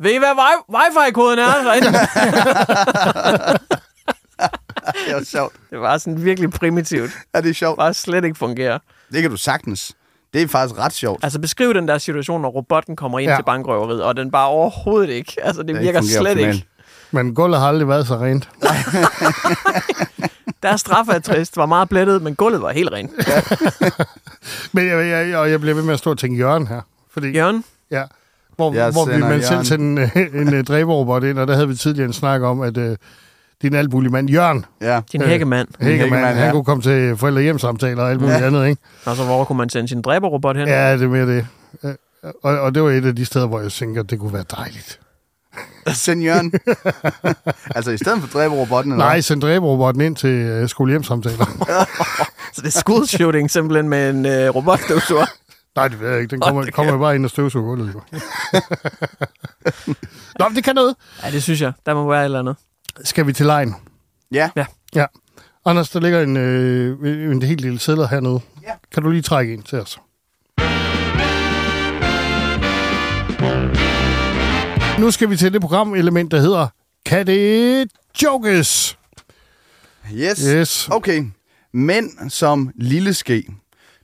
ved 0.02 0.12
I, 0.12 0.18
hvad 0.18 0.28
wi- 0.28 0.76
wifi-koden 0.76 1.40
er? 1.40 1.54
det 5.08 5.16
er 5.16 5.24
sjovt. 5.24 5.54
det 5.70 5.80
var 5.82 5.98
sådan 5.98 6.24
virkelig 6.26 6.52
primitivt. 6.52 7.12
Ja, 7.36 7.42
det 7.42 7.50
er 7.50 7.54
sjovt. 7.54 7.78
Bare 7.78 7.94
slet 7.94 8.26
ikke 8.26 8.38
fungerer. 8.38 8.80
Det 9.12 9.22
kan 9.22 9.32
du 9.32 9.38
sagtens. 9.38 9.92
Det 10.34 10.42
er 10.42 10.48
faktisk 10.48 10.80
ret 10.80 10.94
sjovt. 10.94 11.24
Altså 11.24 11.40
beskriv 11.40 11.74
den 11.74 11.88
der 11.88 11.98
situation, 11.98 12.42
når 12.42 12.50
robotten 12.50 12.96
kommer 12.96 13.20
ind 13.20 13.28
Ja. 13.30 13.34
ja. 13.34 13.38
til 13.38 13.44
bankrøveriet, 13.44 14.04
og 14.04 14.18
den 14.18 14.32
bare 14.32 14.48
overhovedet 14.48 15.10
ikke. 15.10 15.36
Altså 15.44 15.62
det 15.64 15.76
Det 15.76 15.82
virker 15.82 16.00
fungerer 16.02 16.22
slet 16.34 16.38
ikke. 16.48 16.66
Men 17.12 17.36
gulvet 17.36 17.60
har 17.60 17.68
aldrig 17.68 17.88
været 17.88 18.08
så 18.08 18.16
rent. 18.16 18.50
Deres 20.64 20.82
straffeattest 20.82 21.58
var 21.58 21.66
meget 21.66 21.90
blættet, 21.90 22.22
men 22.22 22.36
gulvet 22.36 22.62
var 22.62 22.72
helt 22.72 22.92
rent. 22.92 23.12
Men 24.74 24.88
jeg, 24.88 25.08
jeg, 25.08 25.30
jeg, 25.30 25.50
jeg 25.52 25.60
bliver 25.62 25.76
ved 25.76 25.84
med 25.84 25.94
at 25.94 26.00
stå 26.00 26.12
og 26.12 26.18
tænke 26.18 26.38
Jørgen 26.38 26.68
her. 26.68 26.82
Fordi, 27.14 27.28
Jørgen? 27.32 27.64
Ja. 27.92 28.04
Hvor, 28.56 28.74
Jeg 28.74 28.92
hvor 28.92 29.06
vi 29.06 29.18
man 29.18 29.44
selv 29.44 29.66
sendte 29.66 30.12
en, 30.16 30.22
en, 30.36 30.54
en 30.54 30.66
dræberrobot 30.66 31.24
ind, 31.24 31.40
og 31.40 31.48
der 31.48 31.54
havde 31.54 31.68
vi 31.68 31.76
tidligere 31.76 32.06
en 32.08 32.14
snak 32.14 32.42
om, 32.42 32.62
at 32.62 32.78
øh, 32.78 32.98
din 33.62 33.76
albulige 33.76 34.12
mand, 34.12 34.30
Jørgen 34.30 34.66
Ja. 34.82 35.02
Din 35.12 35.22
Øh, 35.22 35.28
hækkemand. 35.28 35.68
Hækkemann, 35.80 36.00
Hækkemann, 36.02 36.38
han 36.38 36.46
ja. 36.46 36.52
kunne 36.52 36.64
komme 36.64 36.84
til 36.84 37.18
forældrehjemsamtaler 37.18 38.04
og 38.04 38.10
alt 38.10 38.22
muligt 38.22 38.40
Ja. 38.40 38.46
andet, 38.46 38.68
ikke? 38.68 38.82
Altså, 39.06 39.24
hvor 39.24 39.44
kunne 39.44 39.58
man 39.58 39.70
sende 39.70 39.88
sin 39.88 40.02
dræberrobot 40.02 40.58
hen? 40.58 40.68
Ja, 40.68 40.94
det 40.94 41.04
er 41.04 41.08
mere 41.08 41.28
det. 41.28 41.48
Øh, 41.84 41.94
Og, 42.44 42.60
og 42.60 42.76
det 42.76 42.84
var 42.84 42.90
et 42.90 43.06
af 43.06 43.16
de 43.16 43.26
steder, 43.26 43.48
hvor 43.48 43.60
jeg 43.60 43.72
tænker, 43.72 44.04
at 44.04 44.10
det 44.10 44.20
kunne 44.20 44.34
være 44.34 44.46
dejligt. 44.58 45.00
Send 45.94 46.22
Jørgen. 46.24 46.54
altså 47.76 47.92
i 47.92 47.98
stedet 47.98 48.22
for 48.22 48.40
dræberrobotten, 48.40 48.92
eller 48.94 49.06
Nej, 49.06 49.22
send 49.22 49.42
dræberrobotten 49.42 50.02
ind 50.02 50.16
til 50.16 50.30
øh, 50.30 50.70
skolehjemsamtaler. 50.70 51.46
Så 52.54 52.62
det 52.62 52.68
er 52.68 52.80
school 52.80 53.08
shooting 53.08 53.52
simpelthen 53.52 53.90
med 53.90 54.10
en 54.10 54.26
øh, 54.26 54.56
robotstøvsuger. 54.56 55.26
Nej, 55.76 55.88
det 55.88 56.00
ved 56.02 56.10
jeg 56.10 56.20
ikke. 56.22 56.32
Den 56.32 56.40
kommer, 56.40 56.62
det 56.64 56.74
kommer 56.74 56.98
bare 57.00 57.16
ind 57.16 57.26
og 57.26 57.30
støvsuger 57.32 57.66
gulvet. 57.66 57.96
Nå, 60.40 60.48
men 60.48 60.56
det 60.56 60.64
kan 60.64 60.76
noget. 60.76 60.96
Ja, 61.24 61.32
det 61.32 61.44
synes 61.44 61.62
jeg. 61.62 61.72
Der 61.86 61.94
må 61.94 62.10
være 62.10 62.22
et 62.22 62.26
eller 62.26 62.40
andet. 62.40 62.56
Skal 63.04 63.28
vi 63.28 63.34
til 63.34 63.46
lejen? 63.46 63.76
Ja. 64.32 64.50
Ja. 64.56 64.66
Ja. 64.96 65.06
Anders, 65.66 65.90
der 65.90 66.00
ligger 66.00 66.22
en, 66.22 66.38
øh, 66.38 67.32
en 67.32 67.42
helt 67.42 67.62
lille 67.62 67.80
sædler 67.80 68.08
hernede. 68.08 68.40
Ja. 68.64 68.72
Kan 68.94 69.04
du 69.04 69.10
lige 69.10 69.22
trække 69.22 69.54
en 69.54 69.62
til 69.64 69.80
os? 69.82 70.00
Nu 75.00 75.12
skal 75.12 75.30
vi 75.30 75.38
til 75.38 75.54
det 75.54 75.62
programelement, 75.62 76.32
der 76.32 76.40
hedder 76.40 76.68
Kan 77.06 77.28
det 77.28 77.88
jokes? 78.24 78.98
Yes. 80.14 80.40
Yes. 80.40 80.88
Okay. 80.92 81.24
Mænd 81.74 82.30
som 82.30 82.72
lille 82.76 83.14
ske. 83.14 83.44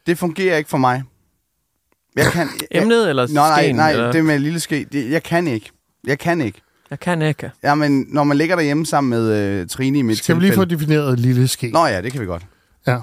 Det 0.07 0.17
fungerer 0.17 0.57
ikke 0.57 0.69
for 0.69 0.77
mig. 0.77 1.03
Jeg 2.15 2.25
kan... 2.25 2.49
Emnet 2.71 3.09
eller 3.09 3.27
Nej, 3.27 3.49
nej, 3.49 3.61
skeen, 3.61 3.75
nej, 3.75 3.91
eller? 3.91 4.11
det 4.11 4.25
med 4.25 4.39
lille 4.39 4.59
ske, 4.59 4.85
det, 4.91 5.11
jeg 5.11 5.23
kan 5.23 5.47
ikke. 5.47 5.71
Jeg 6.07 6.19
kan 6.19 6.41
ikke. 6.41 6.61
Jeg 6.89 6.99
kan 6.99 7.21
ikke. 7.21 7.51
Jamen, 7.63 8.05
når 8.09 8.23
man 8.23 8.37
ligger 8.37 8.55
derhjemme 8.55 8.85
sammen 8.85 9.09
med 9.09 9.31
øh, 9.61 9.67
Trine 9.67 9.99
i 9.99 10.01
mit 10.01 10.17
Skal 10.17 10.35
vi 10.35 10.41
lige 10.41 10.53
få 10.53 10.65
tilfælde. 10.65 10.75
defineret 10.83 11.19
lille 11.19 11.47
ske? 11.47 11.69
Nå 11.71 11.85
ja, 11.85 12.01
det 12.01 12.11
kan 12.11 12.21
vi 12.21 12.25
godt. 12.25 12.45
Ja. 12.87 12.97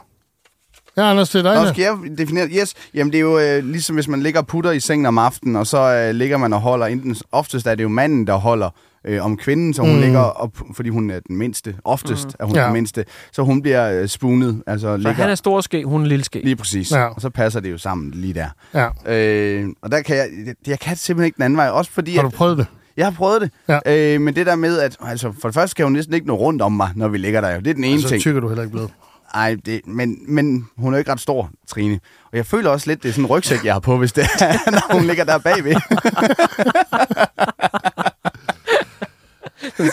Ja, 0.96 1.02
Anders, 1.10 1.30
det 1.30 1.38
er 1.38 1.42
dig. 1.42 1.54
Nå, 1.54 1.64
der. 1.66 1.72
skal 1.72 1.82
jeg 1.82 2.18
definere 2.18 2.48
Yes, 2.60 2.74
jamen 2.94 3.12
det 3.12 3.18
er 3.18 3.22
jo 3.22 3.38
øh, 3.38 3.64
ligesom 3.64 3.96
hvis 3.96 4.08
man 4.08 4.22
ligger 4.22 4.40
og 4.40 4.46
putter 4.46 4.70
i 4.70 4.80
sengen 4.80 5.06
om 5.06 5.18
aftenen, 5.18 5.56
og 5.56 5.66
så 5.66 5.78
øh, 5.94 6.14
ligger 6.14 6.36
man 6.36 6.52
og 6.52 6.60
holder, 6.60 6.86
enten, 6.86 7.16
oftest 7.32 7.66
er 7.66 7.74
det 7.74 7.82
jo 7.82 7.88
manden, 7.88 8.26
der 8.26 8.34
holder 8.34 8.70
øh, 9.04 9.24
om 9.24 9.36
kvinden, 9.36 9.74
så 9.74 9.82
hun 9.82 9.90
Mm. 9.90 9.96
mm. 9.96 10.02
ligger 10.02 10.20
op, 10.20 10.58
fordi 10.74 10.88
hun 10.88 11.10
er 11.10 11.20
den 11.28 11.36
mindste, 11.36 11.76
oftest 11.84 12.26
mm. 12.26 12.32
er 12.40 12.44
hun 12.44 12.54
Ja. 12.54 12.60
ja. 12.60 12.66
den 12.66 12.72
mindste, 12.72 13.04
så 13.32 13.42
hun 13.42 13.62
bliver 13.62 14.00
øh, 14.00 14.08
spunet, 14.08 14.62
altså 14.66 14.86
Så 14.86 14.96
ligger 14.96 15.12
han 15.12 15.30
er 15.30 15.34
stor 15.34 15.60
ske, 15.60 15.84
hun 15.84 16.02
er 16.02 16.06
lille 16.06 16.24
ske. 16.24 16.40
lige 16.44 16.56
præcis, 16.56 16.90
Ja. 16.92 16.98
ja. 17.00 17.06
og 17.06 17.20
så 17.20 17.30
passer 17.30 17.60
det 17.60 17.70
jo 17.70 17.78
sammen 17.78 18.10
lige 18.10 18.34
der. 18.34 18.48
Ja. 18.74 19.14
Øh, 19.14 19.68
og 19.82 19.92
der 19.92 20.02
kan 20.02 20.16
jeg, 20.16 20.28
jeg, 20.46 20.54
jeg 20.66 20.78
kan 20.80 20.96
simpelthen 20.96 21.26
ikke 21.26 21.36
den 21.36 21.42
anden 21.44 21.56
vej, 21.56 21.68
også 21.68 21.90
fordi, 21.90 22.14
Har 22.14 22.22
du 22.22 22.28
at, 22.28 22.34
prøvet 22.34 22.58
det? 22.58 22.66
Jeg 22.96 23.06
har 23.06 23.10
prøvet 23.10 23.40
det, 23.40 23.50
Ja. 23.68 24.14
øh, 24.14 24.20
men 24.20 24.36
det 24.36 24.46
der 24.46 24.56
med, 24.56 24.78
at 24.78 24.96
altså, 25.00 25.32
for 25.40 25.48
det 25.48 25.54
første 25.54 25.70
skal 25.70 25.84
hun 25.84 25.92
næsten 25.92 26.14
ikke 26.14 26.26
nå 26.26 26.34
rundt 26.34 26.62
om 26.62 26.72
mig, 26.72 26.90
når 26.96 27.08
vi 27.08 27.18
ligger 27.18 27.40
der 27.40 27.50
jo, 27.50 27.58
det 27.60 27.66
er 27.70 27.74
den 27.74 27.84
ene 27.84 28.02
Så 28.02 28.08
ting. 28.08 28.20
tykker 28.20 28.40
du 28.40 28.48
heller 28.48 28.62
ikke 28.62 28.72
blevet. 28.72 28.90
Ej, 29.34 29.56
det, 29.66 29.80
men, 29.86 30.16
men 30.34 30.66
hun 30.78 30.92
er 30.92 30.96
jo 30.96 30.98
ikke 30.98 31.12
ret 31.12 31.20
stor, 31.20 31.50
Trine. 31.68 32.00
Og 32.32 32.36
jeg 32.36 32.46
føler 32.46 32.70
også 32.70 32.86
lidt, 32.86 33.02
det 33.02 33.08
er 33.08 33.12
sådan 33.12 33.24
en 33.24 33.30
rygsæk, 33.30 33.64
jeg 33.64 33.72
har 33.74 33.80
på, 33.80 33.96
hvis 33.96 34.12
det 34.12 34.24
er, 34.40 34.70
når 34.70 34.92
hun 34.94 35.04
ligger 35.04 35.24
der 35.24 35.38
bagved. 35.38 35.74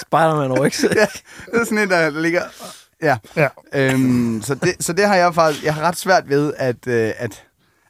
Spider-Man 0.02 0.60
rygsæk. 0.60 0.96
ja, 0.96 1.06
det 1.52 1.62
er 1.62 1.64
sådan 1.64 1.78
en, 1.78 1.90
der 1.90 2.10
ligger... 2.22 2.42
Ja. 3.02 3.18
Ja. 3.36 3.48
Øhm, 3.76 4.42
så, 4.46 4.56
det, 4.56 4.76
så 4.80 4.94
det 4.94 5.08
har 5.08 5.16
jeg 5.16 5.36
faktisk... 5.36 5.66
Jeg 5.66 5.74
har 5.74 5.82
ret 5.82 5.98
svært 5.98 6.30
ved 6.30 6.54
at, 6.58 6.88
øh, 6.88 7.12
at, 7.18 7.44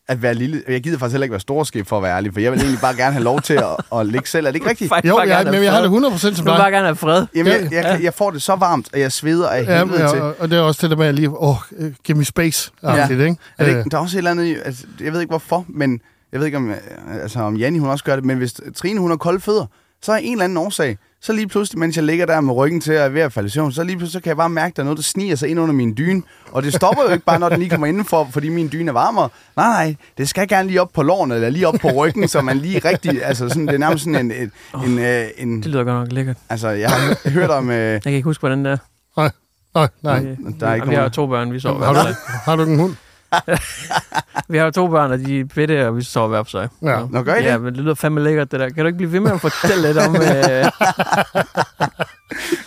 at 0.10 0.22
være 0.22 0.34
lille... 0.34 0.63
Jeg 0.67 0.82
gider 0.82 0.98
faktisk 0.98 1.13
heller 1.13 1.24
ikke 1.24 1.32
være 1.32 1.39
storskib 1.39 1.88
for 1.88 1.98
at 1.98 2.04
være 2.04 2.15
ærlig, 2.17 2.34
for 2.34 2.39
jeg 2.39 2.52
vil 2.52 2.60
egentlig 2.60 2.80
bare 2.82 2.95
gerne 2.95 3.12
have 3.13 3.24
lov 3.24 3.41
til 3.41 3.54
at, 3.54 4.00
at 4.00 4.06
ligge 4.06 4.28
selv. 4.30 4.45
Er 4.45 4.52
det 4.52 4.56
ikke 4.56 4.69
rigtigt? 4.69 4.89
Faktisk 4.89 5.10
Jo, 5.13 5.19
jeg, 5.19 5.45
men 5.45 5.63
jeg 5.63 5.72
har 5.72 5.82
det 5.82 5.89
fred. 5.91 6.12
100% 6.12 6.17
som 6.19 6.34
Du 6.36 6.41
vil 6.41 6.45
bare 6.50 6.63
dig. 6.65 6.72
gerne 6.72 6.86
have 6.86 6.95
fred. 6.95 7.26
Jamen, 7.36 7.54
Ja. 7.54 7.60
jeg, 7.72 7.84
jeg, 7.84 8.00
jeg 8.04 8.13
får 8.13 8.32
det 8.32 8.41
så 8.41 8.56
varmt, 8.56 8.89
og 8.93 9.00
jeg 9.00 9.12
sveder 9.12 9.50
af 9.50 9.63
Ja, 9.63 9.78
helvede 9.80 9.98
til. 10.10 10.17
ja, 10.17 10.22
og, 10.24 10.36
og 10.39 10.50
det 10.50 10.58
er 10.58 10.62
også 10.62 10.80
det 10.82 10.89
der 10.91 10.98
med 10.98 11.08
at 11.08 11.15
lige, 11.15 11.30
åh, 11.30 11.50
oh, 11.50 11.56
give 12.04 12.17
me 12.17 12.26
space. 12.26 12.72
Ja. 12.84 13.08
Lidt, 13.08 13.19
ikke? 13.22 13.36
Er 13.58 13.65
det, 13.65 13.72
Øh, 13.74 13.78
ikke- 13.78 13.89
der 13.89 13.98
er 13.98 14.02
også 14.02 14.17
et 14.17 14.17
eller 14.17 14.32
andet, 14.32 14.62
altså, 14.65 14.84
jeg 15.02 15.13
ved 15.13 15.19
ikke 15.22 15.32
hvorfor, 15.32 15.65
men 15.67 16.02
jeg 16.32 16.39
ved 16.39 16.45
ikke 16.48 16.58
om, 16.58 16.69
øh, 16.69 16.76
altså, 17.22 17.39
om 17.39 17.56
Janni 17.58 17.80
hun 17.80 17.89
også 17.89 18.04
gør 18.04 18.15
det, 18.15 18.26
men 18.26 18.38
hvis 18.38 18.54
Trine 18.76 19.00
hun 19.00 19.10
har 19.10 19.17
kolde 19.17 19.39
fødder, 19.39 19.65
så 20.02 20.12
er 20.12 20.17
en 20.17 20.32
eller 20.32 20.43
anden 20.43 20.58
årsag, 20.58 20.98
så 21.21 21.34
lige 21.34 21.47
pludselig, 21.47 21.79
mens 21.79 21.95
jeg 21.95 22.03
ligger 22.03 22.25
der 22.25 22.41
med 22.41 22.53
ryggen 22.53 22.82
til 22.82 22.97
og 22.97 23.03
er 23.05 23.10
ved 23.10 23.21
at 23.21 23.34
falde 23.34 23.47
i 23.47 23.49
søvn, 23.49 23.71
så 23.71 23.84
lige 23.84 23.97
pludselig 23.97 24.13
så 24.13 24.23
kan 24.23 24.29
jeg 24.29 24.38
bare 24.38 24.49
mærke, 24.49 24.71
at 24.71 24.75
der 24.75 24.82
er 24.82 24.86
noget, 24.86 24.97
der 24.97 25.03
sniger 25.03 25.36
sig 25.36 25.49
ind 25.49 25.60
under 25.60 25.73
min 25.75 25.97
dyne. 25.97 26.21
Og 26.51 26.63
det 26.63 26.73
stopper 26.73 27.03
jo 27.03 27.10
ikke 27.10 27.25
bare, 27.25 27.39
når 27.39 27.49
den 27.49 27.60
lige 27.60 27.69
kommer 27.69 27.88
indenfor, 27.88 28.27
fordi 28.32 28.49
min 28.49 28.69
dyne 28.71 28.89
er 28.89 28.93
varmere. 28.93 29.29
Nej, 29.55 29.65
nej, 29.67 29.95
det 30.17 30.29
skal 30.29 30.47
gerne 30.47 30.67
lige 30.67 30.82
op 30.82 30.89
på 30.93 31.03
lårene, 31.03 31.36
eller 31.36 31.49
lige 31.49 31.67
op 31.67 31.75
på 31.82 31.88
ryggen, 31.89 32.27
så 32.27 32.41
man 32.41 32.58
lige 32.58 32.79
rigtig, 32.79 33.23
altså 33.25 33.49
sådan, 33.49 33.67
det 33.67 33.73
er 33.73 33.77
nærmest 33.77 34.03
sådan 34.03 34.25
en, 34.25 34.32
en, 34.32 34.51
en, 34.86 34.99
øh, 34.99 35.25
en 35.38 35.58
Det 35.63 35.65
lyder 35.71 35.84
godt 35.84 35.95
nok 35.95 36.12
lækkert. 36.12 36.38
altså 36.49 36.69
jeg 36.69 36.89
har 36.89 37.29
hørt 37.29 37.49
om, 37.49 37.69
øh, 37.69 37.75
Jeg 37.77 38.01
kan 38.01 38.12
ikke 38.13 38.23
huske, 38.25 38.41
hvordan 38.41 38.65
det 38.65 38.71
er. 38.71 38.77
nej, 39.17 39.29
nej, 39.75 39.88
nej. 40.03 40.19
Vi, 40.19 40.36
der 40.60 40.67
er 40.67 40.73
ikke 40.75 40.88
vi 40.88 40.93
har 40.95 41.01
jo 41.01 41.03
nogen, 41.03 41.12
to 41.12 41.27
børn, 41.27 41.53
vi 41.53 41.60
sover 41.60 41.86
Har 41.86 41.93
du, 41.93 42.10
har 42.45 42.55
du 42.55 42.63
en 42.63 42.79
hund? 42.79 42.95
Vi 44.50 44.58
har 44.58 44.65
jo 44.65 44.72
to 44.72 44.88
børn, 44.88 45.12
og 45.12 45.20
de 45.20 45.39
er 45.39 45.44
bedte, 45.56 45.88
og 45.88 45.98
vi 45.98 46.04
sover 46.04 46.28
hver 46.28 46.44
for 46.44 46.50
sig. 46.50 46.68
Ja. 46.82 47.00
Så- 47.00 47.08
Nå, 47.12 47.22
gør 47.24 47.36
I 47.36 47.44
Ja, 47.44 47.54
det? 47.54 47.62
men 47.62 47.74
det 47.74 47.82
lyder 47.84 47.96
fandme 47.96 48.24
lækkert, 48.24 48.52
det 48.52 48.60
der. 48.60 48.70
Kan 48.70 48.78
du 48.78 48.86
ikke 48.86 48.98
blive 48.98 49.12
ved 49.12 49.20
med 49.20 49.32
at 49.32 49.42
fortælle 49.42 49.88
lidt 49.88 49.98
om... 49.98 50.15
Øh, 50.26 50.65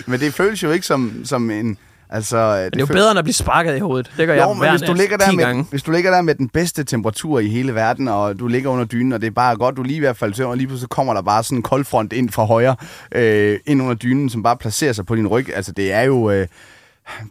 men 0.07 0.21
det 0.21 0.35
føles 0.35 0.63
jo 0.63 0.71
ikke 0.71 0.87
som, 0.87 1.13
som 1.25 1.51
en, 1.51 1.77
altså... 2.11 2.57
det 2.65 2.77
er 2.77 2.81
jo 2.81 2.87
bedre, 2.87 3.11
end 3.11 3.19
at 3.19 3.25
blive 3.25 3.35
sparket 3.35 3.77
i 3.77 3.79
hovedet. 3.79 4.11
Det 4.17 4.27
gør 4.27 4.35
jeg 4.35 4.43
Jo, 4.43 4.49
men 4.53 4.59
hver 4.59 4.71
hvis 4.71 4.83
du, 4.83 4.93
ligger 4.95 5.17
der 5.17 5.31
10 5.31 5.37
med, 5.37 5.45
gange. 5.45 5.67
hvis 5.71 5.83
du 5.83 5.91
ligger 5.91 6.11
der 6.11 6.23
med 6.23 6.35
den 6.35 6.49
bedste 6.49 6.85
temperatur 6.85 7.39
i 7.41 7.49
hele 7.49 7.75
verden, 7.75 8.09
og 8.09 8.39
du 8.39 8.47
ligger 8.47 8.71
under 8.71 8.85
dynen, 8.85 9.13
og 9.13 9.21
det 9.21 9.27
er 9.27 9.31
bare 9.31 9.57
godt, 9.57 9.77
du 9.77 9.83
er 9.83 9.87
lige 9.87 10.01
ved 10.01 10.09
at 10.09 10.17
falde 10.17 10.35
søvn, 10.37 10.51
og 10.51 10.57
lige 10.57 10.67
pludselig 10.67 10.89
kommer 10.91 11.15
der 11.15 11.23
bare 11.23 11.43
sådan 11.45 11.59
en 11.59 11.63
koldfront 11.63 12.13
ind 12.13 12.31
fra 12.31 12.45
højre, 12.45 12.77
øh, 13.15 13.59
ind 13.67 13.83
under 13.83 13.95
dynen, 13.95 14.31
som 14.31 14.43
bare 14.43 14.57
placerer 14.57 14.93
sig 14.93 15.07
på 15.07 15.15
din 15.17 15.27
ryg. 15.27 15.47
Altså, 15.57 15.73
det 15.73 15.93
er 15.93 16.03
jo... 16.03 16.31
Øh, 16.31 16.47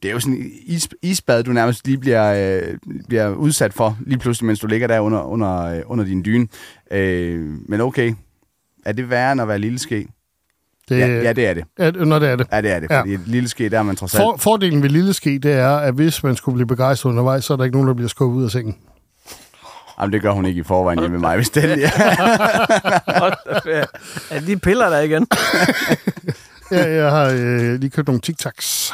det 0.03 0.10
er 0.10 0.13
jo 0.13 0.19
sådan 0.19 0.34
en 0.34 0.51
is, 0.65 0.89
isbad, 1.01 1.43
du 1.43 1.51
nærmest 1.51 1.86
lige 1.88 1.97
bliver, 1.97 2.34
øh, 2.62 2.77
bliver 3.07 3.29
udsat 3.29 3.73
for, 3.73 3.97
lige 4.05 4.19
pludselig, 4.19 4.47
mens 4.47 4.60
du 4.60 4.67
ligger 4.67 4.88
der 4.88 4.99
under, 4.99 5.21
under, 5.23 5.62
øh, 5.63 5.81
under 5.86 6.05
din 6.05 6.25
dyne. 6.25 6.47
Øh, 6.91 7.39
men 7.69 7.81
okay, 7.81 8.13
er 8.86 8.91
det 8.91 9.10
værre 9.10 9.31
end 9.31 9.41
at 9.41 9.47
være 9.47 9.60
lille 9.60 9.79
ske? 9.79 10.07
Det, 10.89 10.99
Ja, 10.99 11.07
ja, 11.07 11.34
det 11.34 11.45
er 11.47 11.53
det. 11.53 11.63
ja, 11.79 11.91
når 11.91 12.19
det 12.19 12.29
er 12.29 12.36
det. 12.36 12.47
Ja, 12.51 12.62
det 12.62 12.71
er 12.71 12.79
det, 12.79 12.89
Ja. 12.91 12.99
fordi 12.99 13.13
et 13.13 13.21
lille 13.27 13.49
ske, 13.49 13.69
der 13.69 13.79
er 13.79 13.84
man 13.84 13.95
trods 13.95 14.15
alt... 14.15 14.21
For, 14.23 14.38
fordelen 14.38 14.84
ved 14.84 14.89
lille 14.89 15.13
ske, 15.13 15.39
det 15.39 15.51
er, 15.53 15.75
at 15.77 15.93
hvis 15.93 16.23
man 16.23 16.36
skulle 16.36 16.55
blive 16.55 16.67
begejstret 16.67 17.10
undervejs, 17.10 17.45
så 17.45 17.53
er 17.53 17.57
der 17.57 17.63
ikke 17.63 17.75
nogen, 17.75 17.88
der 17.88 17.93
bliver 17.93 18.10
skubbet 18.10 18.38
ud 18.39 18.43
af 18.45 18.51
sengen. 18.51 18.75
Jamen, 19.99 20.13
det 20.13 20.21
gør 20.21 20.31
hun 20.31 20.45
ikke 20.45 20.60
i 20.60 20.63
forvejen 20.63 20.99
hjemme 20.99 21.17
med 21.17 21.19
mig, 21.27 21.36
hvis 21.36 21.49
det 21.49 21.63
er 21.63 21.89
ferie. 21.89 23.86
Ja, 24.31 24.39
de 24.47 24.57
piller 24.57 24.89
der 24.89 24.99
igen. 24.99 25.27
Ja, 26.71 26.89
jeg 27.03 27.12
har 27.12 27.25
øh, 27.34 27.79
lige 27.79 27.89
købt 27.89 28.07
nogle 28.07 28.21
tic-tacs. 28.27 28.93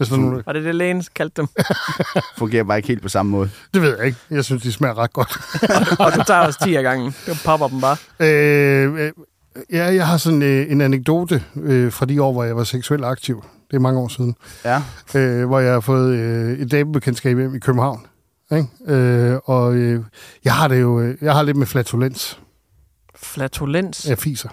Hvis 0.00 0.08
der 0.08 0.16
er 0.16 0.20
nogen, 0.20 0.36
der- 0.36 0.42
Var 0.46 0.52
det 0.52 0.64
det, 0.64 0.74
lægen 0.74 1.04
kaldte 1.14 1.40
dem? 1.42 1.48
fungerer 2.38 2.64
bare 2.64 2.78
ikke 2.78 2.88
helt 2.88 3.02
på 3.02 3.08
samme 3.08 3.32
måde. 3.32 3.50
det 3.74 3.82
ved 3.82 3.96
jeg 3.98 4.06
ikke. 4.06 4.18
Jeg 4.30 4.44
synes, 4.44 4.62
de 4.62 4.72
smager 4.72 4.98
ret 4.98 5.12
godt. 5.12 5.36
Og 6.00 6.12
du 6.14 6.22
tager 6.26 6.40
også 6.40 6.58
10 6.64 6.74
af 6.74 6.82
gangen. 6.82 7.14
Du 7.26 7.34
popper 7.44 7.68
dem 7.68 7.80
bare. 7.80 7.96
Øh, 8.20 8.94
øh, 8.94 9.12
ja, 9.72 9.84
jeg 9.94 10.06
har 10.06 10.16
sådan 10.16 10.42
øh, 10.42 10.72
en 10.72 10.80
anekdote 10.80 11.44
øh, 11.56 11.92
fra 11.92 12.06
de 12.06 12.22
år, 12.22 12.32
hvor 12.32 12.44
jeg 12.44 12.56
var 12.56 12.64
seksuelt 12.64 13.04
aktiv. 13.04 13.44
Det 13.70 13.76
er 13.76 13.80
mange 13.80 14.00
år 14.00 14.08
siden. 14.08 14.36
Ja. 14.64 14.82
Øh, 15.14 15.46
hvor 15.46 15.58
jeg 15.60 15.72
har 15.72 15.80
fået 15.80 16.14
øh, 16.18 16.58
et 16.58 16.70
damebekendtskab 16.70 17.36
hjem 17.38 17.54
i 17.54 17.58
København. 17.58 18.06
Ikke? 18.52 18.66
Øh, 18.86 19.38
og 19.44 19.74
øh, 19.74 20.04
jeg 20.44 20.54
har 20.54 20.68
det 20.68 20.80
jo, 20.80 21.00
øh, 21.00 21.16
jeg 21.20 21.34
har 21.34 21.42
lidt 21.42 21.56
med 21.56 21.66
flatulens. 21.66 22.38
Flatulens. 23.16 24.06
Jeg 24.08 24.18
fiser. 24.18 24.48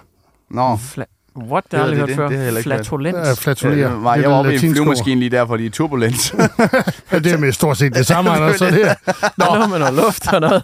Nå, 0.50 0.74
Fla- 0.74 1.17
What? 1.42 1.64
Det 1.64 1.72
Det 1.72 1.78
har 1.80 1.86
jeg 1.86 1.96
er 1.98 2.00
aldrig 2.00 2.00
hørt 2.00 2.08
det, 2.08 2.16
før. 2.16 2.28
det 2.28 2.38
heller 2.44 2.58
ikke 2.58 2.70
hørt. 2.70 2.78
Flatulens. 2.86 3.16
Ja, 3.16 3.32
flatulerer. 3.32 3.76
jeg 3.78 4.02
var, 4.02 4.14
Det 4.16 4.18
er 4.18 4.28
jeg 4.28 4.30
var 4.30 4.36
det 4.36 4.46
oppe 4.46 4.52
i 4.52 4.66
en 4.68 4.74
flyvemaskine 4.74 5.20
lige 5.20 5.30
der, 5.30 5.46
fordi 5.46 5.68
turbulens. 5.68 6.34
Ja, 7.12 7.18
det 7.18 7.32
er 7.32 7.38
med 7.38 7.52
stort 7.52 7.76
set 7.78 7.94
det 7.94 8.06
samme, 8.06 8.30
Anders. 8.34 8.58
Så 8.58 8.64
det 8.66 8.86
er, 8.90 8.94
Nå. 9.36 9.44
Noget 9.54 9.70
med 9.70 9.78
noget 9.78 9.94
luft 9.94 10.32
og 10.32 10.40
noget 10.40 10.62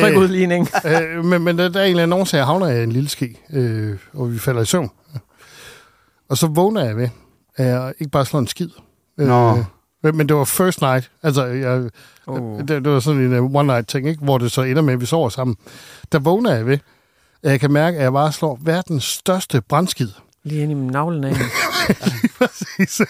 trykudligning. 0.00 0.68
øh, 1.16 1.24
men, 1.24 1.42
men 1.42 1.58
der, 1.58 1.68
der 1.68 1.80
er 1.80 1.84
en 1.84 1.90
eller 1.90 2.02
anden 2.02 2.20
årsag, 2.20 2.38
jeg 2.38 2.46
havner 2.46 2.66
i 2.66 2.82
en 2.82 2.92
lille 2.92 3.08
ski, 3.08 3.38
øh, 3.52 3.96
og 4.14 4.32
vi 4.32 4.38
falder 4.38 4.62
i 4.62 4.64
søvn. 4.66 4.90
Og 6.30 6.36
så 6.38 6.46
vågner 6.46 6.84
jeg 6.84 6.96
ved, 6.96 7.08
at 7.56 7.66
jeg 7.66 7.92
ikke 8.00 8.10
bare 8.10 8.26
slår 8.26 8.40
en 8.40 8.46
skid. 8.46 8.68
Nå. 9.18 9.58
Øh, 10.06 10.14
men- 10.14 10.28
det 10.28 10.36
var 10.36 10.44
first 10.44 10.80
night. 10.80 11.10
Altså, 11.22 11.44
jeg, 11.44 11.90
Oh. 12.26 12.58
det, 12.58 12.68
det 12.68 12.88
var 12.92 13.00
sådan 13.00 13.20
en 13.20 13.38
uh, 13.38 13.54
one-night-ting, 13.54 14.08
ikke? 14.08 14.24
hvor 14.24 14.38
det 14.38 14.52
så 14.52 14.62
ender 14.62 14.82
med, 14.82 14.92
at 14.94 15.00
vi 15.00 15.06
sover 15.06 15.28
sammen. 15.28 15.56
Der 16.12 16.18
vågner 16.18 16.54
jeg 16.54 16.66
ved, 16.66 16.78
at 17.42 17.50
jeg 17.50 17.60
kan 17.60 17.72
mærke, 17.72 17.96
at 17.98 18.02
jeg 18.02 18.12
bare 18.12 18.32
slår 18.32 18.58
verdens 18.62 19.04
største 19.04 19.60
brandskid. 19.60 20.08
Lige 20.44 20.62
ind 20.62 20.72
i 20.72 20.74
navlen 20.74 21.24
af. 21.24 21.34
Præcis. 22.38 23.00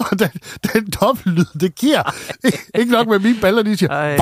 og 0.00 0.18
den, 0.18 0.28
den 0.72 0.90
dobbeltlyd, 1.00 1.44
det 1.60 1.74
giver. 1.74 2.02
Ikke 2.74 2.92
nok 2.92 3.06
med 3.08 3.18
mine 3.18 3.40
baller, 3.40 3.62
de 3.62 3.76
siger... 3.76 3.92
Ej. 3.92 4.16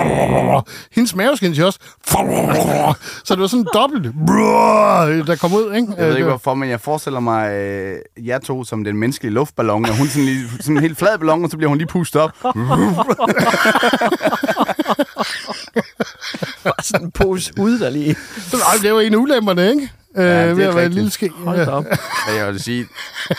Hendes 0.93 1.15
maveskin 1.15 1.55
siger 1.55 1.67
også... 1.67 1.79
Så 3.25 3.35
det 3.35 3.41
var 3.41 3.47
sådan 3.47 3.61
en 3.61 3.67
dobbelt... 3.75 4.05
Der 5.27 5.37
kom 5.41 5.55
ud, 5.55 5.75
ikke? 5.75 5.89
Jeg 5.97 6.05
ved 6.05 6.11
Øh, 6.13 6.17
ikke 6.17 6.29
hvorfor, 6.29 6.55
men 6.55 6.71
jeg 6.71 6.81
forestiller 6.81 7.21
mig 7.21 7.51
øh, 7.53 7.99
jer 8.27 8.39
to 8.39 8.65
som 8.65 8.85
den 8.85 8.97
menneskelige 8.97 9.35
luftballon, 9.35 9.85
og 9.85 9.99
hun 9.99 10.07
sådan, 10.07 10.25
lige, 10.25 10.45
sådan 10.61 10.77
en 10.77 10.83
helt 10.83 10.99
flad 10.99 11.19
ballon, 11.19 11.45
og 11.45 11.51
så 11.51 11.57
bliver 11.57 11.69
hun 11.69 11.79
lige 11.79 11.89
pustet 11.89 12.23
op. 12.23 12.31
Bare 16.65 16.83
sådan 16.83 17.07
en 17.07 17.11
pose 17.11 17.53
hud, 17.57 17.79
der 17.79 17.91
lige... 17.91 18.17
Så, 18.51 18.57
nej, 18.57 18.65
det 18.83 18.95
var 18.95 19.01
en 19.01 19.15
af 19.15 19.19
ulemperne, 19.19 19.71
ikke? 19.71 19.93
Øh, 20.17 20.25
det 20.25 20.33
er 20.33 20.45
ved 20.45 20.51
at 20.51 20.57
være 20.59 20.69
en 20.71 20.77
rigtigt. 20.77 20.95
lille 20.95 21.11
ske. 21.11 21.29
Hold 21.29 21.69
op. 21.69 21.85
Men 22.29 22.37
jeg 22.37 22.53
vil 22.53 22.61
sige, 22.63 22.87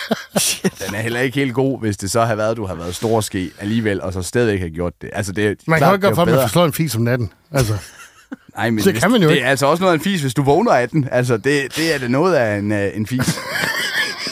den 0.85 0.95
er 0.95 1.01
heller 1.01 1.19
ikke 1.19 1.35
helt 1.39 1.53
god, 1.53 1.79
hvis 1.79 1.97
det 1.97 2.11
så 2.11 2.25
har 2.25 2.35
været, 2.35 2.51
at 2.51 2.57
du 2.57 2.65
har 2.65 2.75
været 2.75 2.95
stor 2.95 3.21
ske 3.21 3.51
alligevel, 3.59 4.01
og 4.01 4.13
så 4.13 4.21
stadigvæk 4.21 4.59
har 4.59 4.69
gjort 4.69 4.93
det. 5.01 5.09
Altså, 5.13 5.31
det 5.31 5.45
er 5.45 5.49
Man 5.67 5.79
kan 5.79 5.79
klart, 5.79 5.89
jo 5.89 5.93
ikke 5.95 6.01
gøre 6.01 6.09
det 6.11 6.15
for, 6.15 6.21
at 6.21 6.27
man 6.27 6.41
forslår 6.41 6.65
en 6.65 6.73
fis 6.73 6.95
om 6.95 7.01
natten. 7.01 7.31
Altså, 7.51 7.73
Nej, 8.55 8.69
men 8.69 8.77
Det 8.83 8.91
hvis, 8.91 9.01
kan 9.01 9.11
man 9.11 9.21
jo 9.21 9.27
det 9.29 9.33
ikke. 9.35 9.45
er 9.45 9.49
altså 9.49 9.65
også 9.65 9.81
noget 9.81 9.93
af 9.93 9.97
en 9.97 10.03
fis, 10.03 10.21
hvis 10.21 10.33
du 10.33 10.43
vågner 10.43 10.71
af 10.71 10.89
den. 10.89 11.07
Altså, 11.11 11.37
det, 11.37 11.75
det 11.75 11.93
er 11.95 11.97
det 11.99 12.11
noget 12.11 12.35
af 12.35 12.57
en, 12.57 12.71
uh, 12.71 12.77
en 12.97 13.07
fis. 13.07 13.39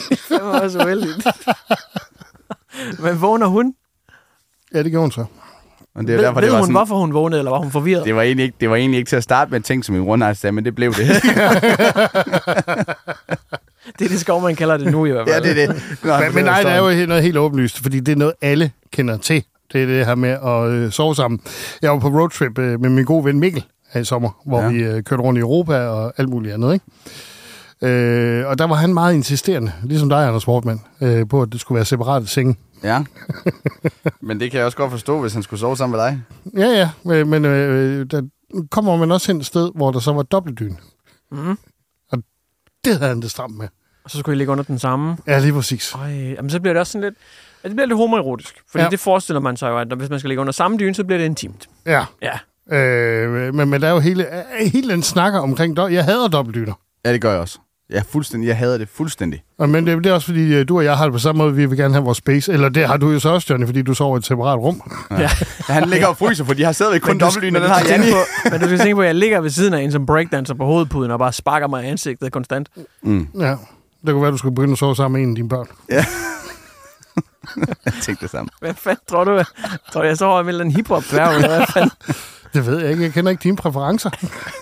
Det 0.08 0.18
var 0.42 0.60
også 0.60 0.78
uheldigt. 0.84 1.26
Men 2.98 3.20
vågner 3.20 3.46
hun? 3.46 3.74
ja, 4.74 4.82
det 4.82 4.90
gjorde 4.90 5.02
hun 5.02 5.12
så. 5.12 5.24
Og 5.96 6.02
det 6.02 6.10
er 6.10 6.16
Ved, 6.16 6.24
derfor, 6.24 6.40
ved 6.40 6.42
det 6.48 6.52
var 6.52 6.58
hun, 6.58 6.64
sådan, 6.66 6.74
hvorfor 6.76 6.96
hun 6.98 7.14
vågnede, 7.14 7.40
eller 7.40 7.50
var 7.50 7.58
hun 7.58 7.70
forvirret? 7.70 8.04
det 8.04 8.14
var, 8.14 8.22
egentlig 8.22 8.44
ikke, 8.44 8.56
det 8.60 8.70
var 8.70 8.76
egentlig 8.76 8.98
ikke 8.98 9.08
til 9.08 9.16
at 9.16 9.22
starte 9.22 9.50
med 9.50 9.58
at 9.58 9.64
tænke 9.64 9.86
som 9.86 9.94
en 9.94 10.08
one 10.08 10.36
men 10.52 10.64
det 10.64 10.74
blev 10.74 10.92
det. 10.94 11.06
Det 13.98 14.04
er 14.04 14.08
det 14.08 14.20
skov, 14.20 14.42
man 14.42 14.56
kalder 14.56 14.76
det 14.76 14.92
nu 14.92 15.06
i 15.06 15.10
hvert 15.10 15.28
ja, 15.28 15.34
fald. 15.34 15.44
det 15.44 15.62
er 15.62 15.66
det. 15.66 15.82
Nå, 16.04 16.18
Men, 16.20 16.34
men 16.34 16.44
nej, 16.44 16.62
det 16.62 16.72
er 16.72 16.78
jo 16.78 16.88
helt- 16.88 17.08
noget 17.08 17.22
helt 17.22 17.36
åbenlyst, 17.38 17.82
fordi 17.82 18.00
det 18.00 18.12
er 18.12 18.16
noget, 18.16 18.34
alle 18.42 18.70
kender 18.92 19.16
til. 19.16 19.44
Det 19.72 19.82
er 19.82 19.86
det 19.86 20.06
her 20.06 20.14
med 20.14 20.28
at 20.44 20.68
øh, 20.70 20.92
sove 20.92 21.14
sammen. 21.14 21.40
Jeg 21.82 21.90
var 21.90 21.98
på 21.98 22.08
roadtrip 22.08 22.58
øh, 22.58 22.80
med 22.80 22.90
min 22.90 23.04
gode 23.04 23.24
ven 23.24 23.40
Mikkel 23.40 23.64
her 23.92 24.00
i 24.00 24.04
sommer, 24.04 24.30
hvor 24.46 24.60
Ja. 24.60 24.66
ja. 24.66 24.72
vi 24.72 24.82
øh, 24.82 25.02
kørte 25.02 25.22
rundt 25.22 25.38
i 25.38 25.40
Europa 25.40 25.78
og 25.86 26.12
alt 26.16 26.28
muligt 26.28 26.54
andet, 26.54 26.72
ikke? 26.72 26.84
Øh, 27.82 28.46
og 28.46 28.58
der 28.58 28.64
var 28.64 28.74
han 28.74 28.94
meget 28.94 29.14
insisterende, 29.14 29.72
ligesom 29.84 30.08
dig, 30.08 30.26
Anders 30.26 30.48
Wortmann, 30.48 30.80
øh, 31.00 31.28
på, 31.28 31.42
at 31.42 31.52
det 31.52 31.60
skulle 31.60 31.76
være 31.76 31.84
separate 31.84 32.26
senge. 32.26 32.56
Ja. 32.82 33.04
Men 34.20 34.40
det 34.40 34.50
kan 34.50 34.58
jeg 34.58 34.66
også 34.66 34.76
godt 34.76 34.90
forstå, 34.90 35.20
hvis 35.20 35.34
han 35.34 35.42
skulle 35.42 35.60
sove 35.60 35.76
sammen 35.76 35.96
med 35.98 36.04
dig. 36.06 36.22
Ja, 36.56 36.90
ja, 37.04 37.24
men 37.24 37.44
øh, 37.44 38.06
der 38.10 38.22
kommer 38.70 38.96
man 38.96 39.12
også 39.12 39.32
hen 39.32 39.40
et 39.40 39.46
sted, 39.46 39.70
hvor 39.74 39.90
der 39.92 39.98
så 40.00 40.12
var 40.12 40.22
dobbeltdyn. 40.22 40.74
Mhm. 41.32 41.58
Og 42.12 42.18
det 42.84 42.96
havde 42.98 43.08
han 43.08 43.20
det 43.22 43.30
stramt 43.30 43.56
med. 43.56 43.68
Og 44.04 44.10
så 44.10 44.18
skulle 44.18 44.36
I 44.36 44.38
ligge 44.38 44.52
under 44.52 44.64
den 44.64 44.78
samme. 44.78 45.16
Ja, 45.26 45.38
lige 45.38 45.52
præcis. 45.52 45.94
Øj, 45.94 46.10
jamen 46.10 46.50
så 46.50 46.60
bliver 46.60 46.72
det 46.72 46.80
også 46.80 46.92
sådan 46.92 47.04
lidt... 47.08 47.14
Ja, 47.64 47.68
det 47.68 47.76
bliver 47.76 47.86
lidt 47.86 47.98
homoerotisk. 47.98 48.54
Fordi 48.70 48.84
ja. 48.84 48.90
Det 48.90 49.00
forestiller 49.00 49.40
man 49.40 49.56
sig 49.56 49.68
jo, 49.68 49.78
at 49.78 49.92
hvis 49.96 50.10
man 50.10 50.18
skal 50.18 50.28
ligge 50.28 50.40
under 50.40 50.52
samme 50.52 50.78
dyne, 50.78 50.94
så 50.94 51.04
bliver 51.04 51.18
det 51.18 51.24
intimt. 51.24 51.68
Ja, 51.86 52.04
Ja. 52.22 52.76
øh, 52.76 53.54
men, 53.54 53.68
men 53.68 53.82
der 53.82 53.88
er 53.88 53.92
jo 53.92 53.98
hele, 53.98 54.26
hele 54.72 54.92
den 54.92 55.02
snakker 55.02 55.38
omkring, 55.40 55.76
jeg 55.78 56.04
hader 56.04 56.28
dobbeltdyner. 56.28 56.72
Ja, 57.04 57.12
det 57.12 57.20
gør 57.20 57.30
jeg 57.32 57.40
også. 57.40 57.58
Ja, 57.90 58.02
fuldstændig. 58.10 58.48
Jeg 58.48 58.56
hader 58.56 58.78
det 58.78 58.88
fuldstændig. 58.88 59.42
Og, 59.58 59.68
men 59.68 59.86
det, 59.86 60.04
det 60.04 60.10
er 60.10 60.14
også 60.14 60.26
fordi, 60.26 60.54
øh, 60.54 60.68
du 60.68 60.76
og 60.78 60.84
jeg 60.84 60.96
har 60.96 61.04
det 61.04 61.12
på 61.12 61.18
samme 61.18 61.38
måde, 61.38 61.54
vi 61.54 61.66
vil 61.66 61.78
gerne 61.78 61.94
have 61.94 62.04
vores 62.04 62.18
space. 62.18 62.52
Eller 62.52 62.68
det 62.68 62.86
har 62.86 62.96
du 62.96 63.10
jo 63.10 63.18
så 63.18 63.28
også, 63.28 63.46
Johnny, 63.50 63.66
fordi 63.66 63.82
du 63.82 63.94
sover 63.94 64.16
i 64.16 64.18
et 64.18 64.26
separat 64.26 64.58
rum. 64.58 64.82
ja. 65.10 65.20
Ja, 65.20 65.28
han 65.74 65.88
ligger 65.88 66.06
og 66.06 66.16
fryser, 66.16 66.44
for 66.44 66.52
de 66.54 66.64
har 66.64 66.72
stadigvæk 66.72 67.00
kun 67.00 67.18
dobbeltdyner, 67.18 67.60
den 67.60 67.68
har 67.68 67.82
Janni. 67.88 68.06
på, 68.12 68.16
men 68.50 68.60
du 68.60 68.66
skal 68.66 68.78
tænke 68.78 68.94
på, 68.94 69.00
at 69.00 69.06
jeg 69.06 69.14
ligger 69.14 69.40
ved 69.40 69.50
siden 69.50 69.74
af 69.74 69.80
en 69.80 69.92
som 69.92 70.06
breakdancer 70.06 70.54
på 70.54 70.64
hovedpuden 70.64 71.10
og 71.10 71.18
bare 71.18 71.32
sparker 71.32 71.66
mig 71.68 71.84
i 71.84 71.86
ansigtet 71.86 72.32
konstant. 72.32 72.68
Mm. 73.02 73.28
Ja. 73.40 73.56
Det 74.06 74.12
kunne 74.12 74.22
være, 74.22 74.30
du 74.30 74.36
skulle 74.36 74.54
begynde 74.54 74.72
at 74.72 74.78
sove 74.78 74.96
sammen 74.96 75.20
med 75.20 75.26
en 75.28 75.32
af 75.32 75.36
dine 75.36 75.48
børn. 75.48 75.66
Jeg 77.84 77.92
tænkte 78.02 78.22
det 78.22 78.30
samme. 78.30 78.48
Hvad 78.60 78.74
fanden 78.74 79.02
tror 79.08 79.24
du? 79.24 79.42
Tror 79.92 80.00
du, 80.02 80.06
jeg 80.06 80.16
sover 80.16 80.42
med 80.42 80.60
en 80.60 80.70
hiphop 80.70 81.02
dværg, 81.10 81.34
eller 81.34 81.48
hvad 81.48 81.66
fanden? 81.66 81.90
Det 82.56 82.66
ved 82.66 82.80
jeg 82.80 82.90
ikke. 82.90 83.02
Jeg 83.02 83.12
kender 83.12 83.30
ikke 83.30 83.42
dine 83.42 83.56
præferencer. 83.56 84.10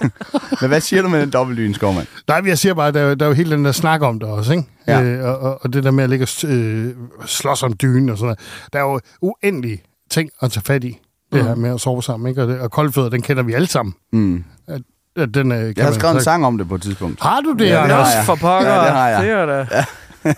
Men 0.60 0.68
hvad 0.68 0.80
siger 0.80 1.02
du 1.02 1.08
med 1.08 1.20
den 1.20 1.30
dobbeltdyne, 1.30 1.74
Skovmand? 1.74 2.06
Nej, 2.28 2.42
jeg 2.46 2.58
siger 2.58 2.74
bare, 2.74 2.88
at 2.88 2.94
der, 2.94 3.00
er 3.00 3.08
jo- 3.08 3.14
der 3.14 3.24
er 3.24 3.28
jo 3.28 3.34
hele 3.34 3.50
den 3.56 3.64
der 3.64 3.72
snak 3.72 4.02
om 4.02 4.18
det 4.20 4.28
også, 4.28 4.52
ikke? 4.52 4.64
Ja. 4.86 5.02
Øh, 5.02 5.24
og, 5.24 5.58
og, 5.64 5.72
det 5.72 5.84
der 5.84 5.90
med 5.90 6.04
at 6.04 6.10
ligge 6.10 6.22
og 6.44 6.48
øh, 6.50 6.90
slås 7.26 7.62
om 7.62 7.72
dynen 7.72 8.08
og 8.08 8.18
sådan 8.18 8.26
noget. 8.26 8.38
Der 8.72 8.78
er 8.78 8.82
jo 8.82 9.00
uendelige 9.22 9.82
ting 10.10 10.30
at 10.42 10.52
tage 10.52 10.62
fat 10.64 10.84
i. 10.84 10.98
Det 11.32 11.40
Mm. 11.42 11.46
her 11.48 11.54
med 11.54 11.70
at 11.74 11.80
sove 11.80 12.02
sammen, 12.02 12.28
ikke? 12.28 12.42
Og, 12.42 12.48
det, 12.48 12.60
og 12.60 12.70
koldfødder, 12.70 13.08
den 13.10 13.22
kender 13.22 13.42
vi 13.42 13.52
alle 13.52 13.66
sammen. 13.66 13.94
Mm. 14.12 14.44
Ja, 14.68 15.26
den, 15.26 15.52
øh, 15.52 15.58
kan 15.58 15.74
Jeg 15.76 15.84
har 15.84 15.90
man- 15.90 16.00
skrevet 16.00 16.14
en 16.14 16.22
sang 16.22 16.46
om 16.46 16.58
det 16.58 16.68
på 16.68 16.74
et 16.74 16.82
tidspunkt. 16.82 17.20
Har 17.22 17.40
du 17.40 17.52
det, 17.52 17.64
Ja, 17.66 17.82
det 17.82 17.90
har 17.90 17.98
jeg. 18.16 18.22
for 18.26 18.34
pokker. 18.34 18.70
Ja, 18.74 18.80
det 18.84 18.90
har 18.90 19.08
jeg. 19.08 19.22
Det 19.22 19.30
er 19.30 19.46
da. 19.46 19.84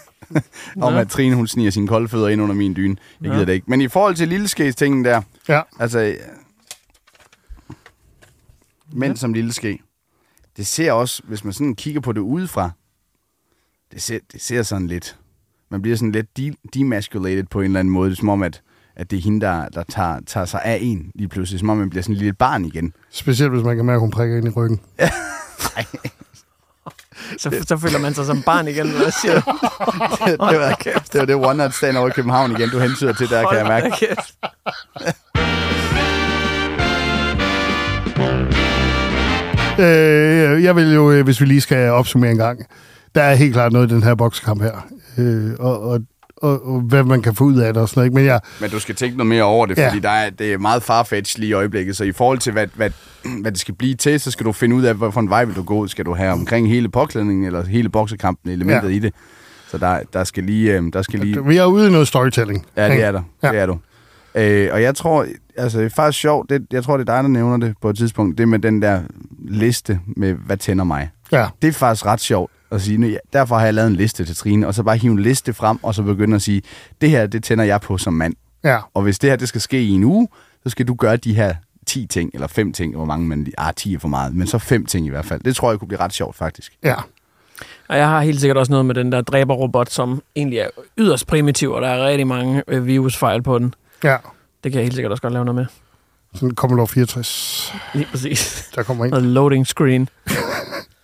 Om 0.87 0.95
at 0.95 1.09
Trine, 1.09 1.37
hun 1.37 1.47
sniger 1.47 1.71
sine 1.71 1.89
kolde 1.89 2.09
fødder 2.09 2.29
ind 2.29 2.43
under 2.43 2.55
min 2.55 2.77
dyne. 2.77 2.97
Jeg 3.21 3.31
gider 3.31 3.39
Ja. 3.41 3.45
det 3.45 3.53
ikke. 3.53 3.67
Men 3.71 3.81
i 3.81 3.89
forhold 3.89 4.15
til 4.15 4.29
lille 4.29 4.49
tingen 4.73 5.05
der, 5.05 5.21
Ja. 5.49 5.61
altså... 5.81 6.15
Mænd 8.97 9.17
som 9.17 9.33
lille 9.33 9.53
ske. 9.53 9.79
Det 10.57 10.67
ser 10.67 10.93
også, 10.93 11.23
hvis 11.25 11.45
man 11.45 11.53
sådan 11.53 11.75
kigger 11.75 12.01
på 12.01 12.13
det 12.13 12.21
udefra, 12.21 12.71
det 13.93 14.03
ser, 14.03 14.19
det 14.33 14.43
ser 14.43 14.63
sådan 14.63 14.87
lidt... 14.87 15.19
Man 15.71 15.83
bliver 15.83 15.97
sådan 15.97 16.13
lidt 16.13 16.37
de, 16.37 16.55
demasculated 16.75 17.45
på 17.45 17.61
en 17.61 17.65
eller 17.65 17.81
anden 17.81 17.93
måde. 17.93 18.11
Det 18.11 18.17
er 18.17 18.21
som 18.21 18.29
om, 18.29 18.43
at, 18.43 18.63
at 18.97 19.11
det 19.11 19.17
er 19.17 19.21
hende, 19.23 19.41
der, 19.47 19.69
der 19.69 19.83
tager, 19.83 20.21
tager 20.27 20.47
sig 20.47 20.61
af 20.65 20.79
en 20.83 21.13
lige 21.15 21.29
pludselig. 21.29 21.61
Som 21.61 21.71
om 21.71 21.77
man 21.77 21.91
bliver 21.91 22.03
sådan 22.03 22.13
et 22.13 22.19
lille 22.19 22.33
barn 22.33 22.65
igen. 22.65 22.93
Specielt 23.11 23.53
hvis 23.53 23.65
man 23.65 23.77
kan 23.77 23.85
mærke, 23.85 23.97
at 23.97 24.01
hun 24.01 24.11
prikker 24.11 24.37
ind 24.37 24.47
i 24.47 24.51
ryggen. 24.51 24.81
Så, 27.39 27.65
så 27.69 27.77
føler 27.77 27.99
man 27.99 28.15
sig 28.15 28.27
som 28.27 28.43
barn 28.43 28.69
igen. 28.69 28.91
Hvad 28.91 29.11
siger 29.23 29.41
du? 29.41 29.53
det, 30.27 30.59
var, 30.61 30.75
det 31.13 31.21
var 31.21 31.25
det 31.25 31.35
one 31.35 31.57
night 31.57 31.75
stand 31.75 31.97
over 31.97 32.09
i 32.09 32.11
København 32.11 32.53
igen, 32.53 32.71
du 32.71 32.79
hensyder 32.79 33.13
til, 33.13 33.29
der 33.29 33.49
kan 33.49 33.59
jeg 33.59 33.67
mærke. 33.67 34.17
Øh, 39.79 40.63
jeg 40.65 40.77
vil 40.77 40.95
jo, 40.95 41.11
øh, 41.13 41.25
hvis 41.25 41.41
vi 41.41 41.47
lige 41.47 41.61
skal 41.61 41.91
opsummere 41.91 42.31
en 42.31 42.37
gang, 42.37 42.67
der 43.15 43.23
er 43.23 43.35
helt 43.35 43.53
klart 43.53 43.73
noget 43.73 43.91
i 43.91 43.95
den 43.95 44.03
her 44.03 44.15
boksekamp 44.15 44.63
her. 44.63 44.87
Øh, 45.19 45.51
og, 45.59 45.81
og, 45.83 46.01
og, 46.37 46.67
og, 46.67 46.81
hvad 46.81 47.05
man 47.05 47.23
kan 47.23 47.35
få 47.35 47.45
ud 47.45 47.57
af 47.59 47.73
det 47.75 47.83
og 47.83 47.89
sådan 47.89 48.01
noget. 48.01 48.13
Men 48.13 48.25
jeg, 48.25 48.41
Men 48.61 48.71
du 48.71 48.81
skal 48.81 48.95
tænke 48.95 49.17
noget 49.17 49.29
mere 49.29 49.43
over 49.43 49.67
det, 49.67 49.79
Ja. 49.79 49.89
fordi 49.89 50.01
der 50.01 50.11
er, 50.11 50.31
det 50.31 50.53
er 50.53 50.59
meget 50.59 50.83
farfetch 50.83 51.39
lige 51.39 51.51
i 51.51 51.53
øjeblikket. 51.53 51.97
Så 51.97 52.05
i 52.05 52.13
forhold 52.13 52.39
til, 52.39 52.53
hvad, 52.53 52.67
hvad, 52.75 52.91
hvad 53.41 53.53
det 53.53 53.61
skal 53.61 53.75
blive 53.75 53.95
til, 53.95 54.21
så 54.21 54.31
skal 54.31 54.47
du 54.47 54.53
finde 54.53 54.77
ud 54.77 54.83
af, 54.83 54.95
hvorfor 54.95 55.21
en 55.21 55.31
vej 55.31 55.45
vil 55.45 55.57
du 55.57 55.63
gå. 55.63 55.87
Skal 55.87 56.05
du 56.05 56.15
have 56.15 56.33
omkring 56.33 56.69
hele 56.69 56.89
påklædningen, 56.89 57.45
eller 57.45 57.65
hele 57.67 57.89
boksekampen, 57.89 58.51
elementet 58.51 58.89
Ja. 58.91 58.95
i 58.95 58.99
det. 58.99 59.15
Så 59.71 59.79
der, 59.79 60.01
der 60.13 60.25
skal 60.25 60.45
lige... 60.45 60.73
øh, 60.77 60.83
Der 60.93 61.03
skal 61.03 61.21
lige 61.21 61.45
vi 61.47 61.57
er 61.57 61.65
ude 61.65 61.89
i 61.89 61.91
noget 61.91 62.09
storytelling. 62.09 62.67
ja, 62.77 62.89
det 62.89 63.03
er 63.05 63.13
der. 63.13 63.23
Ja. 63.43 63.51
Det 63.51 63.59
er 63.59 63.67
du. 63.67 63.79
Øh, 64.35 64.69
og 64.73 64.83
jeg 64.83 64.95
tror, 64.95 65.27
altså 65.59 65.79
det 65.79 65.87
er 65.87 65.91
faktisk 65.91 66.21
sjovt, 66.21 66.51
det, 66.51 66.67
jeg 66.73 66.85
tror, 66.85 66.97
det 66.97 67.09
er 67.09 67.15
dig, 67.15 67.23
der 67.23 67.29
nævner 67.29 67.67
det 67.67 67.75
på 67.83 67.91
et 67.91 67.97
tidspunkt, 67.97 68.39
det 68.39 68.49
med 68.49 68.59
den 68.59 68.83
der 68.83 69.03
liste 69.39 70.01
med, 70.07 70.33
hvad 70.33 70.57
tænder 70.57 70.85
mig. 70.85 71.11
Ja. 71.33 71.49
Det 71.63 71.69
er 71.69 71.73
faktisk 71.73 72.07
ret 72.07 72.21
sjovt 72.21 72.53
at 72.71 72.83
sige, 72.83 72.99
nu, 72.99 73.07
ja, 73.07 73.17
derfor 73.33 73.57
har 73.57 73.65
jeg 73.65 73.75
lavet 73.75 73.91
en 73.91 73.97
liste 73.97 74.25
til 74.25 74.37
Trine, 74.37 74.67
og 74.67 74.75
så 74.75 74.83
bare 74.83 74.97
hive 74.97 75.13
en 75.13 75.19
liste 75.19 75.55
frem, 75.55 75.79
og 75.83 75.95
så 75.95 76.03
begynde 76.03 76.37
at 76.37 76.43
sige, 76.43 76.63
det 77.01 77.11
her, 77.11 77.27
det 77.27 77.45
tænder 77.45 77.65
jeg 77.65 77.81
på 77.81 77.99
som 77.99 78.13
mand. 78.13 78.35
Ja. 78.65 78.79
Og 78.95 79.03
hvis 79.03 79.19
det 79.19 79.31
her 79.31 79.37
det 79.37 79.49
skal 79.49 79.61
ske 79.61 79.83
i 79.83 79.91
en 79.91 80.05
uge, 80.05 80.29
så 80.63 80.71
skal 80.71 80.89
du 80.89 80.95
gøre 80.95 81.17
de 81.17 81.35
her 81.35 81.55
10 81.87 82.07
ting, 82.07 82.31
eller 82.35 82.47
5 82.47 82.73
ting, 82.73 82.97
hvor 82.97 83.05
mange 83.05 83.27
man... 83.27 83.47
Ah, 83.59 83.75
10 83.75 83.95
er 83.95 83.99
for 83.99 84.09
meget, 84.09 84.35
men 84.35 84.47
så 84.47 84.59
5 84.59 84.87
ting 84.87 85.07
i 85.07 85.11
hvert 85.11 85.25
fald. 85.25 85.41
Det 85.41 85.57
tror 85.57 85.71
jeg 85.71 85.79
kunne 85.79 85.89
blive 85.89 86.01
ret 86.01 86.13
sjovt, 86.13 86.37
faktisk. 86.37 86.73
Ja. 86.85 86.95
Og 87.89 87.97
jeg 87.97 88.09
har 88.09 88.21
helt 88.23 88.41
sikkert 88.41 88.57
også 88.57 88.73
noget 88.73 88.87
med 88.87 88.95
den 88.95 89.13
der 89.13 89.21
dræberrobot, 89.21 89.91
som 89.91 90.23
egentlig 90.37 90.59
er 90.59 90.69
yderst 90.99 91.27
primitiv, 91.27 91.71
og 91.73 91.83
der 91.83 91.89
er 91.89 92.07
rigtig 92.07 92.27
mange 92.27 92.63
øh, 92.69 92.87
virusfejl 92.87 93.43
på 93.43 93.59
den. 93.59 93.75
Ja. 94.05 94.17
Det 94.65 94.73
kan 94.73 94.79
jeg 94.79 94.85
helt 94.85 94.95
sikkert 94.95 95.11
også 95.13 95.23
godt 95.23 95.33
lave 95.33 95.45
noget 95.45 95.55
med. 95.55 95.67
Sådan 96.35 96.55
Commodore 96.55 96.89
64, 96.89 97.73
Lige 97.95 98.07
præcis. 98.11 98.71
der 98.75 98.83
kommer 98.83 99.05
ind. 99.05 99.11
Noget 99.11 99.27
loading 99.27 99.67
screen. 99.67 100.09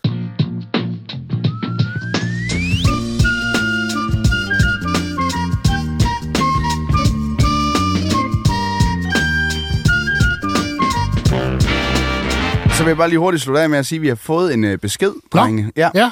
Så 12.72 12.82
vil 12.84 12.90
jeg 12.90 12.96
bare 12.96 13.08
lige 13.08 13.18
hurtigt 13.18 13.42
slutte 13.42 13.62
af 13.62 13.70
med 13.70 13.78
at 13.78 13.86
sige, 13.86 13.96
at 13.98 14.02
vi 14.02 14.08
har 14.08 14.14
fået 14.14 14.54
en 14.54 14.64
øh, 14.64 14.78
besked, 14.78 15.12
drenge. 15.32 15.70
Ja. 15.76 15.90
Ja. 15.94 16.10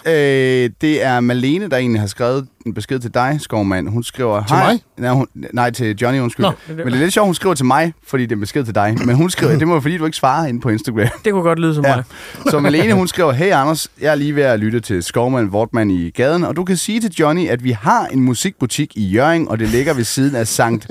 Øh, 0.64 0.70
det 0.80 1.04
er 1.04 1.20
Malene, 1.20 1.68
der 1.68 1.76
egentlig 1.76 2.00
har 2.00 2.06
skrevet 2.06 2.46
en 2.66 2.74
besked 2.74 2.98
til 2.98 3.14
dig, 3.14 3.36
Skovmand. 3.40 3.88
Hun 3.88 4.02
skriver... 4.04 4.44
Til 4.46 4.56
"Hej." 4.56 4.72
mig? 4.72 4.82
Nej, 4.98 5.10
hun, 5.10 5.26
nej, 5.52 5.70
til 5.70 5.96
Johnny, 5.96 6.20
undskyld. 6.20 6.46
Nå. 6.46 6.52
Men 6.68 6.86
det 6.86 6.94
er 6.94 6.98
lidt 6.98 7.12
sjovt, 7.12 7.26
hun 7.26 7.34
skriver 7.34 7.54
til 7.54 7.64
mig, 7.66 7.92
fordi 8.06 8.22
det 8.22 8.32
er 8.32 8.36
en 8.36 8.40
besked 8.40 8.64
til 8.64 8.74
dig. 8.74 8.96
Men 9.06 9.16
hun 9.16 9.30
skriver, 9.30 9.58
det 9.58 9.68
må 9.68 9.74
være, 9.74 9.82
fordi 9.82 9.96
du 9.98 10.04
ikke 10.04 10.16
svarer 10.16 10.46
inde 10.46 10.60
på 10.60 10.68
Instagram. 10.68 11.06
Det 11.24 11.32
kunne 11.32 11.42
godt 11.42 11.58
lyde 11.58 11.74
som 11.74 11.84
Ja. 11.84 11.96
mig. 11.96 12.04
Så 12.50 12.58
Malene, 12.64 12.92
hun 12.94 13.08
skriver, 13.08 13.32
Hey 13.32 13.52
Anders, 13.52 13.88
jeg 14.00 14.10
er 14.10 14.14
lige 14.14 14.36
ved 14.36 14.42
at 14.42 14.60
lytte 14.60 14.80
til 14.80 15.02
Skovmand 15.02 15.50
Vortman 15.50 15.90
i 15.90 16.10
gaden, 16.10 16.44
og 16.44 16.56
du 16.56 16.64
kan 16.64 16.76
sige 16.76 17.00
til 17.00 17.10
Johnny, 17.20 17.48
at 17.48 17.64
vi 17.64 17.70
har 17.70 18.06
en 18.06 18.20
musikbutik 18.20 18.96
i 18.96 19.06
Jørgen, 19.08 19.48
og 19.48 19.58
det 19.58 19.68
ligger 19.68 19.94
ved 19.94 20.04
siden 20.04 20.36
af 20.36 20.46
Sankt 20.46 20.86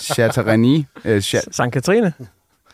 Chateauneuf. 0.00 0.84
Øh, 1.04 1.22
Sankt 1.50 1.72
Katrine. 1.72 2.12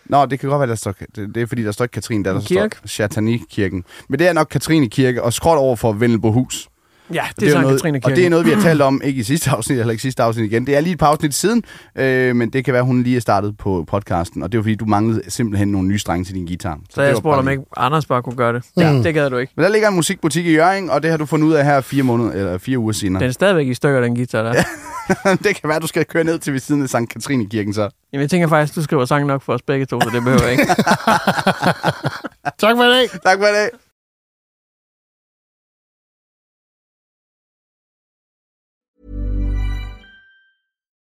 Nå, 0.07 0.27
det 0.27 0.41
kan 0.41 0.49
godt 0.49 0.61
være, 0.61 0.69
der 0.69 0.75
står, 0.75 0.95
det, 1.17 1.35
det 1.35 1.43
er 1.43 1.47
fordi, 1.47 1.63
der 1.65 1.73
står 1.73 1.85
ikke 1.85 1.93
Katrine, 1.93 2.25
der, 2.25 2.31
der 2.33 2.41
En 2.41 2.47
kirke? 2.47 2.77
står 2.77 2.87
Chateauneuf-kirken. 2.89 3.85
Men 4.09 4.19
det 4.19 4.29
er 4.29 4.33
nok 4.33 4.47
Katrine 4.51 4.89
Kirke, 4.91 5.23
og 5.23 5.33
skråt 5.33 5.59
over 5.59 5.77
for 5.77 5.93
Vennelbohus. 5.93 6.69
Ja, 7.15 7.23
Og 7.23 7.41
det 7.41 7.47
er 7.49 7.53
Sankt 7.53 7.63
noget, 7.63 7.81
Katrine 7.81 7.99
Og 7.99 8.03
Kirke. 8.03 8.17
det 8.17 8.27
er 8.27 8.31
noget, 8.31 8.47
vi 8.47 8.51
har 8.51 8.61
talt 8.61 8.83
om, 8.83 9.01
ikke 9.05 9.21
i 9.21 9.23
sidste 9.23 9.51
afsnit, 9.51 9.79
eller 9.81 9.91
ikke 9.91 10.03
sidste 10.03 10.23
afsnit 10.23 10.45
igen. 10.53 10.67
Det 10.67 10.77
er 10.77 10.81
lige 10.81 10.93
et 10.93 10.99
par 10.99 11.07
afsnit 11.07 11.35
siden, 11.35 11.63
øh, 11.99 12.37
men 12.37 12.51
det 12.51 12.65
kan 12.65 12.75
være, 12.75 12.83
hun 12.83 13.03
lige 13.03 13.17
er 13.17 13.21
startet 13.21 13.59
på 13.59 13.85
podcasten. 13.89 14.43
Og 14.43 14.53
det 14.53 14.57
er 14.57 14.59
jo 14.59 14.63
fordi, 14.63 14.75
du 14.75 14.85
manglede 14.85 15.23
simpelthen 15.29 15.69
nogle 15.69 15.89
nye 15.89 15.99
strenge 15.99 16.25
til 16.25 16.35
din 16.35 16.47
guitar. 16.47 16.79
Så 16.91 17.01
det 17.01 17.07
jeg 17.07 17.15
var 17.15 17.21
spurgte, 17.21 17.39
om 17.39 17.49
ikke 17.49 17.63
Anders 17.77 18.07
bare 18.07 18.23
kunne 18.23 18.37
gøre 18.37 18.53
det. 18.53 18.63
Mm. 18.77 18.83
Ja, 18.83 18.93
det 18.93 19.15
gad 19.15 19.31
du 19.31 19.37
ikke. 19.37 19.53
Men 19.57 19.65
der 19.65 19.71
ligger 19.71 19.89
en 19.89 19.95
musikbutik 19.95 20.47
i 20.47 20.53
Jørgen, 20.53 20.91
og 20.91 21.03
det 21.03 21.11
har 21.11 21.17
du 21.19 21.27
fundet 21.27 21.47
ud 21.47 21.53
af 21.53 21.65
her 21.65 21.81
fire 21.81 22.03
måneder, 22.03 22.33
eller 22.33 22.59
fire 22.59 22.79
uger 22.79 22.93
senere. 22.93 23.21
Den 23.21 23.29
er 23.29 23.33
stadigvæk 23.33 23.67
i 23.67 23.75
stykker, 23.75 24.01
den 24.01 24.17
guitar 24.17 24.43
der. 24.43 24.55
Ja. 24.55 24.65
det 25.45 25.57
kan 25.61 25.69
være, 25.69 25.81
du 25.81 25.87
skal 25.87 26.05
køre 26.05 26.25
ned 26.25 26.39
til 26.39 26.53
ved 26.53 26.61
siden 26.61 26.83
af 26.83 26.89
Sankt 26.89 27.13
Katrine 27.13 27.47
Kirken 27.47 27.75
så. 27.75 27.89
Jamen, 28.13 28.23
jeg 28.23 28.31
tænker 28.31 28.49
faktisk, 28.49 28.75
du 28.77 28.83
skriver 28.83 29.05
sang 29.05 29.27
nok 29.27 29.43
for 29.43 29.53
os 29.53 29.63
begge 29.63 29.87
to, 29.87 30.01
så 30.01 30.11
det 30.15 30.23
behøver 30.23 30.43
jeg 30.43 30.53
ikke. 30.53 30.67
Tak 32.59 32.77
for 32.77 32.85
i 32.85 32.89
dag. 32.89 33.09
Tak 33.23 33.39
for 33.39 33.47
i 33.47 33.53
dag. 33.53 33.69